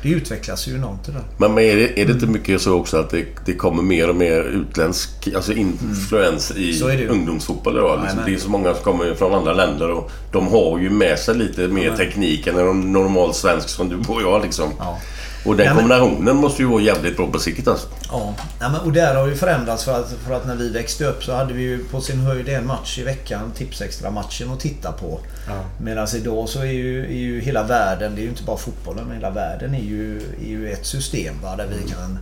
det 0.02 0.10
utvecklas 0.10 0.68
ju 0.68 0.76
enormt 0.76 1.04
det 1.06 1.12
där. 1.12 1.22
Men, 1.38 1.54
men 1.54 1.64
är, 1.64 1.76
det, 1.76 2.02
är 2.02 2.06
det 2.06 2.12
inte 2.12 2.28
mycket 2.28 2.62
så 2.62 2.74
också 2.74 2.98
att 2.98 3.10
det, 3.10 3.26
det 3.46 3.54
kommer 3.54 3.84
mer 3.84 4.10
och 4.10 4.16
mer 4.16 4.42
utländsk 4.42 5.28
alltså 5.36 5.54
influens 5.54 6.52
mm. 6.52 7.00
i 7.00 7.08
ungdomsfotboll 7.08 7.78
idag? 7.78 8.02
Liksom, 8.02 8.20
det 8.26 8.34
är 8.34 8.38
så 8.38 8.50
många 8.50 8.74
som 8.74 8.84
kommer 8.84 9.14
från 9.14 9.34
andra 9.34 9.54
länder 9.54 9.92
och 9.92 10.12
de 10.32 10.48
har 10.48 10.80
ju 10.80 10.90
med 10.90 11.20
sig 11.20 11.36
lite 11.36 11.68
mer 11.68 11.86
ja, 11.86 11.98
teknik 11.98 12.48
än 12.48 12.58
en 12.58 12.94
normal 12.94 13.34
svensk 13.34 13.70
som 13.70 13.90
du 13.90 13.98
och 14.14 14.22
jag 14.22 14.42
liksom. 14.42 14.70
Ja. 14.80 15.00
Och 15.46 15.58
den 15.58 15.66
ja, 15.66 15.74
kombinationen 15.74 16.24
men... 16.24 16.36
måste 16.36 16.62
ju 16.62 16.68
vara 16.68 16.82
jävligt 16.82 17.18
bra 17.18 17.28
på 17.32 17.40
sikt 17.40 17.68
alltså. 17.68 17.88
Ja, 18.12 18.36
ja 18.60 18.70
men, 18.70 18.82
och 18.82 18.92
där 18.92 19.16
har 19.16 19.28
ju 19.28 19.36
förändrats 19.36 19.84
för 19.84 20.00
att, 20.00 20.14
för 20.28 20.34
att 20.34 20.48
när 20.48 20.56
vi 20.56 20.70
växte 20.70 21.06
upp 21.06 21.24
så 21.24 21.34
hade 21.34 21.54
vi 21.54 21.62
ju 21.62 21.84
på 21.84 22.02
sin 22.02 22.20
höjd 22.20 22.50
en 22.50 22.66
match 22.66 23.00
i 23.00 23.04
veckan, 23.04 23.52
Tipsextra-matchen 23.56 24.52
att 24.52 24.60
titta 24.60 24.92
på. 24.92 25.20
Ja. 25.48 25.64
Medan 25.82 26.08
idag 26.16 26.50
så 26.50 26.60
är 26.60 26.66
ju, 26.66 27.06
är 27.06 27.20
ju 27.20 27.40
hela 27.42 27.64
världen, 27.64 28.16
det 28.16 28.22
är 28.22 28.24
ju 28.24 28.30
inte 28.30 28.44
bara 28.44 28.58
fotbollen, 28.58 29.06
men 29.06 29.16
hela 29.16 29.30
världen 29.30 29.76
är 29.76 29.84
ju, 29.84 30.18
är 30.18 30.50
ju 30.50 30.70
ett 30.72 30.86
system 30.86 31.36
va, 31.44 31.56
där 31.56 31.68
vi 31.68 31.76
mm. 31.76 31.88
kan 31.88 32.20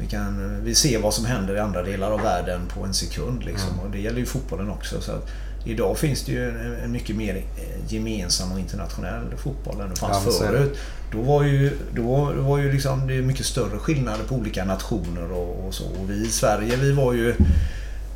vi, 0.00 0.06
kan, 0.06 0.60
vi 0.64 0.74
ser 0.74 0.98
vad 0.98 1.14
som 1.14 1.24
händer 1.24 1.56
i 1.56 1.58
andra 1.58 1.82
delar 1.82 2.10
av 2.10 2.20
världen 2.20 2.60
på 2.66 2.84
en 2.84 2.94
sekund. 2.94 3.44
Liksom. 3.44 3.68
Mm. 3.72 3.84
Och 3.84 3.90
det 3.90 3.98
gäller 3.98 4.18
ju 4.18 4.26
fotbollen 4.26 4.70
också. 4.70 5.00
Så 5.00 5.12
att, 5.12 5.30
Idag 5.64 5.98
finns 5.98 6.22
det 6.22 6.32
ju 6.32 6.48
en, 6.48 6.74
en 6.84 6.92
mycket 6.92 7.16
mer 7.16 7.36
eh, 7.36 7.92
gemensam 7.92 8.52
och 8.52 8.58
internationell 8.58 9.24
fotboll 9.36 9.80
än 9.80 9.90
det 9.90 9.96
fanns 9.96 10.26
ja, 10.40 10.46
förut. 10.46 10.78
Då 11.12 11.22
var 11.22 11.44
ju, 11.44 11.78
då 11.94 12.32
var 12.36 12.58
ju 12.58 12.72
liksom, 12.72 13.06
det 13.06 13.22
mycket 13.22 13.46
större 13.46 13.78
skillnader 13.78 14.24
på 14.24 14.34
olika 14.34 14.64
nationer 14.64 15.32
och, 15.32 15.66
och 15.66 15.74
så. 15.74 15.84
Och 15.84 16.10
vi 16.10 16.26
i 16.26 16.30
Sverige, 16.30 16.76
vi 16.76 16.92
var 16.92 17.12
ju 17.12 17.34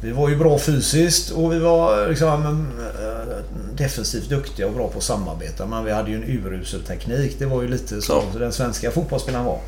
vi 0.01 0.11
var 0.13 0.29
ju 0.29 0.37
bra 0.37 0.59
fysiskt 0.59 1.31
och 1.31 1.53
vi 1.53 1.59
var 1.59 2.09
liksom, 2.09 2.67
eh, 2.79 3.35
defensivt 3.77 4.29
duktiga 4.29 4.67
och 4.67 4.73
bra 4.73 4.89
på 4.89 4.99
att 4.99 5.05
samarbeta. 5.05 5.67
Men 5.67 5.85
vi 5.85 5.93
hade 5.93 6.11
ju 6.11 6.17
en 6.17 6.25
urusel 6.25 6.83
teknik. 6.83 7.37
Det 7.39 7.47
var 7.47 7.63
ju 7.63 7.69
lite 7.69 8.03
så 8.03 8.13
Ja. 8.13 8.39
den 8.39 8.53
svenska 8.53 8.91
fotbollsspelaren 8.91 9.45
var. 9.45 9.61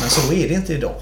Men 0.00 0.10
så 0.10 0.32
är 0.32 0.48
det 0.48 0.54
inte 0.54 0.74
idag. 0.74 0.94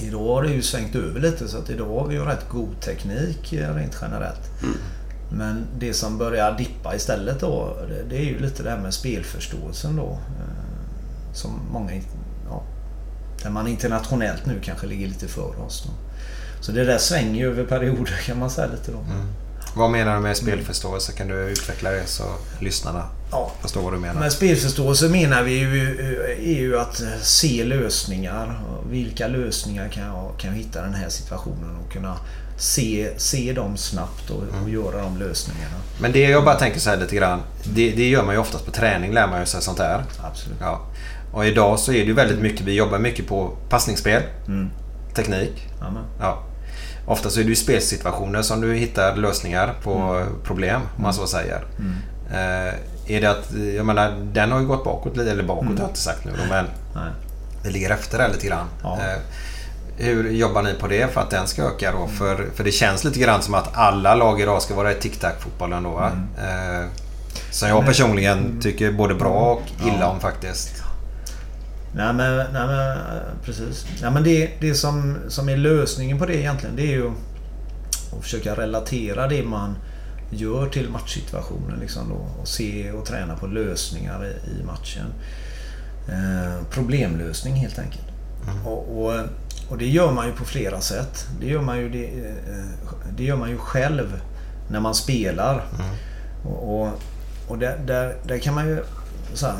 Idag 0.00 0.18
har 0.34 0.42
det 0.42 0.50
ju 0.50 0.62
svängt 0.62 0.94
över 0.94 1.20
lite 1.20 1.48
så 1.48 1.58
att 1.58 1.70
idag 1.70 2.00
har 2.00 2.06
vi 2.06 2.14
ju 2.14 2.24
rätt 2.24 2.48
god 2.48 2.80
teknik 2.80 3.52
eh, 3.52 3.74
rent 3.74 3.96
generellt. 4.02 4.40
Men 5.30 5.66
det 5.78 5.94
som 5.94 6.18
börjar 6.18 6.58
dippa 6.58 6.94
istället 6.96 7.40
då, 7.40 7.76
det- 8.10 8.16
är 8.16 8.22
ju 8.24 8.38
lite 8.38 8.62
det 8.62 8.70
här 8.70 8.78
med 8.78 8.94
spelförståelsen 8.94 9.96
då. 9.96 10.10
eh, 10.12 11.34
Som 11.34 11.60
många, 11.72 11.92
ja, 12.50 12.62
där 13.42 13.50
man 13.50 13.66
internationellt 13.68 14.46
nu 14.46 14.60
kanske 14.62 14.86
ligger 14.86 15.06
lite 15.08 15.28
före 15.28 15.56
oss. 15.66 15.84
Då. 15.86 15.90
Så 16.60 16.72
det 16.72 16.84
där 16.84 16.98
svänger 16.98 17.40
ju 17.40 17.46
över 17.50 17.64
perioder 17.64 18.20
kan 18.26 18.38
man 18.38 18.50
säga 18.50 18.66
lite 18.66 18.92
då. 18.92 18.98
Vad 19.76 19.90
menar 19.90 20.14
du 20.14 20.20
med 20.20 20.36
spelförståelse? 20.36 21.12
Kan 21.12 21.28
du 21.28 21.34
utveckla 21.34 21.90
det 21.90 22.06
så 22.06 22.22
lyssnarna 22.60 23.04
Ja. 23.30 23.52
förstår 23.62 23.82
vad 23.82 23.92
du 23.92 23.98
menar? 23.98 24.20
Med 24.20 24.32
spelförståelse 24.32 25.08
menar 25.08 25.42
vi 25.42 25.52
ju, 25.58 26.00
eh, 26.00 26.48
är 26.56 26.60
ju 26.60 26.78
att 26.78 27.02
se 27.20 27.64
lösningar. 27.64 28.60
Vilka 28.90 29.28
lösningar 29.28 29.88
kan 29.88 30.02
jag, 30.06 30.32
kan 30.38 30.50
jag 30.50 30.56
hitta 30.58 30.78
i 30.78 30.82
den 30.82 30.94
här 30.94 31.08
situationen 31.08 31.76
och 31.86 31.92
kunna 31.92 32.16
se, 32.58 33.08
se 33.16 33.52
dem 33.52 33.76
snabbt 33.76 34.30
och, 34.30 34.42
och 34.62 34.70
göra 34.70 35.02
de 35.02 35.16
lösningarna. 35.18 35.74
Men 36.00 36.12
det 36.12 36.20
jag 36.20 36.44
bara 36.44 36.54
tänker 36.54 36.80
så 36.80 36.90
här 36.90 36.96
lite 36.96 37.16
grann. 37.16 37.40
Det, 37.64 37.90
det 37.90 38.08
gör 38.08 38.24
man 38.24 38.34
ju 38.34 38.40
oftast 38.40 38.64
på 38.66 38.70
träning 38.70 39.12
lär 39.12 39.26
man 39.26 39.40
ju 39.40 39.46
sig 39.46 39.62
sånt 39.62 39.78
här. 39.78 40.04
Absolut. 40.22 40.58
Ja. 40.60 40.80
Och 41.32 41.46
idag 41.46 41.78
så 41.78 41.92
är 41.92 41.98
det 41.98 42.04
ju 42.04 42.14
väldigt 42.14 42.38
mycket, 42.38 42.60
vi 42.60 42.72
jobbar 42.74 42.98
mycket 42.98 43.26
på 43.28 43.50
passningsspel, 43.68 44.22
Mm. 44.46 44.70
teknik. 45.14 45.68
Amen. 45.80 46.02
Ja. 46.20 46.42
Ofta 47.06 47.30
så 47.30 47.40
är 47.40 47.44
det 47.44 47.50
ju 47.50 47.56
spelsituationer 47.56 48.42
som 48.42 48.60
du 48.60 48.74
hittar 48.74 49.16
lösningar 49.16 49.74
på 49.82 50.24
problem, 50.44 50.80
om 50.96 51.02
man 51.02 51.14
så 51.14 51.26
säger. 51.26 51.64
Eh, 52.30 52.74
är 53.16 53.20
det 53.20 53.26
att, 53.30 53.52
jag 53.76 53.86
menar, 53.86 54.10
den 54.32 54.52
har 54.52 54.60
ju 54.60 54.66
gått 54.66 54.84
bakåt 54.84 55.16
lite, 55.16 55.30
eller 55.30 55.42
bakåt 55.42 55.66
har 55.68 55.76
jag 55.78 55.88
inte 55.88 56.00
sagt 56.00 56.24
nu 56.24 56.30
då, 56.30 56.44
men 56.48 56.64
Nej. 56.94 57.10
det 57.62 57.70
ligger 57.70 57.90
efter 57.90 58.18
där 58.18 58.28
lite 58.28 58.46
grann. 58.46 58.66
Ja. 58.82 58.98
Eh, 59.00 59.18
hur 59.98 60.30
jobbar 60.30 60.62
ni 60.62 60.74
på 60.74 60.86
det 60.86 61.12
för 61.12 61.20
att 61.20 61.30
den 61.30 61.46
ska 61.46 61.62
öka 61.62 61.92
då? 61.92 62.06
För, 62.06 62.46
för 62.54 62.64
det 62.64 62.72
känns 62.72 63.04
lite 63.04 63.18
grann 63.18 63.42
som 63.42 63.54
att 63.54 63.76
alla 63.76 64.14
lag 64.14 64.40
idag 64.40 64.62
ska 64.62 64.74
vara 64.74 64.92
i 64.92 64.94
tic-tac-fotbollen 64.94 65.82
då 65.82 65.90
va? 65.90 66.12
Eh, 66.38 66.86
som 67.50 67.68
jag 67.68 67.86
personligen 67.86 68.60
tycker 68.60 68.92
både 68.92 69.14
bra 69.14 69.30
och 69.30 69.62
illa 69.86 70.08
om 70.08 70.20
faktiskt. 70.20 70.82
Nej 71.94 72.12
men, 72.12 72.36
nej, 72.36 72.66
men 72.66 72.98
precis. 73.44 73.86
Nej, 74.02 74.10
men 74.10 74.24
det, 74.24 74.50
det 74.60 74.74
som, 74.74 75.16
som 75.28 75.48
är 75.48 75.56
lösningen 75.56 76.18
på 76.18 76.26
det 76.26 76.36
egentligen 76.36 76.76
det 76.76 76.82
är 76.82 76.96
ju 76.96 77.10
att 78.16 78.22
försöka 78.22 78.54
relatera 78.54 79.28
det 79.28 79.42
man 79.42 79.76
gör 80.30 80.68
till 80.68 80.90
matchsituationen. 80.90 81.78
Liksom 81.80 82.08
då, 82.08 82.40
och 82.40 82.48
se 82.48 82.92
och 82.92 83.06
träna 83.06 83.36
på 83.36 83.46
lösningar 83.46 84.26
i, 84.26 84.50
i 84.60 84.64
matchen. 84.64 85.06
Eh, 86.08 86.64
problemlösning 86.70 87.54
helt 87.54 87.78
enkelt. 87.78 88.08
Och, 88.66 89.04
och, 89.04 89.14
och 89.68 89.78
det 89.78 89.86
gör 89.86 90.12
man 90.12 90.26
ju 90.26 90.32
på 90.32 90.44
flera 90.44 90.80
sätt. 90.80 91.26
Det 91.40 91.46
gör 91.46 91.60
man 91.60 91.78
ju, 91.78 91.88
det, 91.88 92.04
eh, 92.04 92.64
det 93.16 93.24
gör 93.24 93.36
man 93.36 93.50
ju 93.50 93.58
själv 93.58 94.20
när 94.70 94.80
man 94.80 94.94
spelar. 94.94 95.64
Och, 96.44 96.80
och, 96.80 96.88
och 97.48 97.58
där, 97.58 97.78
där, 97.86 98.16
där 98.26 98.38
kan 98.38 98.54
man 98.54 98.68
ju... 98.68 98.84
Så 99.34 99.46
här, 99.46 99.56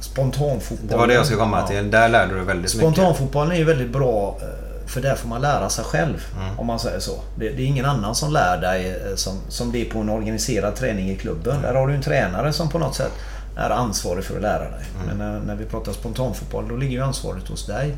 spontanfotboll. 0.00 0.88
Det 0.88 0.96
var 0.96 1.06
det 1.06 1.14
jag 1.14 1.24
skulle 1.24 1.40
komma 1.40 1.60
Ja. 1.60 1.66
till. 1.66 1.90
Där 1.90 2.08
lärde 2.08 2.32
du 2.32 2.36
dig 2.36 2.44
väldigt 2.44 2.74
mycket. 2.74 2.94
Spontanfotbollen 2.94 3.52
är 3.52 3.56
ju 3.56 3.64
väldigt 3.64 3.90
bra 3.92 4.38
eh, 4.42 4.88
för 4.88 5.00
där 5.00 5.14
får 5.14 5.28
man 5.28 5.40
lära 5.40 5.68
sig 5.68 5.84
själv. 5.84 6.26
Mm. 6.40 6.58
Om 6.58 6.66
man 6.66 6.78
säger 6.78 7.00
så. 7.00 7.20
Det, 7.36 7.48
det 7.48 7.62
är 7.62 7.66
ingen 7.66 7.84
annan 7.84 8.14
som 8.14 8.32
lär 8.32 8.60
dig 8.60 8.90
eh, 8.90 9.14
som, 9.16 9.38
som 9.48 9.72
det 9.72 9.86
är 9.86 9.90
på 9.90 9.98
en 9.98 10.08
organiserad 10.08 10.74
träning 10.76 11.10
i 11.10 11.16
klubben. 11.16 11.62
Där 11.62 11.74
har 11.74 11.88
du 11.88 11.94
en 11.94 12.02
tränare 12.02 12.52
som 12.52 12.68
på 12.68 12.78
något 12.78 12.94
sätt 12.94 13.12
är 13.56 13.70
ansvarig 13.70 14.24
för 14.24 14.36
att 14.36 14.42
lära 14.42 14.70
dig. 14.70 14.84
Mm. 14.94 15.06
Men 15.06 15.18
när, 15.32 15.40
när 15.40 15.54
vi 15.54 15.64
pratar 15.64 15.92
spontanfotboll 15.92 16.68
då 16.68 16.76
ligger 16.76 16.92
ju 16.92 17.02
ansvaret 17.02 17.48
hos 17.48 17.66
dig. 17.66 17.96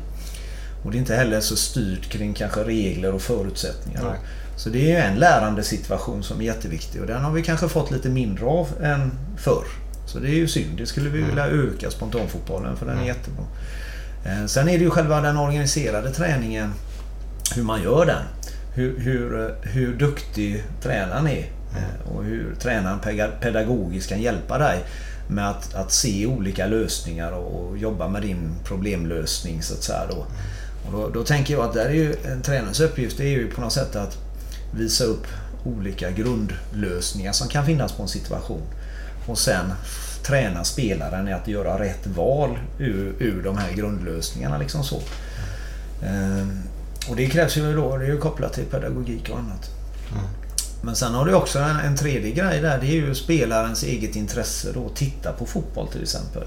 Och 0.83 0.91
det 0.91 0.97
är 0.97 0.99
inte 0.99 1.15
heller 1.15 1.41
så 1.41 1.55
styrt 1.55 2.09
kring 2.09 2.33
kanske 2.33 2.63
regler 2.63 3.13
och 3.13 3.21
förutsättningar. 3.21 4.01
Nej. 4.03 4.19
Så 4.55 4.69
det 4.69 4.91
är 4.91 5.07
en 5.11 5.19
lärande 5.19 5.63
situation 5.63 6.23
som 6.23 6.41
är 6.41 6.45
jätteviktig 6.45 7.01
och 7.01 7.07
den 7.07 7.21
har 7.23 7.31
vi 7.31 7.43
kanske 7.43 7.67
fått 7.69 7.91
lite 7.91 8.09
mindre 8.09 8.45
av 8.45 8.67
än 8.83 9.11
förr. 9.37 9.63
Så 10.07 10.19
det 10.19 10.27
är 10.29 10.35
ju 10.35 10.47
synd. 10.47 10.77
Det 10.77 10.85
skulle 10.85 11.09
vi 11.09 11.21
vilja 11.21 11.45
öka 11.47 11.91
spontanfotbollen 11.91 12.77
för 12.77 12.85
den 12.85 12.99
är 12.99 13.05
jättebra. 13.05 13.43
Eh, 14.25 14.45
Sen 14.45 14.69
är 14.69 14.77
det 14.77 14.83
ju 14.83 14.89
själva 14.89 15.21
den 15.21 15.37
organiserade 15.37 16.11
träningen. 16.11 16.73
Hur 17.55 17.63
man 17.63 17.83
gör 17.83 18.05
den. 18.05 18.23
Hur, 18.75 18.99
hur, 18.99 19.45
eh, 19.45 19.71
hur 19.71 19.93
duktig 19.97 20.63
tränaren 20.83 21.27
är. 21.27 21.49
eh, 21.77 22.11
Och 22.15 22.23
hur 22.23 22.55
tränaren 22.59 22.99
pedagogiskt 23.41 24.09
kan 24.09 24.21
hjälpa 24.21 24.57
dig 24.57 24.79
med 25.27 25.49
att, 25.49 25.73
att 25.75 25.91
se 25.91 26.25
olika 26.25 26.65
lösningar 26.67 27.31
och, 27.31 27.69
och 27.69 27.77
jobba 27.77 28.07
med 28.07 28.21
din 28.21 28.51
problemlösning 28.65 29.63
så 29.63 29.73
att 29.73 29.83
säga. 29.83 30.01
Då. 30.09 30.25
Och 30.85 30.91
då, 30.91 31.09
då 31.09 31.23
tänker 31.23 31.53
jag 31.53 31.63
att 31.63 31.73
där 31.73 31.85
är 31.85 31.93
ju 31.93 32.15
en 32.25 32.41
tränarens 32.41 32.79
uppgift 32.79 33.17
det 33.17 33.23
är 33.23 33.29
ju 33.29 33.51
på 33.51 33.61
något 33.61 33.73
sätt 33.73 33.95
att 33.95 34.17
visa 34.75 35.03
upp 35.03 35.27
olika 35.63 36.11
grundlösningar 36.11 37.31
som 37.31 37.47
kan 37.47 37.65
finnas 37.65 37.91
på 37.91 38.01
en 38.03 38.09
situation. 38.09 38.61
Och 39.27 39.37
sen 39.37 39.73
träna 40.23 40.63
spelaren 40.63 41.27
i 41.27 41.33
att 41.33 41.47
göra 41.47 41.79
rätt 41.79 42.07
val 42.07 42.59
ur, 42.79 43.15
ur 43.19 43.43
de 43.43 43.57
här 43.57 43.71
grundlösningarna. 43.73 44.57
Liksom 44.57 44.83
så. 44.83 45.01
Ehm, 46.05 46.59
och 47.09 47.15
det 47.15 47.27
krävs 47.27 47.57
ju 47.57 47.75
då, 47.75 47.97
det 47.97 48.05
är 48.05 48.09
ju 48.09 48.17
kopplat 48.17 48.53
till 48.53 48.65
pedagogik 48.65 49.29
och 49.29 49.39
annat. 49.39 49.69
Men 50.83 50.95
sen 50.95 51.13
har 51.13 51.25
du 51.25 51.33
också 51.33 51.59
en, 51.59 51.79
en 51.79 51.97
tredje 51.97 52.31
grej 52.31 52.61
där. 52.61 52.79
Det 52.81 52.87
är 52.87 52.91
ju 52.91 53.15
spelarens 53.15 53.83
eget 53.83 54.15
intresse 54.15 54.71
då. 54.73 54.89
Titta 54.89 55.31
på 55.31 55.45
fotboll 55.45 55.87
till 55.87 56.03
exempel. 56.03 56.43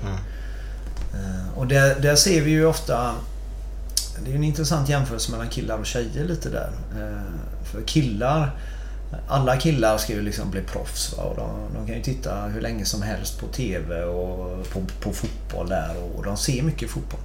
Eh, 1.14 1.58
Och 1.58 1.66
där, 1.66 2.00
där 2.00 2.16
ser 2.16 2.40
vi 2.40 2.50
ju 2.50 2.66
ofta... 2.66 3.14
Det 4.24 4.30
är 4.30 4.34
en 4.34 4.44
intressant 4.44 4.88
jämförelse 4.88 5.30
mellan 5.30 5.48
killar 5.48 5.78
och 5.78 5.86
tjejer 5.86 6.24
lite 6.24 6.48
där. 6.48 6.70
Eh, 6.96 7.64
För 7.72 7.82
killar... 7.82 8.58
Alla 9.28 9.56
killar 9.56 9.98
ska 9.98 10.12
ju 10.12 10.22
liksom 10.22 10.50
bli 10.50 10.60
proffs. 10.60 11.12
Och 11.12 11.36
de, 11.36 11.74
de 11.74 11.86
kan 11.86 11.96
ju 11.96 12.02
titta 12.02 12.42
hur 12.46 12.60
länge 12.60 12.84
som 12.84 13.02
helst 13.02 13.40
på 13.40 13.46
TV 13.46 14.04
och 14.04 14.66
på, 14.72 14.80
på 15.00 15.12
fotboll 15.12 15.68
där. 15.68 15.94
Och 16.16 16.24
de 16.24 16.36
ser 16.36 16.62
mycket 16.62 16.90
fotboll. 16.90 17.20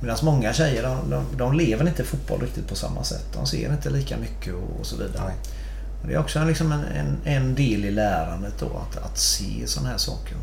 Medan 0.00 0.16
många 0.22 0.52
tjejer 0.52 0.82
de, 0.82 1.10
de, 1.10 1.24
de 1.36 1.52
lever 1.52 1.88
inte 1.88 2.04
fotboll 2.04 2.40
riktigt 2.40 2.68
på 2.68 2.74
samma 2.74 3.04
sätt. 3.04 3.26
De 3.34 3.46
ser 3.46 3.72
inte 3.72 3.90
lika 3.90 4.16
mycket 4.16 4.54
och, 4.54 4.80
och 4.80 4.86
så 4.86 4.96
vidare. 4.96 5.32
Och 6.02 6.08
Det 6.08 6.14
är 6.14 6.18
också 6.18 6.44
liksom 6.44 6.72
en, 6.72 6.84
en, 6.84 7.16
en 7.24 7.54
del 7.54 7.84
i 7.84 7.90
lärandet 7.90 8.54
då, 8.60 8.66
att, 8.66 8.96
att 8.96 9.18
se 9.18 9.66
sådana 9.66 9.90
här 9.90 9.98
saker. 9.98 10.36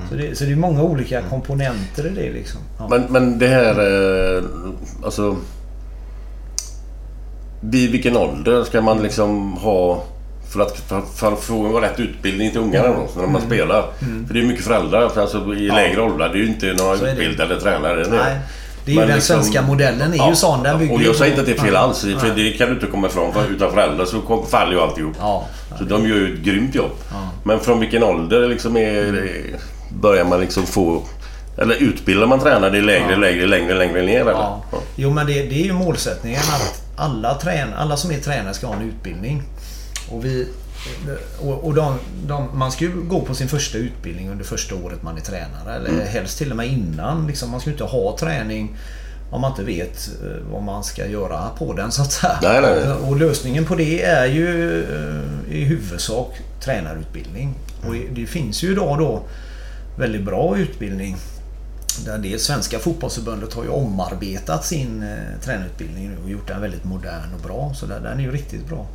Ja. 0.00 0.04
Så, 0.10 0.14
det, 0.14 0.38
så 0.38 0.44
det 0.44 0.52
är 0.52 0.56
många 0.56 0.82
olika 0.82 1.22
komponenter 1.22 2.06
i 2.06 2.10
det 2.10 2.32
liksom. 2.32 2.60
Ja. 2.78 2.88
Men, 2.88 3.02
men 3.08 3.38
det 3.38 3.48
här... 3.48 3.74
Eh, 4.36 4.42
alltså... 5.04 5.36
Vid 7.60 7.90
vilken 7.90 8.16
ålder 8.16 8.64
ska 8.64 8.80
man 8.80 9.02
liksom 9.02 9.52
ha... 9.52 10.02
För 10.52 10.60
att, 10.60 10.78
för, 10.78 11.00
för 11.00 11.32
att 11.32 11.40
få 11.40 11.66
en 11.76 11.82
rätt 11.82 12.00
utbildning 12.00 12.50
till 12.50 12.60
ungarna 12.60 12.88
då, 12.88 13.20
när 13.20 13.26
man 13.26 13.42
spelar. 13.42 13.84
För 14.26 14.34
det 14.34 14.40
är 14.40 14.44
mycket 14.44 14.64
föräldrar 14.64 15.10
alltså, 15.16 15.54
i 15.54 15.68
lägre 15.68 16.02
åldrar. 16.02 16.28
Det 16.28 16.34
är 16.34 16.40
ju 16.40 16.46
inte 16.46 16.66
några 16.78 16.96
det. 16.96 17.10
utbildade 17.12 17.60
tränare. 17.60 18.04
Det 18.04 18.10
Nej, 18.10 18.38
det 18.84 18.90
är 18.90 18.94
ju 18.94 19.00
Men 19.00 19.08
den 19.08 19.16
liksom- 19.16 19.36
svenska 19.36 19.62
modellen 19.62 20.12
är 20.14 20.28
ju 20.28 20.34
sån. 20.34 20.62
Den 20.62 20.78
bygger 20.78 20.94
och 20.94 21.02
jag 21.02 21.16
säger 21.16 21.30
inte 21.30 21.40
att 21.40 21.46
det 21.46 21.52
är 21.52 21.64
fel 21.64 21.74
Ja. 21.74 21.80
alls. 21.80 22.00
För 22.00 22.34
det 22.36 22.50
kan 22.52 22.68
du 22.68 22.74
inte 22.74 22.86
komma 22.86 23.06
ifrån. 23.06 23.32
För 23.32 23.46
utan 23.50 23.70
föräldrar 23.70 24.04
så 24.04 24.20
kom, 24.20 24.46
faller 24.46 24.72
ju 24.72 24.80
alltihop. 24.80 25.14
Ja. 25.20 25.46
Så 25.78 25.84
de 25.84 26.08
gör 26.08 26.16
ju 26.16 26.34
ett 26.34 26.40
grymt 26.40 26.74
jobb. 26.74 26.90
Ja. 27.10 27.30
Men 27.44 27.60
från 27.60 27.80
vilken 27.80 28.02
ålder 28.02 28.48
liksom 28.48 28.76
är, 28.76 29.24
börjar 29.90 30.24
man 30.24 30.40
liksom 30.40 30.66
få... 30.66 31.02
Eller 31.56 31.74
utbildar 31.74 32.26
man 32.26 32.40
tränare 32.40 32.78
i 32.78 32.80
lägre, 32.80 33.16
lägre, 33.16 33.46
längre, 33.46 33.74
längre 33.74 34.02
ner 34.02 34.20
eller? 34.20 34.32
Ja. 34.32 34.62
Jo 34.96 35.10
men 35.10 35.26
det, 35.26 35.32
det 35.32 35.60
är 35.60 35.64
ju 35.64 35.72
målsättningen 35.72 36.40
att 36.40 36.82
alla, 36.96 37.34
trän, 37.34 37.68
alla 37.74 37.96
som 37.96 38.10
är 38.10 38.18
tränare 38.18 38.54
ska 38.54 38.66
ha 38.66 38.74
en 38.76 38.82
utbildning. 38.88 39.42
Och, 40.10 40.24
vi, 40.24 40.46
och, 41.40 41.64
och 41.64 41.74
de, 41.74 41.98
de, 42.26 42.48
man 42.58 42.72
ska 42.72 42.84
ju 42.84 42.92
gå 43.02 43.20
på 43.20 43.34
sin 43.34 43.48
första 43.48 43.78
utbildning 43.78 44.30
under 44.30 44.44
första 44.44 44.74
året 44.74 45.02
man 45.02 45.16
är 45.16 45.20
tränare. 45.20 45.74
Eller 45.76 45.88
Mm. 45.88 46.06
helst 46.06 46.38
till 46.38 46.50
och 46.50 46.56
med 46.56 46.66
innan. 46.68 47.26
Liksom, 47.26 47.50
man 47.50 47.60
ska 47.60 47.70
ju 47.70 47.74
inte 47.74 47.84
ha 47.84 48.16
träning 48.18 48.76
om 49.30 49.40
man 49.40 49.50
inte 49.50 49.64
vet 49.64 50.08
eh, 50.24 50.52
vad 50.52 50.62
man 50.62 50.84
ska 50.84 51.06
göra 51.06 51.48
på 51.58 51.72
den 51.72 51.92
så 51.92 52.02
att 52.02 52.12
säga. 52.12 52.38
Nej, 52.42 52.60
nej, 52.62 52.74
nej. 52.84 52.92
Och 52.92 53.16
lösningen 53.16 53.64
på 53.64 53.74
det 53.74 54.02
är 54.02 54.26
ju 54.26 54.80
eh, 54.82 55.56
i 55.56 55.64
huvudsak 55.64 56.34
tränarutbildning. 56.64 57.54
Och 57.88 57.94
det 58.12 58.26
finns 58.26 58.62
ju 58.62 58.72
idag 58.72 58.98
då 58.98 59.22
väldigt 59.98 60.24
bra 60.24 60.58
utbildning 60.58 61.16
det 62.22 62.40
svenska 62.40 62.78
fotbollsförbundet 62.78 63.54
har 63.54 63.62
ju 63.62 63.68
omarbetat 63.68 64.64
sin 64.64 65.02
eh, 65.02 65.40
tränarutbildning 65.44 66.18
och 66.24 66.30
gjort 66.30 66.48
den 66.48 66.60
väldigt 66.60 66.84
modern 66.84 67.34
och 67.34 67.40
bra. 67.40 67.72
Så 67.74 67.86
där, 67.86 68.00
den 68.00 68.18
är 68.18 68.22
ju 68.22 68.30
riktigt 68.30 68.68
bra. 68.68 68.86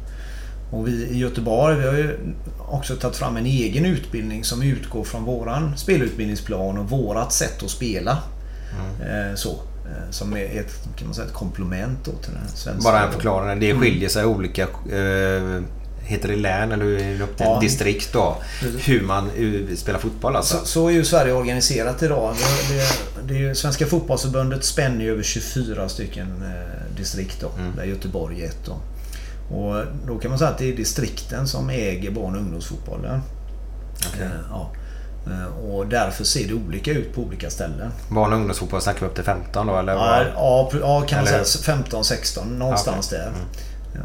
Och 0.72 0.88
vi 0.88 0.92
i 0.92 1.18
Göteborg 1.18 1.80
vi 1.80 1.88
har 1.88 1.94
ju 1.94 2.18
också 2.60 2.96
tagit 2.96 3.18
fram 3.18 3.38
en 3.38 3.46
egen 3.46 3.86
utbildning 3.86 4.44
som 4.44 4.62
utgår 4.62 5.04
från 5.04 5.24
våran 5.24 5.78
spelutbildningsplan 5.78 6.78
och 6.78 6.90
vårat 6.90 7.34
sätt 7.34 7.64
att 7.64 7.70
spela. 7.70 8.18
Eh, 9.02 9.36
så. 9.36 9.50
Eh, 9.86 10.10
som 10.10 10.34
är 10.34 10.60
ett, 10.60 10.88
kan 10.96 11.08
man 11.08 11.16
säga, 11.16 11.28
ett 11.28 11.34
komplement 11.34 12.04
till 12.04 12.34
den 12.34 12.48
svenska. 12.48 12.92
Bara 12.92 13.06
en 13.06 13.12
förklaring. 13.12 13.60
Det 13.60 13.76
skiljer 13.76 14.10
sig 14.10 14.26
olika 14.26 14.64
eh, 14.64 15.62
Heter 16.06 16.30
det 16.30 16.36
län 16.36 16.72
eller 16.72 17.18
till 17.18 17.28
ja. 17.38 17.60
distrikt 17.60 18.14
då? 18.14 18.38
Hur 18.86 19.02
man 19.02 19.30
spelar 19.76 20.00
fotboll 20.00 20.36
alltså? 20.36 20.58
Så, 20.58 20.66
så 20.66 20.88
är 20.88 20.92
ju 20.92 21.06
Sverige 21.06 21.34
organiserat 21.34 22.04
idag. 22.04 22.36
Det, 22.36 22.76
det, 22.76 23.28
det 23.28 23.34
är 23.34 23.40
ju, 23.40 23.56
Svenska 23.56 23.86
fotbollsförbundet 23.86 24.64
spänner 24.64 25.06
ju 25.06 25.12
över 25.12 25.24
24 25.24 25.90
stycken 25.90 26.44
eh, 26.44 26.98
distrikt 26.98 27.42
då. 27.42 27.52
Mm. 27.60 27.76
Där 27.76 27.84
Göteborg 27.84 28.44
är 28.44 28.48
ett 28.48 28.66
då. 28.66 28.78
Och 29.56 29.84
då 30.08 30.20
kan 30.20 30.32
man 30.32 30.40
säga 30.40 30.50
att 30.52 30.58
det 30.58 30.70
är 30.70 30.76
distrikten 30.76 31.48
som 31.48 31.70
äger 31.70 32.12
barn 32.12 32.36
och 32.36 32.42
ungdomsfotbollen. 32.42 33.22
Okay. 34.14 34.26
Eh, 34.26 34.32
ja. 34.50 34.72
Eh, 35.28 35.66
och 35.70 35.88
därför 35.88 36.24
ser 36.24 36.48
det 36.48 36.54
olika 36.54 36.92
ut 36.92 37.16
på 37.16 37.22
olika 37.22 37.50
ställen. 37.50 37.92
Barn 38.10 38.34
och 38.34 38.38
ungdomsfotboll 38.38 38.82
snackar 38.82 39.00
vi 39.00 39.06
upp 39.06 39.16
till 39.16 39.24
15 39.24 39.68
då? 39.68 39.78
Eller 39.78 39.94
ja, 39.94 40.24
ja, 40.36 40.72
ja, 40.82 41.02
kan 41.02 41.18
man 41.18 41.28
säga 41.28 41.44
15-16 41.44 42.58
någonstans 42.58 43.08
okay. 43.08 43.20
där. 43.20 43.28
Mm. 43.28 43.40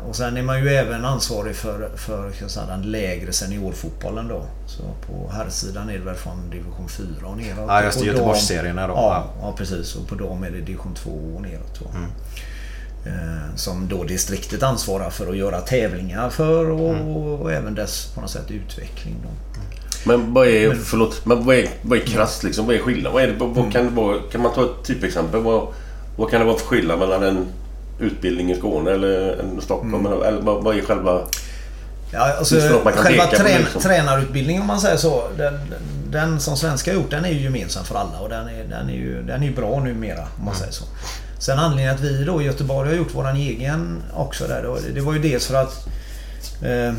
Och 0.08 0.16
sen 0.16 0.36
är 0.36 0.42
man 0.42 0.64
ju 0.64 0.68
även 0.68 1.04
ansvarig 1.04 1.56
för, 1.56 1.90
för 1.96 2.48
säga, 2.48 2.66
den 2.66 2.82
lägre 2.82 3.32
seniorfotbollen 3.32 4.28
då. 4.28 4.44
Så 4.66 4.82
på 4.82 5.30
herrsidan 5.32 5.90
är 5.90 5.98
det 5.98 6.04
väl 6.04 6.14
från 6.14 6.50
division 6.50 6.88
4 6.88 7.06
och 7.24 7.36
neråt. 7.36 7.64
Ja, 7.68 7.84
just 7.84 8.00
det. 8.00 8.06
Göteborgsserierna 8.06 8.86
då. 8.86 8.94
Ja, 8.94 9.26
ja, 9.40 9.54
precis. 9.58 9.96
Och 9.96 10.08
på 10.08 10.14
dem 10.14 10.44
är 10.44 10.50
det 10.50 10.60
division 10.60 10.94
2 10.94 11.10
och 11.10 11.42
neråt. 11.42 11.80
Då. 11.80 11.90
Mm. 11.98 12.10
Eh, 13.06 13.54
som 13.56 13.88
då 13.88 14.04
distriktet 14.04 14.62
ansvarar 14.62 15.10
för 15.10 15.30
att 15.30 15.36
göra 15.36 15.60
tävlingar 15.60 16.30
för 16.30 16.70
och, 16.70 16.94
mm. 16.94 17.08
och 17.08 17.52
även 17.52 17.74
dess 17.74 18.06
på 18.14 18.20
något 18.20 18.30
sätt 18.30 18.50
utveckling. 18.50 19.16
Då. 19.22 19.28
Men 20.06 20.34
vad 20.34 20.48
är, 20.48 20.68
men, 20.68 20.78
förlåt, 20.78 21.26
men 21.26 21.44
vad 21.44 21.56
är, 21.56 21.68
vad 21.82 21.98
är 21.98 22.02
krasst 22.02 22.42
liksom? 22.42 22.66
Vad 22.66 22.76
är 22.76 22.80
skillnaden? 22.80 23.12
Vad 23.12 23.22
är 23.22 23.26
det, 23.26 23.34
vad, 23.38 23.58
mm. 23.58 23.70
kan, 23.70 23.84
det 23.84 23.90
vara, 23.90 24.18
kan 24.32 24.40
man 24.42 24.54
ta 24.54 24.64
ett 24.64 24.84
typexempel? 24.84 25.40
Vad, 25.40 25.68
vad 26.16 26.30
kan 26.30 26.40
det 26.40 26.46
vara 26.46 26.58
för 26.58 26.66
skillnad 26.66 26.98
mellan 26.98 27.22
en 27.22 27.46
utbildning 27.98 28.50
i 28.50 28.56
Skåne 28.56 28.90
eller 28.90 29.44
Stockholm? 29.60 30.06
Mm. 30.06 30.22
Eller 30.22 30.40
vad, 30.40 30.64
vad 30.64 30.78
är 30.78 30.82
själva... 30.82 31.20
Ja, 32.12 32.34
alltså, 32.38 32.54
själva 32.84 33.26
trän, 33.26 33.60
liksom? 33.60 33.82
tränarutbildningen 33.82 34.62
om 34.62 34.68
man 34.68 34.80
säger 34.80 34.96
så. 34.96 35.22
Den, 35.36 35.60
den 36.10 36.40
som 36.40 36.56
svenska 36.56 36.90
har 36.90 36.96
gjort 36.96 37.10
den 37.10 37.24
är 37.24 37.28
ju 37.28 37.40
gemensam 37.40 37.84
för 37.84 37.94
alla 37.94 38.20
och 38.20 38.28
den 38.28 38.48
är, 38.48 38.64
den 38.64 38.88
är 38.88 38.94
ju 38.94 39.22
den 39.22 39.42
är 39.42 39.52
bra 39.52 39.80
numera 39.80 40.20
om 40.20 40.44
man 40.44 40.54
mm. 40.54 40.58
säger 40.58 40.72
så. 40.72 40.84
Sen 41.38 41.58
anledningen 41.58 41.94
att 41.94 42.00
vi 42.00 42.24
då 42.24 42.42
i 42.42 42.44
Göteborg 42.44 42.88
har 42.88 42.96
gjort 42.96 43.14
våran 43.14 43.36
egen 43.36 44.02
också 44.14 44.46
där. 44.46 44.62
Då, 44.62 44.78
det 44.94 45.00
var 45.00 45.12
ju 45.12 45.18
dels 45.18 45.46
för 45.46 45.54
att 45.54 45.86
eh, 46.62 46.92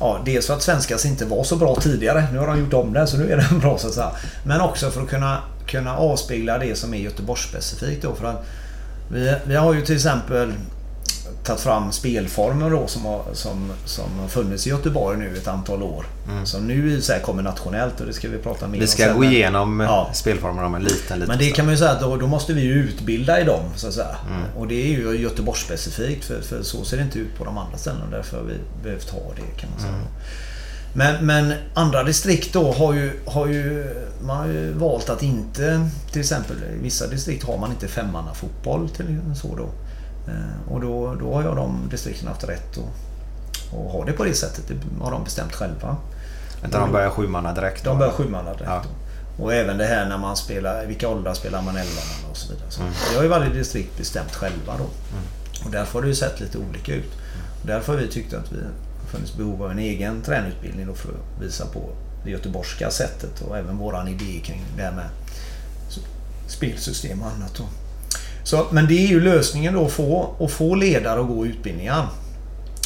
Ja, 0.00 0.20
dels 0.24 0.46
för 0.46 0.54
att 0.54 0.62
Svenskas 0.62 1.06
inte 1.06 1.24
var 1.24 1.44
så 1.44 1.56
bra 1.56 1.76
tidigare. 1.76 2.28
Nu 2.32 2.38
har 2.38 2.46
de 2.46 2.60
gjort 2.60 2.72
om 2.72 2.92
det 2.92 3.06
så 3.06 3.16
nu 3.16 3.32
är 3.32 3.36
den 3.36 3.58
bra 3.60 3.78
så 3.78 3.86
att 3.86 3.94
säga. 3.94 4.10
Men 4.44 4.60
också 4.60 4.90
för 4.90 5.02
att 5.02 5.08
kunna, 5.08 5.38
kunna 5.66 5.96
avspegla 5.96 6.58
det 6.58 6.78
som 6.78 6.94
är 6.94 6.98
Göteborgsspecifikt 6.98 8.02
då. 8.02 8.14
För 8.14 8.26
att 8.26 8.46
vi, 9.12 9.34
vi 9.44 9.54
har 9.54 9.74
ju 9.74 9.82
till 9.82 9.94
exempel 9.94 10.52
tagit 11.44 11.60
fram 11.60 11.92
spelformer 11.92 12.70
då 12.70 12.86
som 12.86 13.04
har, 13.04 13.22
som, 13.32 13.72
som 13.84 14.18
har 14.20 14.28
funnits 14.28 14.66
i 14.66 14.70
Göteborg 14.70 15.18
nu 15.18 15.36
ett 15.36 15.48
antal 15.48 15.82
år. 15.82 16.06
Mm. 16.28 16.46
Som 16.46 16.66
nu 16.66 17.00
sig 17.00 17.20
kommer 17.22 17.42
nationellt 17.42 18.00
och 18.00 18.06
det 18.06 18.12
ska 18.12 18.28
vi 18.28 18.38
prata 18.38 18.66
mer 18.68 18.74
om 18.74 18.80
Vi 18.80 18.86
ska 18.86 19.04
sen. 19.04 19.16
gå 19.16 19.24
igenom 19.24 19.80
ja. 19.80 20.10
spelformerna 20.12 20.66
om 20.66 20.74
en 20.74 20.82
liten, 20.82 21.18
liten 21.18 21.28
Men 21.28 21.38
det 21.38 21.50
kan 21.50 21.64
man 21.64 21.74
ju 21.74 21.78
säga 21.78 21.90
att 21.90 22.00
då, 22.00 22.16
då 22.16 22.26
måste 22.26 22.52
vi 22.52 22.66
utbilda 22.66 23.40
i 23.40 23.44
dem 23.44 23.64
så 23.76 23.88
att 23.88 23.94
säga. 23.94 24.16
Mm. 24.28 24.42
Och 24.56 24.68
det 24.68 24.74
är 24.74 24.88
ju 24.88 25.18
Göteborgsspecifikt 25.18 26.24
för, 26.24 26.40
för 26.40 26.62
så 26.62 26.84
ser 26.84 26.96
det 26.96 27.02
inte 27.02 27.18
ut 27.18 27.38
på 27.38 27.44
de 27.44 27.58
andra 27.58 27.78
ställena. 27.78 28.04
Därför 28.10 28.36
har 28.36 28.44
vi 28.44 28.54
behövt 28.82 29.10
ha 29.10 29.20
det 29.20 29.60
kan 29.60 29.70
man 29.70 29.80
säga. 29.80 29.92
Mm. 29.92 30.06
Men, 30.94 31.26
men, 31.26 31.54
andra 31.74 32.02
distrikt 32.04 32.52
då 32.52 32.72
har 32.72 32.94
ju, 32.94 33.20
har 33.26 33.46
ju, 33.46 33.94
man 34.22 34.36
har 34.36 34.46
ju 34.46 34.72
valt 34.72 35.10
att 35.10 35.22
inte... 35.22 35.88
Till 36.10 36.20
exempel 36.20 36.56
i 36.56 36.82
vissa 36.82 37.06
distrikt 37.06 37.44
har 37.44 37.58
man 37.58 37.70
inte 37.70 37.88
femmannafotboll 37.88 38.88
till 38.88 39.18
så 39.34 39.56
då. 39.56 39.68
Eh, 40.32 40.72
och 40.72 40.80
då, 40.80 41.14
då 41.14 41.34
har 41.34 41.42
jag 41.42 41.56
de 41.56 41.88
distrikten 41.90 42.28
haft 42.28 42.48
rätt 42.48 42.78
att, 42.78 43.74
att 43.74 43.92
ha 43.92 44.04
det 44.04 44.12
på 44.12 44.24
det 44.24 44.34
sättet. 44.34 44.68
Det 44.68 45.04
har 45.04 45.10
de 45.10 45.24
bestämt 45.24 45.52
själva. 45.52 45.96
Utan 46.64 46.80
de 46.80 46.92
börjar 46.92 47.10
sjumanna 47.10 47.54
direkt? 47.54 47.84
De 47.84 47.98
börjar 47.98 48.12
sjumanna 48.12 48.52
direkt. 48.52 48.66
Ja. 48.66 48.82
Och 49.38 49.54
även 49.54 49.78
det 49.78 49.84
här 49.84 50.08
när 50.08 50.18
man 50.18 50.36
spelar, 50.36 50.86
vilka 50.86 51.08
åldrar 51.08 51.34
spelar 51.34 51.62
man 51.62 51.76
elvamanna 51.76 52.30
och 52.30 52.36
så 52.36 52.52
vidare. 52.52 52.70
Så 52.70 52.80
mm. 52.80 52.92
Det 53.10 53.16
har 53.16 53.22
ju 53.22 53.28
varje 53.28 53.52
distrikt 53.52 53.98
bestämt 53.98 54.34
själva 54.34 54.72
då. 54.78 54.84
Mm. 54.84 55.24
Och 55.64 55.70
därför 55.70 55.92
har 55.92 56.02
det 56.02 56.08
ju 56.08 56.14
sett 56.14 56.40
lite 56.40 56.58
olika 56.58 56.94
ut. 56.94 57.12
Och 57.60 57.66
därför 57.66 57.92
har 57.92 58.00
vi 58.00 58.08
tyckt 58.08 58.34
att 58.34 58.52
vi 58.52 58.58
funnits 59.12 59.36
behov 59.36 59.62
av 59.62 59.70
en 59.70 59.78
egen 59.78 60.22
tränutbildning 60.22 60.86
då 60.86 60.94
för 60.94 61.08
att 61.08 61.42
visa 61.42 61.66
på 61.66 61.80
det 62.24 62.30
göteborgska 62.30 62.90
sättet 62.90 63.40
och 63.40 63.58
även 63.58 63.78
våran 63.78 64.08
idé 64.08 64.40
kring 64.44 64.64
det 64.76 64.82
här 64.82 64.92
med 64.92 65.08
spelsystem 66.46 67.22
och 67.22 67.30
annat. 67.30 67.54
Då. 67.54 67.64
Så, 68.44 68.66
men 68.70 68.86
det 68.86 68.94
är 68.94 69.06
ju 69.06 69.20
lösningen 69.20 69.74
då 69.74 69.86
att 69.86 69.92
få, 69.92 70.34
att 70.40 70.50
få 70.50 70.74
ledare 70.74 71.20
att 71.20 71.26
gå 71.26 71.46
utbildningar. 71.46 72.08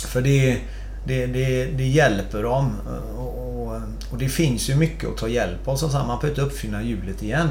För 0.07 0.23
det, 0.23 0.59
det, 1.07 1.27
det, 1.27 1.65
det 1.65 1.87
hjälper 1.87 2.43
dem. 2.43 2.73
Och, 3.17 3.81
och, 4.11 4.19
det 4.19 4.29
finns 4.29 4.71
ju 4.71 4.75
mycket 4.75 5.09
att 5.09 5.17
ta 5.17 5.29
hjälp 5.29 5.69
av. 5.69 5.77
Så 5.77 5.87
man 5.87 6.07
behöver 6.07 6.29
inte 6.29 6.41
uppfinna 6.41 6.83
hjulet 6.83 7.23
igen. 7.23 7.49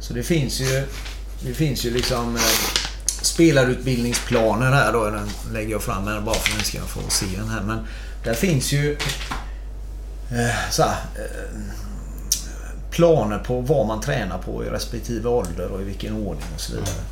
Så 0.00 0.14
det 0.14 0.22
finns 0.22 0.60
ju, 0.60 0.84
det 1.42 1.54
finns 1.54 1.86
ju 1.86 1.90
liksom 1.90 2.36
eh, 2.36 2.87
spelarutbildningsplaner 3.22 4.72
här 4.72 4.92
då. 4.92 5.04
Den 5.04 5.28
lägger 5.52 5.70
jag 5.70 5.82
fram 5.82 6.06
här 6.06 6.20
bara 6.20 6.34
för 6.34 6.52
att 6.52 6.58
ni 6.58 6.64
ska 6.64 6.80
få 6.80 7.00
se 7.10 7.26
den 7.36 7.48
här. 7.48 7.62
Men 7.62 7.78
där 8.24 8.34
finns 8.34 8.72
ju 8.72 8.92
eh, 10.30 10.70
så 10.70 10.82
här, 10.82 10.96
eh, 11.14 11.60
planer 12.90 13.38
på 13.38 13.60
vad 13.60 13.86
man 13.86 14.00
tränar 14.00 14.38
på 14.38 14.64
i 14.64 14.68
respektive 14.68 15.28
ålder 15.28 15.68
och 15.68 15.80
i 15.80 15.84
vilken 15.84 16.12
ordning 16.12 16.46
och 16.54 16.60
så 16.60 16.72
vidare. 16.72 17.04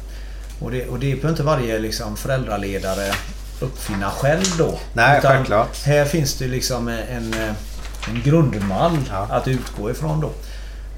Och 0.60 0.70
det, 0.70 0.86
och 0.86 0.98
det 0.98 1.14
behöver 1.14 1.28
inte 1.28 1.42
varje 1.42 1.78
liksom, 1.78 2.16
föräldraledare 2.16 3.12
uppfinna 3.60 4.10
själv 4.10 4.44
då. 4.58 4.78
Nej, 4.92 5.20
självklart. 5.22 5.84
Här 5.84 6.04
finns 6.04 6.34
det 6.34 6.48
liksom 6.48 6.88
en, 6.88 7.34
en 8.08 8.22
grundmall 8.24 8.98
ja. 9.10 9.26
att 9.30 9.48
utgå 9.48 9.90
ifrån 9.90 10.20
då. 10.20 10.30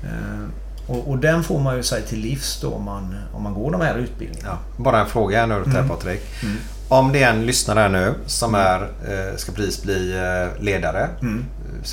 Eh, 0.04 0.48
och, 0.88 1.10
och, 1.10 1.18
den 1.18 1.44
får 1.44 1.60
man 1.60 1.76
ju 1.76 1.82
sig 1.82 2.02
till 2.02 2.18
livs 2.18 2.60
då 2.60 2.74
om 2.74 2.84
man, 2.84 3.16
om 3.32 3.42
man 3.42 3.54
går 3.54 3.70
de 3.70 3.80
här 3.80 3.94
utbildningarna. 3.94 4.58
Ja, 4.76 4.84
bara 4.84 5.00
en 5.00 5.06
fråga 5.06 5.40
här 5.40 5.46
nu 5.46 5.64
till 5.64 5.76
mm. 5.76 5.88
Patrik. 5.88 6.20
Mm. 6.42 6.56
Om 6.88 7.12
det 7.12 7.22
är 7.22 7.30
en 7.30 7.46
lyssnare 7.46 7.88
nu 7.88 8.14
som 8.26 8.54
mm. 8.54 8.66
är, 8.66 8.82
eh, 8.82 9.36
ska 9.36 9.52
precis 9.52 9.82
bli 9.82 10.16
eh, 10.16 10.62
ledare 10.62 11.08
mm. 11.20 11.44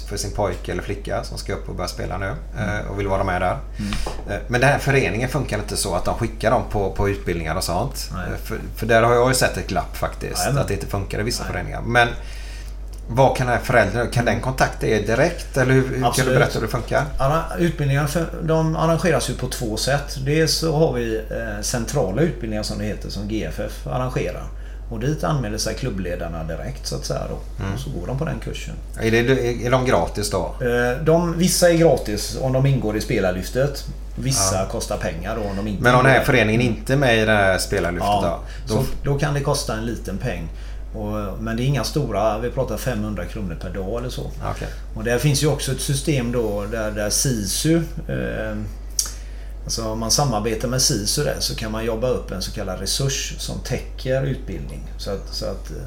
för 0.10 0.18
sin 0.18 0.32
pojke 0.32 0.72
eller 0.72 0.84
flicka 0.84 1.24
som 1.24 1.38
ska 1.38 1.54
upp 1.54 1.70
och 1.70 1.76
börja 1.76 1.88
spela 1.88 2.18
nu 2.18 2.34
mm. 2.60 2.88
och 2.88 3.00
vill 3.00 3.08
vara 3.08 3.24
med 3.24 3.42
där. 3.42 3.58
Mm. 3.78 4.42
Men 4.48 4.62
den 4.62 4.70
här 4.70 4.80
föreningen 4.80 5.30
funkar 5.30 5.60
inte 5.60 5.78
så 5.78 5.96
att 5.96 6.06
de 6.06 6.16
skickar 6.16 6.52
dem 6.52 6.64
på, 6.72 6.92
på 6.92 7.10
utbildningar 7.10 7.56
och 7.56 7.64
sånt. 7.64 8.12
För, 8.44 8.60
för, 8.76 8.86
där 8.86 9.04
har 9.04 9.14
jag 9.14 9.30
ju 9.30 9.36
sett 9.36 9.58
ett 9.58 9.68
glapp 9.68 9.98
faktiskt. 9.98 10.48
Nej, 10.52 10.62
att 10.62 10.68
det 10.68 10.74
inte 10.74 10.88
funkar 10.88 11.20
i 11.20 11.24
vissa 11.24 11.44
Nej. 11.44 11.52
föreningar. 11.52 11.82
Men 11.82 12.08
vad 13.08 13.38
kan 13.38 13.48
den 13.48 13.56
här 13.56 13.64
föräldern, 13.64 14.12
kan 14.12 14.26
den 14.26 14.42
kontakta 14.42 14.88
er 14.88 15.02
direkt? 15.02 15.58
Eller 15.58 15.74
hur, 15.74 16.02
kan 16.16 16.26
du 16.26 16.34
berätta 16.34 16.54
hur 16.54 16.62
det 16.62 16.72
funkar? 16.72 17.06
Utbildningar 17.60 18.10
de 18.42 18.76
arrangeras 18.76 19.30
ju 19.30 19.34
på 19.34 19.48
två 19.48 19.78
sätt. 19.78 20.18
Dels 20.26 20.54
så 20.54 20.78
har 20.78 20.94
vi 20.94 21.16
eh, 21.16 21.62
centrala 21.62 22.22
utbildningar 22.22 22.64
som 22.64 22.78
det 22.78 22.86
heter 22.86 23.10
som 23.10 23.28
GFF 23.28 23.88
arrangerar. 23.88 24.44
Och 24.90 25.00
dit 25.00 25.24
anmäler 25.24 25.58
sig 25.58 25.76
klubbledarna 25.76 26.44
direkt 26.44 26.88
så 26.88 26.96
att 26.96 27.06
säga 27.06 27.22
då. 27.30 27.64
Mm. 27.64 27.74
Och 27.74 27.80
så 27.80 27.90
går 27.90 28.08
de 28.08 28.18
på 28.18 28.26
den 28.26 28.40
kursen. 28.40 28.76
Är, 29.00 29.12
det, 29.12 29.66
är 29.66 29.72
de 29.72 29.86
gratis 29.86 30.30
då? 30.30 30.56
Eh, 30.62 31.04
de, 31.04 31.38
vissa 31.38 31.70
är 31.70 31.78
gratis 31.78 32.38
om 32.42 32.54
de 32.54 32.66
ingår 32.66 32.98
i 32.98 33.02
spelarlyftet. 33.02 33.86
Vissa 34.16 34.56
ja. 34.56 34.66
kostar 34.66 34.98
pengar 34.98 35.36
då 35.36 35.50
om 35.50 35.56
de 35.56 35.68
inte 35.68 35.84
Men 35.84 35.96
om 35.96 36.04
den 36.04 36.14
här 36.14 36.24
föreningen 36.24 36.62
inte 36.62 36.94
är 36.94 36.98
med 36.98 37.18
i 37.18 37.26
det 37.26 37.32
här 37.32 37.58
spelarlyftet 37.58 38.10
ja, 38.10 38.40
då? 38.68 38.76
Då, 38.76 38.84
då 39.04 39.20
kan 39.20 39.34
det 39.34 39.42
kosta 39.42 39.74
en 39.74 39.86
liten 39.86 40.18
peng. 40.18 40.50
Och, 40.96 41.42
men 41.44 41.58
det 41.58 41.64
är 41.64 41.66
inga 41.66 41.84
stora, 41.84 42.40
vi 42.40 42.50
pratar 42.50 42.78
500 42.78 43.26
kronor 43.26 43.58
per 43.62 43.70
dag 43.70 44.00
eller 44.00 44.10
så. 44.10 44.22
Okay. 44.22 44.68
Och 44.96 45.04
där 45.04 45.18
finns 45.18 45.44
ju 45.44 45.48
också 45.48 45.72
ett 45.72 45.82
system 45.82 46.32
då 46.32 46.66
där, 46.72 46.92
där 46.92 47.10
SISU 47.10 47.82
eh, 48.08 48.58
Alltså 49.64 49.88
om 49.88 50.00
man 50.00 50.12
samarbetar 50.12 50.68
med 50.68 50.82
SISU 50.82 51.24
där 51.24 51.36
så 51.40 51.56
kan 51.56 51.72
man 51.72 51.86
jobba 51.86 52.08
upp 52.08 52.32
en 52.32 52.42
så 52.42 52.52
kallad 52.52 52.80
resurs 52.80 53.36
som 53.38 53.60
täcker 53.60 54.24
utbildning. 54.24 54.84
Så 54.98 55.12
att, 55.12 55.34
så 55.34 55.46
att 55.46 55.72
eh, 55.72 55.78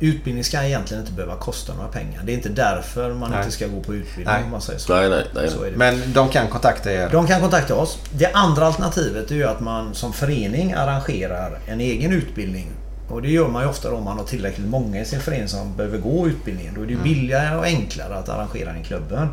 Utbildning 0.00 0.44
ska 0.44 0.62
egentligen 0.62 1.02
inte 1.02 1.12
behöva 1.12 1.36
kosta 1.36 1.74
några 1.74 1.88
pengar. 1.88 2.22
Det 2.24 2.32
är 2.32 2.34
inte 2.34 2.48
därför 2.48 3.14
man 3.14 3.30
nej. 3.30 3.38
inte 3.38 3.52
ska 3.52 3.66
gå 3.66 3.80
på 3.80 3.94
utbildning 3.94 4.34
nej. 4.34 4.44
om 4.44 4.50
man 4.50 4.60
säger 4.60 4.78
så. 4.78 4.94
Nej, 4.94 5.08
nej, 5.08 5.24
nej. 5.34 5.50
Så 5.50 5.66
Men 5.76 6.12
de 6.12 6.28
kan 6.28 6.48
kontakta 6.48 6.92
er? 6.92 7.08
De 7.12 7.26
kan 7.26 7.40
kontakta 7.40 7.74
oss. 7.74 7.98
Det 8.14 8.32
andra 8.32 8.66
alternativet 8.66 9.30
är 9.30 9.34
ju 9.34 9.44
att 9.44 9.60
man 9.60 9.94
som 9.94 10.12
förening 10.12 10.72
arrangerar 10.72 11.58
en 11.66 11.80
egen 11.80 12.12
utbildning 12.12 12.70
och 13.12 13.22
det 13.22 13.30
gör 13.30 13.48
man 13.48 13.62
ju 13.62 13.68
ofta 13.68 13.94
om 13.94 14.04
man 14.04 14.18
har 14.18 14.24
tillräckligt 14.24 14.66
många 14.66 15.00
i 15.00 15.04
sin 15.04 15.20
förening 15.20 15.48
som 15.48 15.76
behöver 15.76 15.98
gå 15.98 16.28
utbildningen. 16.28 16.74
Då 16.74 16.82
är 16.82 16.86
det 16.86 16.92
mm. 16.92 17.04
billigare 17.04 17.56
och 17.56 17.64
enklare 17.64 18.14
att 18.14 18.28
arrangera 18.28 18.72
den 18.72 18.82
i 18.82 18.84
klubben. 18.84 19.28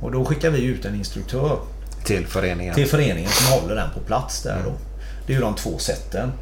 Och 0.00 0.12
då 0.12 0.24
skickar 0.24 0.50
vi 0.50 0.64
ut 0.64 0.84
en 0.84 0.94
instruktör. 0.94 1.58
Till 2.04 2.26
föreningen? 2.26 2.74
Till 2.74 2.86
föreningen 2.86 3.30
som 3.30 3.60
håller 3.60 3.74
den 3.74 3.90
på 3.94 4.00
plats 4.00 4.42
där 4.42 4.52
mm. 4.52 4.64
då. 4.64 4.72
Det 5.26 5.32
är 5.32 5.36
ju 5.36 5.42
de 5.42 5.54
två 5.54 5.78
sätten. 5.78 6.32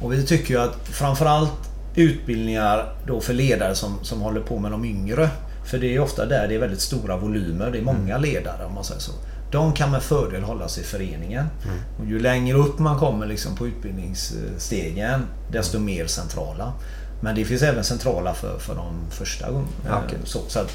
Och 0.00 0.12
vi 0.12 0.26
tycker 0.26 0.54
ju 0.54 0.60
att 0.60 0.88
framförallt 0.88 1.70
utbildningar 1.94 2.94
då 3.06 3.20
för 3.20 3.34
ledare 3.34 3.74
som, 3.74 3.98
som 4.02 4.20
håller 4.20 4.40
på 4.40 4.58
med 4.58 4.70
de 4.70 4.84
yngre. 4.84 5.28
För 5.70 5.78
det 5.78 5.94
är 5.94 6.00
ofta 6.00 6.26
där 6.26 6.48
det 6.48 6.54
är 6.54 6.58
väldigt 6.58 6.80
stora 6.80 7.16
volymer. 7.16 7.70
Det 7.70 7.78
är 7.78 7.82
många 7.82 8.16
mm. 8.16 8.22
ledare 8.22 8.64
om 8.64 8.74
man 8.74 8.84
säger 8.84 9.00
så. 9.00 9.12
De 9.52 9.72
kan 9.72 9.90
med 9.90 10.02
fördel 10.02 10.42
hållas 10.42 10.78
i 10.78 10.82
föreningen. 10.82 11.46
Mm. 11.64 11.78
Och 11.98 12.06
ju 12.06 12.18
längre 12.18 12.56
upp 12.56 12.78
man 12.78 12.98
kommer 12.98 13.26
liksom 13.26 13.56
på 13.56 13.66
utbildningsstegen 13.66 15.26
desto 15.52 15.78
mer 15.78 16.06
centrala. 16.06 16.72
Men 17.20 17.34
det 17.34 17.44
finns 17.44 17.62
även 17.62 17.84
centrala 17.84 18.34
för, 18.34 18.58
för 18.58 18.74
de 18.74 19.10
första 19.10 19.50
gångerna. 19.50 19.70
Ja, 19.88 20.02
okej. 20.06 20.18
Så, 20.24 20.40
så 20.48 20.58
att, 20.58 20.72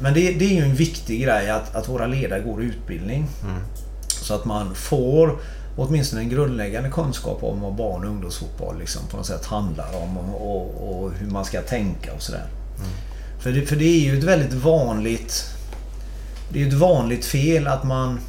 men 0.00 0.14
det, 0.14 0.32
det 0.32 0.44
är 0.44 0.54
ju 0.54 0.62
en 0.62 0.74
viktig 0.74 1.22
grej 1.22 1.50
att, 1.50 1.74
att 1.74 1.88
våra 1.88 2.06
ledare 2.06 2.40
går 2.40 2.62
utbildning. 2.62 3.26
Mm. 3.42 3.60
Så 4.08 4.34
att 4.34 4.44
man 4.44 4.74
får 4.74 5.38
åtminstone 5.76 6.22
en 6.22 6.28
grundläggande 6.28 6.90
kunskap 6.90 7.42
om 7.42 7.60
vad 7.60 7.74
barn 7.74 8.04
och 8.04 8.10
ungdomsfotboll 8.10 8.78
liksom 8.78 9.02
på 9.10 9.16
något 9.16 9.26
sätt 9.26 9.46
handlar 9.46 10.02
om 10.02 10.18
och, 10.18 10.56
och, 10.56 11.04
och 11.04 11.12
hur 11.12 11.30
man 11.30 11.44
ska 11.44 11.60
tänka 11.60 12.12
och 12.12 12.22
sådär. 12.22 12.46
För, 13.40 13.52
det, 13.52 13.66
för 13.66 13.76
det 13.76 13.84
är 13.84 14.00
ju 14.00 14.18
ett 14.18 14.24
väldigt 14.24 14.52
vanligt 14.52 15.55
Det 16.48 16.58
är 16.58 16.62
ju 16.62 16.68
ett 16.68 16.74
vanligt 16.74 17.24
fel 17.24 17.66
att 17.66 17.84
man 17.84 18.20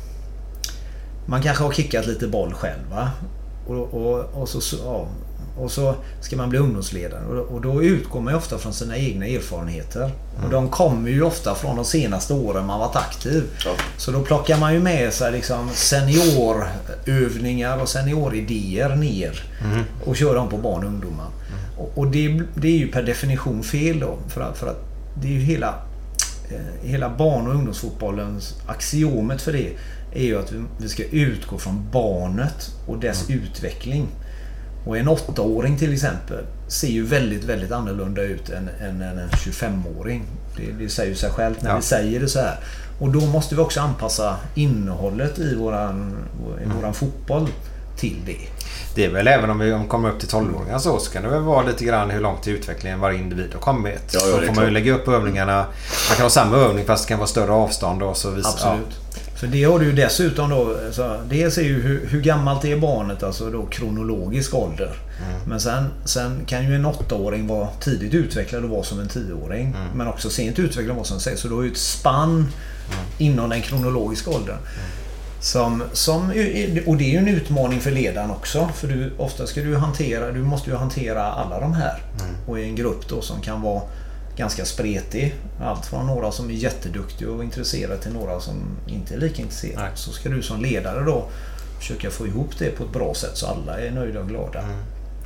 Man 1.26 1.42
kanske 1.42 1.64
har 1.64 1.72
kickat 1.72 2.08
lite 2.08 2.28
boll 2.28 2.54
själv 2.54 2.90
va? 2.92 3.10
Och, 3.68 3.94
och, 3.94 4.42
och, 4.42 4.50
så, 4.50 4.78
ja, 4.86 5.08
och 5.58 5.72
så 5.72 5.96
ska 6.22 6.36
man 6.36 6.50
bli 6.50 6.60
ungdomsledare 6.60 7.26
och, 7.26 7.56
och 7.56 7.62
då 7.62 7.84
utgår 7.84 8.22
man 8.22 8.34
ju 8.34 8.38
ofta 8.38 8.58
från 8.58 8.74
sina 8.74 8.98
egna 8.98 9.28
erfarenheter. 9.28 10.12
Och 10.44 10.50
de 10.50 10.70
kommer 10.70 11.10
ju 11.10 11.22
ofta 11.22 11.56
från 11.56 11.76
de 11.76 11.86
senaste 11.86 12.34
åren 12.34 12.66
man 12.66 12.80
varit 12.80 12.96
aktiv. 12.96 13.44
Ja. 13.66 13.72
Så 13.98 14.12
då 14.12 14.22
plockar 14.22 14.58
man 14.58 14.74
ju 14.74 14.80
med 14.80 15.14
sig 15.14 15.32
liksom 15.32 15.70
seniorövningar 15.74 17.82
och 17.82 17.90
senioridéer 17.90 18.96
ner 18.96 19.44
och 20.06 20.16
kör 20.16 20.36
dem 20.36 20.50
på 20.50 20.58
barn 20.58 20.84
och 20.84 20.90
ungdomar. 20.90 21.28
Och, 21.78 21.92
och 21.96 22.08
det, 22.08 22.42
det 22.56 22.68
är 22.68 22.78
ju 22.78 22.92
per 22.92 23.04
definition 23.04 23.64
fel 23.64 24.00
då. 24.00 24.18
För 24.28 24.42
att, 24.42 24.58
för 24.58 24.68
att 24.68 24.84
det 25.22 25.28
är 25.28 25.32
ju 25.32 25.40
hela, 25.40 25.74
hela 26.82 27.10
barn 27.10 27.48
och 27.48 27.54
ungdomsfotbollens 27.56 28.56
axiomet 28.68 29.42
för 29.42 29.54
det 29.54 29.70
är 30.12 30.24
ju 30.24 30.40
att 30.40 30.54
vi, 30.80 30.90
ska 30.90 31.04
utgå 31.04 31.58
från 31.58 31.88
barnet 31.92 32.72
och 32.88 33.00
dess 33.00 33.30
utveckling. 33.30 34.08
Och 34.86 34.98
en 34.98 35.08
åttaåring 35.08 35.78
till 35.78 35.94
exempel 35.94 36.46
ser 36.68 36.88
ju 36.88 37.06
väldigt, 37.06 37.44
väldigt 37.44 37.72
annorlunda 37.72 38.22
ut 38.22 38.50
än, 38.50 38.70
än, 38.82 39.02
än 39.02 39.18
en 39.20 39.30
25-åring. 39.30 40.24
Det, 40.58 40.72
det 40.84 40.90
säger 40.90 41.10
ju 41.10 41.16
sig 41.16 41.30
självt 41.30 41.62
när 41.62 41.70
Ja. 41.70 41.76
vi 41.76 41.82
säger 41.82 42.20
det 42.20 42.28
så 42.28 42.40
här. 42.40 42.60
Och 43.00 43.12
då 43.12 43.22
måste 43.22 43.56
vi 43.56 43.62
också 43.62 43.80
anpassa 43.80 44.38
innehållet 44.56 45.40
i 45.40 45.56
våran, 45.56 46.18
i 46.66 46.70
våran 46.78 46.94
fotboll 46.94 47.48
till 47.98 48.18
det. 48.26 48.57
Det 48.98 49.06
är 49.06 49.10
väl 49.10 49.28
även 49.28 49.50
om 49.50 49.60
vi 49.60 49.80
kommer 49.88 50.10
upp 50.10 50.20
till 50.20 50.30
12-åringar 50.30 50.80
så, 50.80 51.00
så 51.00 51.12
kan 51.12 51.24
det 51.24 51.30
väl 51.30 51.42
vara 51.42 51.66
lite 51.66 51.86
grann 51.86 52.10
hur 52.10 52.22
långt 52.22 52.48
i 52.48 52.52
utvecklingen 52.52 53.00
varje 53.00 53.20
individ 53.20 53.54
har 53.54 53.60
kommit. 53.60 54.02
Ja, 54.12 54.20
ja, 54.26 54.40
så 54.40 54.46
får 54.46 54.56
man 54.56 54.66
ju 54.66 54.72
lägga 54.72 54.94
upp 54.94 55.08
övningarna. 55.08 55.56
Man 56.10 56.16
kan 56.16 56.24
ha 56.24 56.30
samma 56.30 56.58
övning 56.58 56.86
fast 56.86 57.08
det 57.08 57.10
kan 57.10 57.20
vara 57.20 57.28
större 57.28 57.52
avstånd 57.52 58.04
och 58.04 58.18
så 58.18 58.30
visa. 58.30 58.50
Absolut. 58.50 59.00
För 59.36 59.48
det 59.48 59.64
har 59.64 59.80
du 59.80 59.86
ju 59.86 59.92
dessutom 59.92 60.50
då. 60.50 60.78
Så 60.92 61.18
dels 61.30 61.58
är 61.58 61.62
ju 61.62 61.82
hur, 61.82 62.08
hur 62.08 62.22
gammalt 62.22 62.66
är 62.66 62.78
barnet, 62.78 63.24
alltså 63.24 63.50
då 63.50 63.66
kronologisk 63.66 64.54
ålder. 64.54 64.92
Men 65.48 65.60
sen, 65.60 65.86
sen 66.06 66.46
kan 66.46 66.68
ju 66.68 66.76
en 66.76 66.86
åttaåring 66.86 67.48
vara 67.48 67.68
tidigt 67.80 68.14
utvecklad 68.14 68.64
och 68.64 68.70
vara 68.70 68.84
som 68.84 69.00
en 69.00 69.08
tioåring. 69.08 69.76
Men 69.96 70.08
också 70.08 70.30
sent 70.30 70.60
utvecklad 70.60 70.90
och 70.90 70.96
vara 70.96 71.06
som 71.06 71.16
en 71.16 71.22
sex. 71.22 71.42
Så 71.42 71.48
du 71.48 71.56
har 71.56 71.64
ju 71.64 71.72
ett 71.72 71.78
spann 71.78 72.48
inom 73.18 73.50
den 73.50 73.62
kronologiska 73.62 74.30
åldern. 74.30 74.58
Som, 75.40 75.84
som, 75.94 76.22
och 76.86 76.98
det 76.98 77.04
är 77.04 77.12
ju 77.12 77.18
en 77.18 77.28
utmaning 77.28 77.82
för 77.82 77.92
ledaren 77.92 78.32
också. 78.32 78.70
För 78.76 78.88
du, 78.88 79.14
ofta 79.18 79.48
ska 79.48 79.62
du 79.62 79.78
hantera, 79.78 80.32
du 80.32 80.44
måste 80.44 80.70
ju 80.70 80.76
hantera 80.76 81.24
alla 81.24 81.60
de 81.60 81.74
här. 81.74 82.02
Och 82.48 82.60
i 82.60 82.64
en 82.64 82.76
grupp 82.76 83.10
då 83.10 83.22
som 83.22 83.42
kan 83.42 83.62
vara 83.62 83.82
ganska 84.38 84.66
spretig. 84.66 85.36
Allt 85.62 85.86
från 85.86 86.06
några 86.08 86.32
som 86.32 86.50
är 86.50 86.54
jätteduktiga 86.54 87.30
och 87.30 87.44
intresserade 87.44 87.98
till 87.98 88.14
några 88.14 88.40
som 88.40 88.56
inte 88.88 89.14
är 89.14 89.18
lika 89.18 89.42
intresserade. 89.42 89.82
Nej. 89.82 89.92
Så 89.96 90.12
ska 90.12 90.30
du 90.30 90.42
som 90.42 90.62
ledare 90.62 91.04
då 91.06 91.30
försöka 91.80 92.10
få 92.10 92.28
ihop 92.28 92.60
det 92.60 92.78
på 92.78 92.84
ett 92.84 92.94
bra 92.94 93.14
sätt 93.14 93.38
så 93.38 93.48
alla 93.48 93.80
är 93.80 93.92
nöjda 93.92 94.20
och 94.20 94.28
glada. 94.28 94.64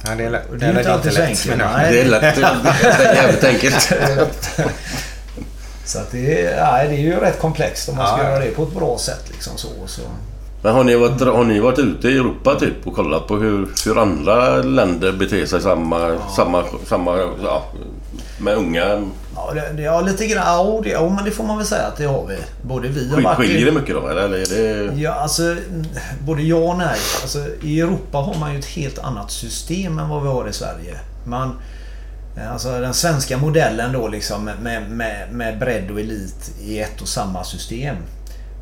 Ja, 0.06 0.16
det 0.16 0.24
är, 0.24 0.42
det 0.60 0.66
är 0.66 0.78
inte 0.78 0.94
alltid 0.94 1.14
så 1.14 1.22
enkelt. 1.22 1.58
Nej. 1.58 1.92
Det 1.94 2.02
är 2.02 2.06
lätt. 2.06 2.36
Det 2.82 3.06
är 3.06 3.16
jävligt 3.16 3.44
enkelt. 3.44 3.94
Så 5.86 6.00
att 6.00 6.12
det, 6.12 6.46
är, 6.46 6.90
det 6.90 6.96
är 6.96 7.00
ju 7.00 7.20
rätt 7.20 7.40
komplext 7.40 7.90
om 7.90 7.96
man 7.96 8.08
ska 8.08 8.18
Ja, 8.18 8.24
ja. 8.24 8.30
göra 8.30 8.46
det 8.46 8.52
på 8.52 8.64
ett 8.64 8.74
bra 8.74 8.98
sätt. 8.98 9.24
Liksom 9.32 9.58
så, 9.58 9.68
så. 9.86 10.02
Men 10.64 10.76
har 10.76 10.84
ni, 10.84 10.96
varit, 10.96 11.22
har 11.22 11.44
ni 11.44 11.60
varit 11.60 11.80
ute 11.80 12.10
i 12.10 12.18
Europa 12.18 12.56
typ 12.56 12.88
och 12.88 12.96
kollat 12.96 13.28
på 13.28 13.36
hur, 13.36 13.68
hur 13.86 14.02
andra 14.02 14.56
länder 14.56 15.12
beter 15.12 15.46
sig 15.46 15.62
samma, 15.62 16.18
samma, 16.36 16.64
samma, 16.86 17.18
ja, 17.44 17.64
med 18.40 18.58
unga? 18.58 19.08
Ja, 19.36 19.54
det, 19.76 19.82
ja 19.82 20.02
lite 20.02 20.28
grann. 20.28 20.44
Ja, 20.46 20.82
det, 20.84 20.90
ja, 20.90 21.10
men 21.10 21.26
det 21.26 21.32
får 21.32 21.44
man 21.44 21.58
väl 21.58 21.66
säga 21.66 21.84
att 21.84 21.98
det 21.98 22.06
har 22.06 22.28
vi. 22.28 22.38
Både 22.62 22.88
vi 22.88 23.14
och 23.16 23.22
Martin. 23.22 23.46
Skiljer 23.46 23.66
det 23.66 23.72
mycket 23.72 23.96
då 23.96 24.08
eller? 24.08 24.22
eller 24.22 24.38
det... 24.38 24.94
Ja, 25.02 25.12
alltså 25.12 25.56
både 26.26 26.42
ja 26.42 26.58
och 26.58 26.78
nej. 26.78 27.00
Alltså, 27.22 27.40
I 27.62 27.82
Europa 27.82 28.18
har 28.18 28.36
man 28.40 28.54
ju 28.54 28.60
ett 28.60 28.66
helt 28.66 29.00
annat 29.00 29.32
system 29.32 30.00
än 30.00 30.10
vad 30.10 30.24
vi 30.24 30.28
har 30.28 30.48
i 30.48 30.54
Sverige. 30.54 30.98
Man, 31.26 31.56
alltså 32.38 32.80
den 32.80 32.94
svenska 32.94 33.38
modellen 33.38 33.94
då 33.94 34.08
liksom 34.08 34.46
med, 34.46 34.90
med, 34.90 35.32
med 35.32 35.60
bredd 35.60 35.92
och 35.92 36.00
elit 36.00 36.52
i 36.62 36.80
ett 36.80 37.02
och 37.02 37.08
samma 37.08 37.44
system. 37.44 37.96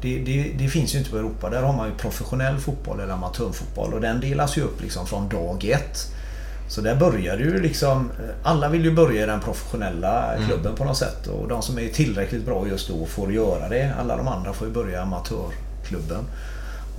Det, 0.02 0.20
det, 0.20 0.52
det 0.58 0.70
finns 0.70 0.96
ju 0.96 1.00
inte 1.00 1.12
på 1.12 1.18
Europa. 1.18 1.50
Där 1.50 1.62
har 1.62 1.74
man 1.74 1.88
ju 1.88 1.96
professionell 1.96 2.58
fotboll 2.58 3.00
eller 3.00 3.14
amatörfotboll 3.14 3.94
och 3.94 4.02
den 4.02 4.20
delas 4.20 4.58
ju 4.58 4.62
upp 4.62 4.82
liksom 4.82 5.08
från 5.08 5.30
dag 5.30 5.66
ett. 5.66 6.08
Så 6.70 6.82
där 6.82 6.96
börjar 6.96 7.38
ju 7.38 7.62
liksom... 7.62 8.12
Alla 8.44 8.70
vill 8.70 8.86
ju 8.86 8.92
börja 8.92 9.24
i 9.24 9.26
den 9.26 9.40
professionella 9.40 10.36
klubben 10.48 10.76
på 10.76 10.86
något 10.86 10.98
sätt. 10.98 11.28
Och 11.28 11.48
de 11.48 11.62
som 11.62 11.80
är 11.80 11.88
tillräckligt 11.88 12.46
bra 12.46 12.68
just 12.68 12.88
då 12.88 13.06
får 13.06 13.34
göra 13.34 13.70
det. 13.70 13.94
Alla 14.00 14.18
de 14.18 14.28
andra 14.28 14.54
får 14.54 14.68
ju 14.68 14.74
börja 14.74 14.98
i 14.98 15.02
amatörklubben. 15.02 16.26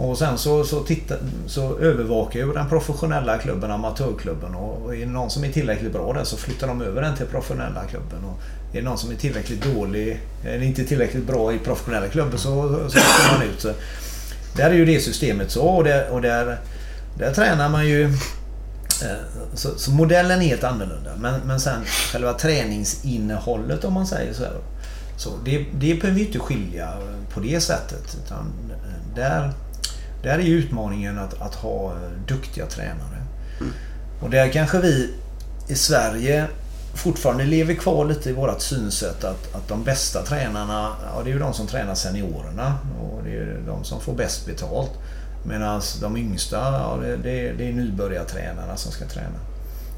Och 0.03 0.18
sen 0.18 0.38
så, 0.38 0.64
så, 0.64 0.80
titta, 0.80 1.14
så 1.46 1.78
övervakar 1.78 2.40
ju 2.40 2.53
den 2.53 2.68
professionella 2.68 3.38
klubben 3.38 3.70
amatörklubben. 3.70 4.55
Och 4.55 4.70
och 4.90 4.96
är 4.96 5.01
det 5.01 5.12
någon 5.12 5.30
som 5.30 5.44
är 5.44 5.53
tillräckligt 5.53 5.92
bra 5.92 6.12
där 6.12 6.24
så 6.24 6.36
flyttar 6.36 6.66
de 6.66 6.82
över 6.82 7.03
den 7.03 7.16
till 7.16 7.26
professionella 7.26 7.84
klubben. 7.84 8.24
Och 8.24 8.40
är 8.72 8.78
det 8.78 8.84
någon 8.88 8.98
som 8.98 9.11
är 9.11 9.14
tillräckligt 9.14 9.74
dålig, 9.74 10.20
eller 10.44 10.62
inte 10.62 10.84
tillräckligt 10.84 11.26
bra 11.26 11.53
i 11.53 11.59
professionella 11.59 12.09
klubben 12.09 12.38
så, 12.38 12.78
så 12.88 12.90
flyttar 12.90 13.38
man 13.38 13.46
ut. 13.46 13.61
Så 13.61 13.72
där 14.57 14.70
är 14.70 14.74
ju 14.74 14.84
det 14.84 15.01
systemet 15.01 15.51
så 15.51 15.62
och, 15.62 15.84
där, 15.84 16.11
och 16.11 16.22
där, 16.22 16.59
där 17.18 17.34
tränar 17.34 17.68
man 17.68 17.88
ju 17.88 18.05
eh, 18.05 19.18
Så, 19.55 19.78
så 19.78 19.90
modellen 19.90 20.42
är 20.42 20.46
helt 20.46 20.64
annorlunda. 20.64 21.11
Men, 21.16 21.40
men 21.46 21.61
sen 21.61 21.84
själva 22.12 22.32
träningsinnehållet 22.32 23.84
om 23.84 23.92
man 23.92 24.07
säger 24.07 24.32
så. 24.32 24.42
Här, 24.42 24.53
så 25.16 25.30
det, 25.44 25.59
det 25.59 25.94
behöver 25.94 26.18
vi 26.18 26.26
inte 26.26 26.38
skilja 26.38 26.92
på 27.34 27.40
det 27.40 27.61
sättet. 27.61 28.16
Utan 28.24 28.53
eh, 28.70 29.14
där, 29.14 29.53
där 30.23 30.39
är 30.39 30.43
ju 30.43 30.59
utmaningen 30.59 31.18
att, 31.18 31.43
att 31.43 31.55
ha 31.55 31.91
eh, 31.91 32.11
duktiga 32.27 32.66
tränare. 32.66 33.21
Och 34.21 34.31
där 34.31 34.53
kanske 34.53 34.81
vi 34.81 35.14
i 35.68 35.75
Sverige 35.75 36.47
fortfarande 36.95 37.45
lever 37.45 37.75
kvar 37.75 38.05
lite 38.05 38.31
i 38.31 38.33
vårt 38.33 38.61
synsätt 38.61 39.25
att, 39.25 39.55
att 39.55 39.68
de 39.68 39.85
bästa 39.85 40.23
tränarna, 40.23 40.89
ja 41.14 41.23
det 41.25 41.31
är 41.31 41.33
ju 41.33 41.39
de 41.39 41.55
som 41.55 41.66
tränar 41.66 41.95
seniorerna 41.95 42.79
och 43.01 43.23
det 43.25 43.31
är 43.31 43.35
ju 43.35 43.62
de 43.66 43.85
som 43.85 44.01
får 44.01 44.14
bäst 44.14 44.47
betalt. 44.47 44.91
Medan 45.45 45.83
de 46.01 46.16
yngsta, 46.16 46.57
ja, 46.57 46.99
det, 47.03 47.16
det, 47.16 47.53
det 47.53 47.68
är 47.68 47.73
nybörjartränarna 47.73 48.77
som 48.77 48.93
ska 48.93 49.05
träna. 49.05 49.39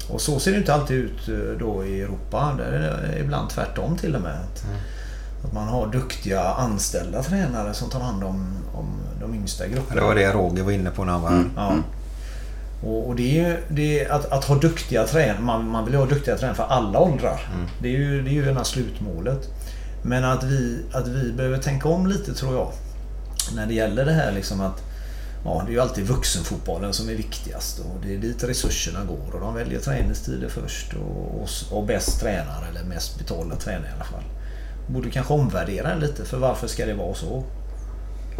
Och 0.09 0.21
så 0.21 0.39
ser 0.39 0.51
det 0.51 0.57
inte 0.57 0.73
alltid 0.73 0.97
ut 0.97 1.29
eh, 1.29 1.57
då 1.59 1.85
i 1.85 2.01
Europa. 2.01 2.53
Där 2.57 2.71
är 2.71 3.07
det 3.07 3.19
ibland 3.19 3.49
tvärtom 3.49 3.97
till 3.97 4.15
och 4.15 4.21
med. 4.21 4.33
Att, 4.33 4.65
att 5.45 5.53
man 5.53 5.67
har 5.67 5.87
duktiga 5.87 6.41
anställda 6.41 7.23
tränare 7.23 7.73
som 7.73 7.89
tar 7.89 7.99
hand 7.99 8.23
om, 8.23 8.57
om 8.73 9.02
de 9.23 9.35
yngsta 9.35 9.67
grupperna. 9.67 10.01
Det 10.01 10.07
var 10.07 10.15
det 10.15 10.31
Roger 10.31 10.63
var 10.63 10.71
inne 10.71 10.89
på 10.89 11.03
när 11.03 11.11
han 11.11 11.21
var 11.21 11.29
här. 11.29 11.45
Ja. 11.55 11.75
Och, 12.83 13.07
och 13.07 13.15
det 13.15 13.39
är 13.39 13.49
ju 13.49 13.57
det 13.69 13.99
är 13.99 14.11
att, 14.11 14.31
att 14.31 14.45
ha 14.45 14.55
duktiga 14.55 15.07
tränare. 15.07 15.39
Man, 15.39 15.67
man 15.69 15.85
vill 15.85 15.93
ju 15.93 15.99
ha 15.99 16.05
duktiga 16.05 16.37
tränare 16.37 16.55
för 16.55 16.63
alla 16.63 16.99
åldrar. 16.99 17.49
Det 17.81 17.87
är 17.87 17.97
ju 17.99 18.21
det 18.21 18.29
är 18.29 18.33
ju 18.33 18.63
slutmålet. 18.63 19.49
Men 20.03 20.23
att 20.23 20.43
vi, 20.43 20.85
att 20.93 21.07
vi 21.07 21.31
behöver 21.31 21.57
tänka 21.57 21.89
om 21.89 22.07
lite 22.07 22.33
tror 22.33 22.53
jag. 22.55 22.71
När 23.55 23.67
det 23.67 23.73
gäller 23.73 24.05
det 24.05 24.13
här 24.13 24.31
liksom 24.31 24.61
att 24.61 24.83
Ja, 25.45 25.63
det 25.65 25.71
är 25.71 25.73
ju 25.73 25.79
alltid 25.79 26.07
vuxenfotbollen 26.07 26.93
som 26.93 27.09
är 27.09 27.13
viktigast 27.15 27.79
och 27.79 28.05
det 28.05 28.15
är 28.15 28.17
dit 28.17 28.43
resurserna 28.43 29.05
går 29.05 29.33
och 29.33 29.39
de 29.39 29.53
väljer 29.53 29.79
träningstider 29.79 30.49
först 30.49 30.93
och, 30.93 31.41
och, 31.41 31.77
och 31.77 31.85
bäst 31.85 32.19
tränare 32.19 32.67
eller 32.69 32.83
mest 32.83 33.17
betalda 33.17 33.55
tränare 33.55 33.89
i 33.89 33.93
alla 33.95 34.03
fall. 34.03 34.23
Borde 34.87 35.09
kanske 35.09 35.33
omvärdera 35.33 35.95
lite 35.95 36.25
för 36.25 36.37
varför 36.37 36.67
ska 36.67 36.85
det 36.85 36.93
vara 36.93 37.13
så? 37.13 37.43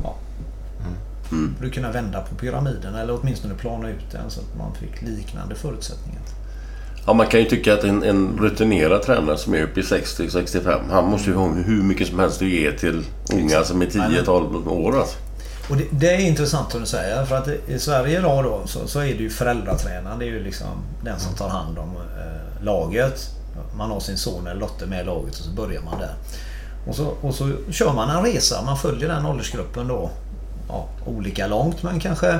Ja. 0.03 0.15
Borde 1.57 1.69
kunna 1.69 1.91
vända 1.91 2.21
på 2.21 2.35
pyramiden 2.35 2.95
eller 2.95 3.19
åtminstone 3.21 3.53
plana 3.53 3.89
ut 3.89 4.11
den 4.11 4.29
så 4.29 4.39
att 4.39 4.57
man 4.57 4.75
fick 4.75 5.01
liknande 5.01 5.55
förutsättningar. 5.55 6.21
Ja, 7.05 7.13
man 7.13 7.27
kan 7.27 7.39
ju 7.39 7.45
tycka 7.45 7.73
att 7.73 7.83
en, 7.83 8.03
en 8.03 8.37
rutinerad 8.37 9.01
tränare 9.01 9.37
som 9.37 9.53
är 9.53 9.63
uppe 9.63 9.79
i 9.79 9.83
60-65, 9.83 10.79
han 10.91 11.05
måste 11.09 11.29
ju 11.29 11.35
ha 11.35 11.47
hur 11.47 11.83
mycket 11.83 12.07
som 12.07 12.19
helst 12.19 12.41
att 12.41 12.47
ge 12.47 12.71
till 12.71 13.05
unga 13.33 13.63
som 13.63 13.81
är 13.81 13.85
10-12 13.85 14.67
år. 14.67 14.99
Alltså. 14.99 15.17
Och 15.69 15.77
det, 15.77 15.85
det 15.91 16.09
är 16.09 16.19
intressant 16.19 16.71
som 16.71 16.81
du 16.81 16.87
säger 16.87 17.25
för 17.25 17.35
att 17.35 17.47
i 17.67 17.79
Sverige 17.79 18.19
idag 18.19 18.43
då 18.43 18.61
så, 18.65 18.87
så 18.87 18.99
är 18.99 19.13
det 19.13 19.23
ju 19.23 19.29
föräldratränaren. 19.29 20.19
Det 20.19 20.25
är 20.25 20.29
ju 20.29 20.43
liksom 20.43 20.67
den 21.03 21.19
som 21.19 21.35
tar 21.35 21.49
hand 21.49 21.77
om 21.77 21.89
eh, 21.95 22.63
laget. 22.63 23.29
Man 23.77 23.91
har 23.91 23.99
sin 23.99 24.17
son 24.17 24.47
eller 24.47 24.61
dotter 24.61 24.85
med 24.87 25.01
i 25.01 25.05
laget 25.05 25.39
och 25.39 25.45
så 25.45 25.51
börjar 25.51 25.81
man 25.81 25.99
där. 25.99 26.13
Och 26.87 26.95
så, 26.95 27.13
och 27.21 27.35
så 27.35 27.51
kör 27.71 27.93
man 27.93 28.09
en 28.09 28.23
resa. 28.23 28.61
Man 28.65 28.77
följer 28.77 29.09
den 29.09 29.25
åldersgruppen 29.25 29.87
då. 29.87 30.11
Ja, 30.67 30.87
olika 31.05 31.47
långt 31.47 31.83
men 31.83 31.99
kanske 31.99 32.39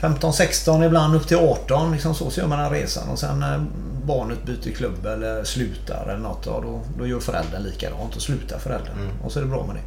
15, 0.00 0.32
16, 0.32 0.82
ibland 0.82 1.14
upp 1.14 1.28
till 1.28 1.36
18. 1.36 1.92
Liksom 1.92 2.14
så, 2.14 2.30
så 2.30 2.40
gör 2.40 2.46
man 2.46 2.58
den 2.58 2.70
resan. 2.70 3.08
Och 3.08 3.18
sen 3.18 3.40
när 3.40 3.66
barnet 4.04 4.44
byter 4.44 4.74
klubb 4.76 5.06
eller 5.06 5.44
slutar 5.44 6.02
eller 6.08 6.18
något. 6.18 6.44
Då, 6.44 6.82
då 6.98 7.06
gör 7.06 7.20
föräldern 7.20 7.62
likadant 7.62 8.16
och 8.16 8.22
slutar 8.22 8.58
föräldern. 8.58 8.94
Mm. 8.98 9.12
Och 9.24 9.32
så 9.32 9.38
är 9.38 9.42
det 9.42 9.48
bra 9.48 9.66
med 9.66 9.76
det. 9.76 9.82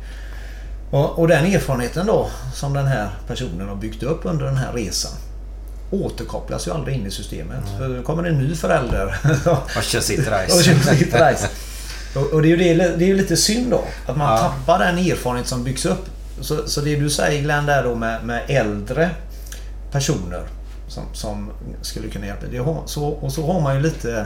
Och, 0.97 1.20
och, 1.20 1.28
den 1.28 1.45
erfarenheten 1.45 2.05
då 2.05 2.30
som 2.53 2.74
den 2.74 2.88
här 2.88 3.09
personen 3.28 3.70
har 3.70 3.76
byggt 3.76 4.03
upp 4.03 4.22
under 4.24 4.45
den 4.45 4.57
här 4.57 4.74
resan 4.74 5.11
återkopplas 5.91 6.68
ju 6.68 6.72
aldrig 6.72 6.97
in 6.97 7.05
i 7.05 7.11
systemet. 7.11 7.64
Mm. 7.68 7.78
För 7.78 7.97
då 7.97 8.03
kommer 8.03 8.24
en 8.24 8.38
ny 8.38 8.55
förälder. 8.55 9.16
och 9.78 9.84
kör 9.84 9.99
sitt 9.99 10.28
race. 10.28 10.57
och 10.57 10.64
kör 10.64 10.95
sitt 10.95 11.14
race. 11.14 11.47
Och, 12.16 12.34
och 12.34 12.41
det 12.41 12.47
är 12.47 12.49
ju 12.49 12.57
det, 12.57 12.95
det 12.97 13.11
är 13.11 13.16
lite 13.16 13.38
synd 13.38 13.72
då. 13.72 13.84
Att 14.05 14.18
man 14.18 14.32
ja. 14.32 14.38
tappar 14.38 14.80
den 14.80 14.97
erfarenhet 14.97 15.47
som 15.47 15.64
byggs 15.64 15.86
upp. 15.86 16.05
Så, 16.42 16.68
så 16.68 16.82
det 16.82 16.96
du 16.96 17.10
säger 17.10 17.42
Glenn 17.42 17.66
där 17.66 17.84
då 17.84 17.96
med, 17.96 18.26
med 18.26 18.42
äldre 18.48 19.10
personer 19.92 20.44
som, 20.88 21.04
som 21.14 21.52
skulle 21.82 22.08
kunna 22.08 22.26
hjälpa. 22.26 22.46
Det 22.52 22.58
har, 22.58 22.84
så, 22.86 23.06
och 23.06 23.34
så 23.34 23.54
har 23.54 23.62
man 23.62 23.76
ju 23.76 23.82
lite 23.82 24.26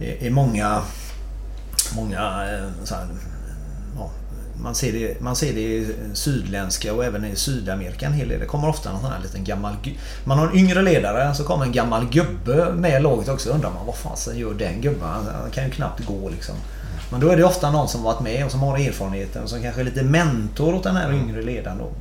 i, 0.00 0.26
i 0.26 0.30
många, 0.30 0.82
många 1.96 2.18
eh, 2.18 2.84
så 2.84 2.94
här, 2.94 3.06
ja, 3.96 4.10
man, 4.62 4.74
ser 4.74 4.92
det, 4.92 5.20
man 5.20 5.36
ser 5.36 5.54
det 5.54 5.60
i 5.60 5.94
sydländska 6.14 6.94
och 6.94 7.04
även 7.04 7.24
i 7.24 7.36
Sydamerika 7.36 8.06
en 8.06 8.12
hel 8.12 8.28
del. 8.28 8.40
Det 8.40 8.46
kommer 8.46 8.68
ofta 8.68 8.92
någon 8.92 9.00
sån 9.00 9.10
här 9.10 9.22
liten 9.22 9.44
gammal... 9.44 9.74
Man 10.24 10.38
har 10.38 10.48
en 10.48 10.56
yngre 10.56 10.82
ledare 10.82 11.34
så 11.34 11.44
kommer 11.44 11.64
en 11.64 11.72
gammal 11.72 12.06
gubbe 12.08 12.72
med 12.72 13.02
laget 13.02 13.28
också. 13.28 13.50
Undrar 13.50 13.70
man 13.70 13.86
vad 13.86 13.96
fasen 13.96 14.38
gör 14.38 14.54
den 14.54 14.80
gubben? 14.80 15.08
Han 15.08 15.50
kan 15.52 15.64
ju 15.64 15.70
knappt 15.70 16.06
gå 16.06 16.28
liksom. 16.28 16.54
Men 17.10 17.20
då 17.20 17.28
är 17.28 17.36
det 17.36 17.44
ofta 17.44 17.70
någon 17.70 17.88
som 17.88 18.02
varit 18.02 18.20
med 18.20 18.44
och 18.44 18.50
som 18.50 18.60
har 18.60 18.78
erfarenheten 18.78 19.42
och 19.42 19.48
som 19.48 19.62
kanske 19.62 19.80
är 19.80 19.84
lite 19.84 20.02
mentor 20.02 20.74
åt 20.74 20.82
den 20.82 20.96
här 20.96 21.12
yngre 21.12 21.42
ledaren. 21.42 21.78
Då. 21.78 21.92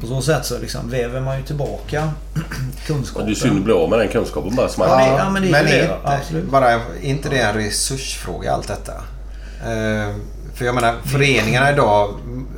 På 0.00 0.06
så 0.06 0.22
sätt 0.22 0.46
så 0.46 0.58
liksom 0.58 0.90
väver 0.90 1.20
man 1.20 1.36
ju 1.36 1.42
tillbaka 1.42 2.10
kunskapen. 2.86 3.26
det 3.26 3.32
är 3.32 3.34
synd 3.34 3.58
att 3.58 3.64
bli 3.64 3.72
av 3.72 3.90
med 3.90 3.98
den 3.98 4.08
kunskapen 4.08 4.54
bara. 4.56 4.68
Som 4.68 4.84
ja, 4.88 5.16
ja, 5.18 5.30
men 5.30 5.42
det 5.42 5.48
är 5.48 5.52
men 5.52 5.64
det. 5.64 6.36
Inte. 6.36 6.50
Bara, 6.50 6.80
inte 7.02 7.28
det 7.28 7.38
en 7.38 7.54
resursfråga 7.54 8.52
allt 8.52 8.68
detta? 8.68 8.92
Uh, 8.92 10.16
för 10.54 10.64
jag 10.64 10.74
menar 10.74 10.94
föreningarna 11.04 11.72
idag, 11.72 12.14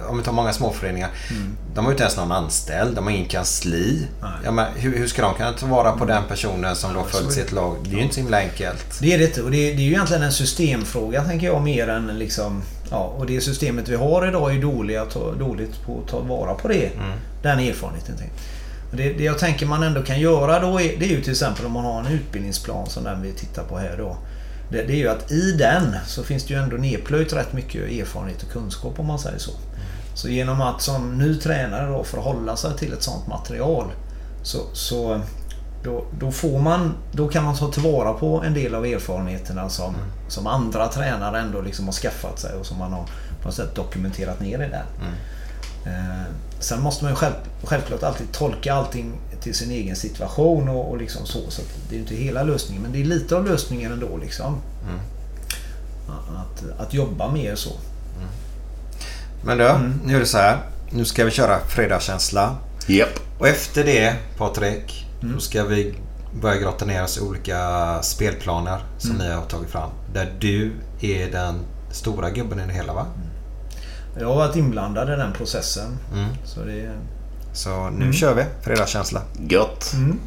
om 0.08 0.18
vi 0.18 0.24
tar 0.24 0.32
många 0.32 0.52
småföreningar. 0.52 1.10
Mm. 1.30 1.56
De 1.74 1.84
har 1.84 1.90
ju 1.90 1.94
inte 1.94 2.02
ens 2.02 2.16
någon 2.16 2.32
anställd, 2.32 2.96
de 2.96 3.04
har 3.04 3.10
ingen 3.10 3.28
kansli. 3.28 4.06
Ja, 4.44 4.50
men 4.50 4.66
hur, 4.74 4.98
hur, 4.98 5.06
ska 5.06 5.22
de 5.22 5.34
kunna 5.34 5.52
ta 5.52 5.66
vara 5.66 5.92
på 5.92 6.04
den 6.04 6.22
personen 6.28 6.76
som 6.76 6.94
då 6.94 7.04
följt 7.04 7.32
sitt 7.32 7.52
lag? 7.52 7.76
Det 7.82 7.90
är 7.90 7.96
ju 7.96 8.02
inte 8.02 8.14
så 8.14 8.20
himla 8.20 8.38
enkelt. 8.38 8.98
Det 9.00 9.14
är 9.14 9.18
det 9.18 9.24
inte. 9.24 9.42
Och 9.42 9.50
det 9.50 9.70
är, 9.70 9.76
det 9.76 9.82
är 9.82 9.84
ju 9.84 9.90
egentligen 9.90 10.22
en 10.22 10.32
systemfråga 10.32 11.24
tänker 11.24 11.46
jag 11.46 11.62
mer 11.62 11.88
än 11.88 12.18
liksom... 12.18 12.62
Ja, 12.90 13.14
och 13.18 13.26
det 13.26 13.40
systemet 13.40 13.88
vi 13.88 13.96
har 13.96 14.28
idag 14.28 14.54
är 14.54 14.62
dåliga, 14.62 15.06
dåligt 15.38 15.82
på 15.86 16.00
att 16.04 16.10
ta 16.10 16.20
vara 16.20 16.54
på 16.54 16.68
det. 16.68 16.86
Mm. 16.86 17.18
Den 17.42 17.58
erfarenheten. 17.58 18.14
Det, 18.92 19.12
det 19.12 19.24
jag 19.24 19.38
tänker 19.38 19.66
man 19.66 19.82
ändå 19.82 20.02
kan 20.02 20.20
göra 20.20 20.60
då 20.60 20.80
är, 20.80 20.96
det 20.98 21.04
är 21.04 21.10
ju 21.10 21.22
till 21.22 21.30
exempel 21.30 21.66
om 21.66 21.72
man 21.72 21.84
har 21.84 22.00
en 22.00 22.06
utbildningsplan 22.06 22.86
som 22.86 23.04
den 23.04 23.22
vi 23.22 23.32
tittar 23.32 23.62
på 23.62 23.78
här 23.78 23.96
då. 23.98 24.16
Det, 24.68 24.82
det 24.82 24.92
är 24.92 24.96
ju 24.96 25.08
att 25.08 25.32
i 25.32 25.52
den 25.52 25.96
så 26.06 26.22
finns 26.22 26.44
det 26.44 26.54
ju 26.54 26.60
ändå 26.60 26.76
nedplöjt 26.76 27.32
rätt 27.32 27.52
mycket 27.52 27.82
erfarenhet 27.82 28.42
och 28.42 28.52
kunskap 28.52 29.00
om 29.00 29.06
man 29.06 29.18
säger 29.18 29.38
så. 29.38 29.52
Så 30.14 30.28
genom 30.28 30.60
att 30.60 30.82
som 30.82 31.18
ny 31.18 31.34
tränare 31.34 31.86
då 31.86 32.04
förhålla 32.04 32.56
sig 32.56 32.76
till 32.76 32.92
ett 32.92 33.02
sånt 33.02 33.26
material 33.26 33.92
så, 34.42 34.58
så 34.72 35.20
då, 35.84 36.04
då, 36.18 36.30
får 36.30 36.58
man, 36.58 36.94
då 37.12 37.28
kan 37.28 37.44
man 37.44 37.56
ta 37.56 37.72
tillvara 37.72 38.12
på 38.12 38.42
en 38.42 38.54
del 38.54 38.74
av 38.74 38.86
erfarenheterna 38.86 39.68
som, 39.68 39.94
mm. 39.94 40.06
som 40.28 40.46
andra 40.46 40.88
tränare 40.88 41.40
ändå 41.40 41.60
liksom 41.60 41.84
har 41.84 41.92
skaffat 41.92 42.38
sig 42.38 42.54
och 42.54 42.66
som 42.66 42.78
man 42.78 42.92
har 42.92 43.04
på 43.40 43.48
något 43.48 43.54
sätt 43.54 43.74
dokumenterat 43.74 44.40
ner 44.40 44.62
i 44.62 44.68
där. 44.68 44.84
Mm. 45.00 45.14
Eh, 45.86 46.26
sen 46.60 46.82
måste 46.82 47.04
man 47.04 47.16
själv, 47.16 47.34
självklart 47.64 48.02
alltid 48.02 48.32
tolka 48.32 48.74
allting 48.74 49.12
till 49.46 49.54
sin 49.54 49.70
egen 49.70 49.96
situation 49.96 50.68
och, 50.68 50.90
och 50.90 50.98
liksom 50.98 51.26
så. 51.26 51.50
Så 51.50 51.62
det 51.88 51.96
är 51.96 52.00
inte 52.00 52.14
hela 52.14 52.42
lösningen 52.42 52.82
men 52.82 52.92
det 52.92 53.00
är 53.00 53.04
lite 53.04 53.36
av 53.36 53.44
lösningen 53.44 53.92
ändå 53.92 54.16
liksom. 54.16 54.60
Mm. 54.82 55.00
Att, 56.36 56.80
att 56.80 56.94
jobba 56.94 57.32
mer 57.32 57.54
så. 57.54 57.70
Mm. 57.70 58.28
Men 59.44 59.58
du, 59.58 59.64
mm. 59.64 60.00
nu 60.04 60.16
är 60.16 60.20
det 60.20 60.26
så 60.26 60.38
här. 60.38 60.58
Nu 60.90 61.04
ska 61.04 61.24
vi 61.24 61.30
köra 61.30 61.58
fredagskänsla. 61.58 62.56
Yep. 62.88 63.08
Och 63.38 63.48
efter 63.48 63.84
det 63.84 64.16
Patrik, 64.36 65.06
mm. 65.22 65.34
då 65.34 65.40
ska 65.40 65.64
vi 65.64 65.94
börja 66.40 66.60
grotta 66.60 66.84
ner 66.84 67.04
oss 67.04 67.18
i 67.18 67.20
olika 67.20 68.02
spelplaner 68.02 68.78
som 68.98 69.10
mm. 69.10 69.26
ni 69.26 69.32
har 69.32 69.42
tagit 69.42 69.70
fram. 69.70 69.90
Där 70.12 70.32
du 70.38 70.72
är 71.00 71.30
den 71.30 71.54
stora 71.90 72.30
gubben 72.30 72.60
i 72.60 72.66
det 72.66 72.72
hela 72.72 72.92
va? 72.92 73.06
Mm. 73.16 73.28
Jag 74.18 74.28
har 74.28 74.36
varit 74.36 74.56
inblandad 74.56 75.08
i 75.08 75.16
den 75.16 75.32
processen. 75.32 75.98
Mm. 76.14 76.28
Så, 76.44 76.60
det... 76.60 76.92
så 77.56 77.90
nu 77.90 78.04
mm. 78.04 78.12
kör 78.12 78.34
vi 78.34 78.44
fredagskänsla. 78.62 79.20
Gött. 79.48 79.92
Mm. 79.94 80.20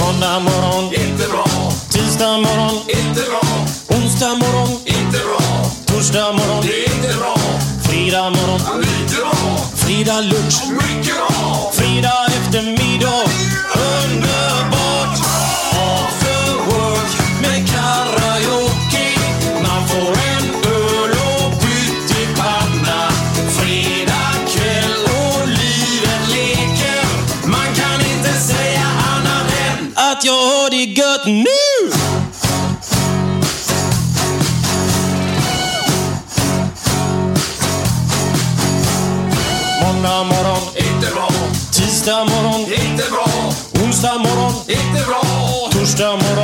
Måndag 0.00 0.40
morgon, 0.40 0.84
inte 0.84 1.28
bra. 1.28 1.72
Tisdag 1.90 2.38
morgon, 2.38 2.74
inte 2.88 3.22
bra. 3.30 3.40
Onsdag 3.96 4.34
morgon, 4.34 4.68
inte 4.84 5.18
bra. 5.18 5.70
Torsdag 5.86 6.32
morgon, 6.32 6.64
det 6.66 6.84
är 6.84 6.94
inte 6.94 7.18
bra. 7.18 7.36
Fredag 7.82 8.30
morgon. 8.30 8.93
Fredag 9.84 10.20
lunch, 10.20 10.62
mycket 10.70 11.14
bra. 11.14 11.70
Fredag 11.72 12.26
eftermiddag, 12.26 13.23
Onsdag 43.94 44.18
morgon, 44.18 44.52
inte 44.68 45.04
bra. 45.06 45.22
Torsdag 45.70 46.12
morgon, 46.12 46.43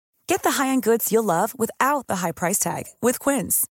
Get 0.31 0.43
the 0.43 0.63
high-end 0.63 0.83
goods 0.83 1.11
you'll 1.11 1.25
love 1.25 1.53
without 1.59 2.07
the 2.07 2.21
high 2.23 2.31
price 2.31 2.57
tag 2.57 2.85
with 3.01 3.19
Quince. 3.19 3.67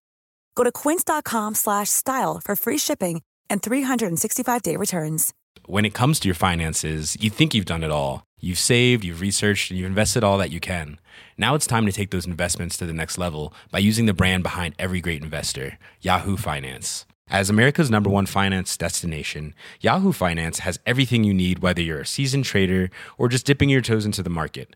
Go 0.53 0.63
to 0.63 0.71
quince.com 0.71 1.55
slash 1.55 1.89
style 1.89 2.39
for 2.39 2.55
free 2.55 2.77
shipping 2.77 3.23
and 3.49 3.63
365-day 3.63 4.75
returns. 4.75 5.33
When 5.65 5.85
it 5.85 5.95
comes 5.95 6.19
to 6.19 6.27
your 6.27 6.35
finances, 6.35 7.17
you 7.19 7.31
think 7.31 7.55
you've 7.55 7.65
done 7.65 7.83
it 7.83 7.89
all. 7.89 8.25
You've 8.39 8.59
saved, 8.59 9.03
you've 9.03 9.21
researched, 9.21 9.71
and 9.71 9.79
you've 9.79 9.87
invested 9.87 10.23
all 10.23 10.37
that 10.37 10.51
you 10.51 10.59
can. 10.59 10.99
Now 11.35 11.55
it's 11.55 11.65
time 11.65 11.87
to 11.87 11.91
take 11.91 12.11
those 12.11 12.27
investments 12.27 12.77
to 12.77 12.85
the 12.85 12.93
next 12.93 13.17
level 13.17 13.55
by 13.71 13.79
using 13.79 14.05
the 14.05 14.13
brand 14.13 14.43
behind 14.43 14.75
every 14.77 15.01
great 15.01 15.23
investor, 15.23 15.79
Yahoo 15.99 16.37
Finance. 16.37 17.07
As 17.27 17.49
America's 17.49 17.89
number 17.89 18.11
one 18.11 18.27
finance 18.27 18.77
destination, 18.77 19.55
Yahoo 19.79 20.11
Finance 20.11 20.59
has 20.59 20.79
everything 20.85 21.23
you 21.23 21.33
need, 21.33 21.63
whether 21.63 21.81
you're 21.81 22.01
a 22.01 22.05
seasoned 22.05 22.45
trader 22.45 22.91
or 23.17 23.29
just 23.29 23.47
dipping 23.47 23.69
your 23.69 23.81
toes 23.81 24.05
into 24.05 24.21
the 24.21 24.29
market. 24.29 24.75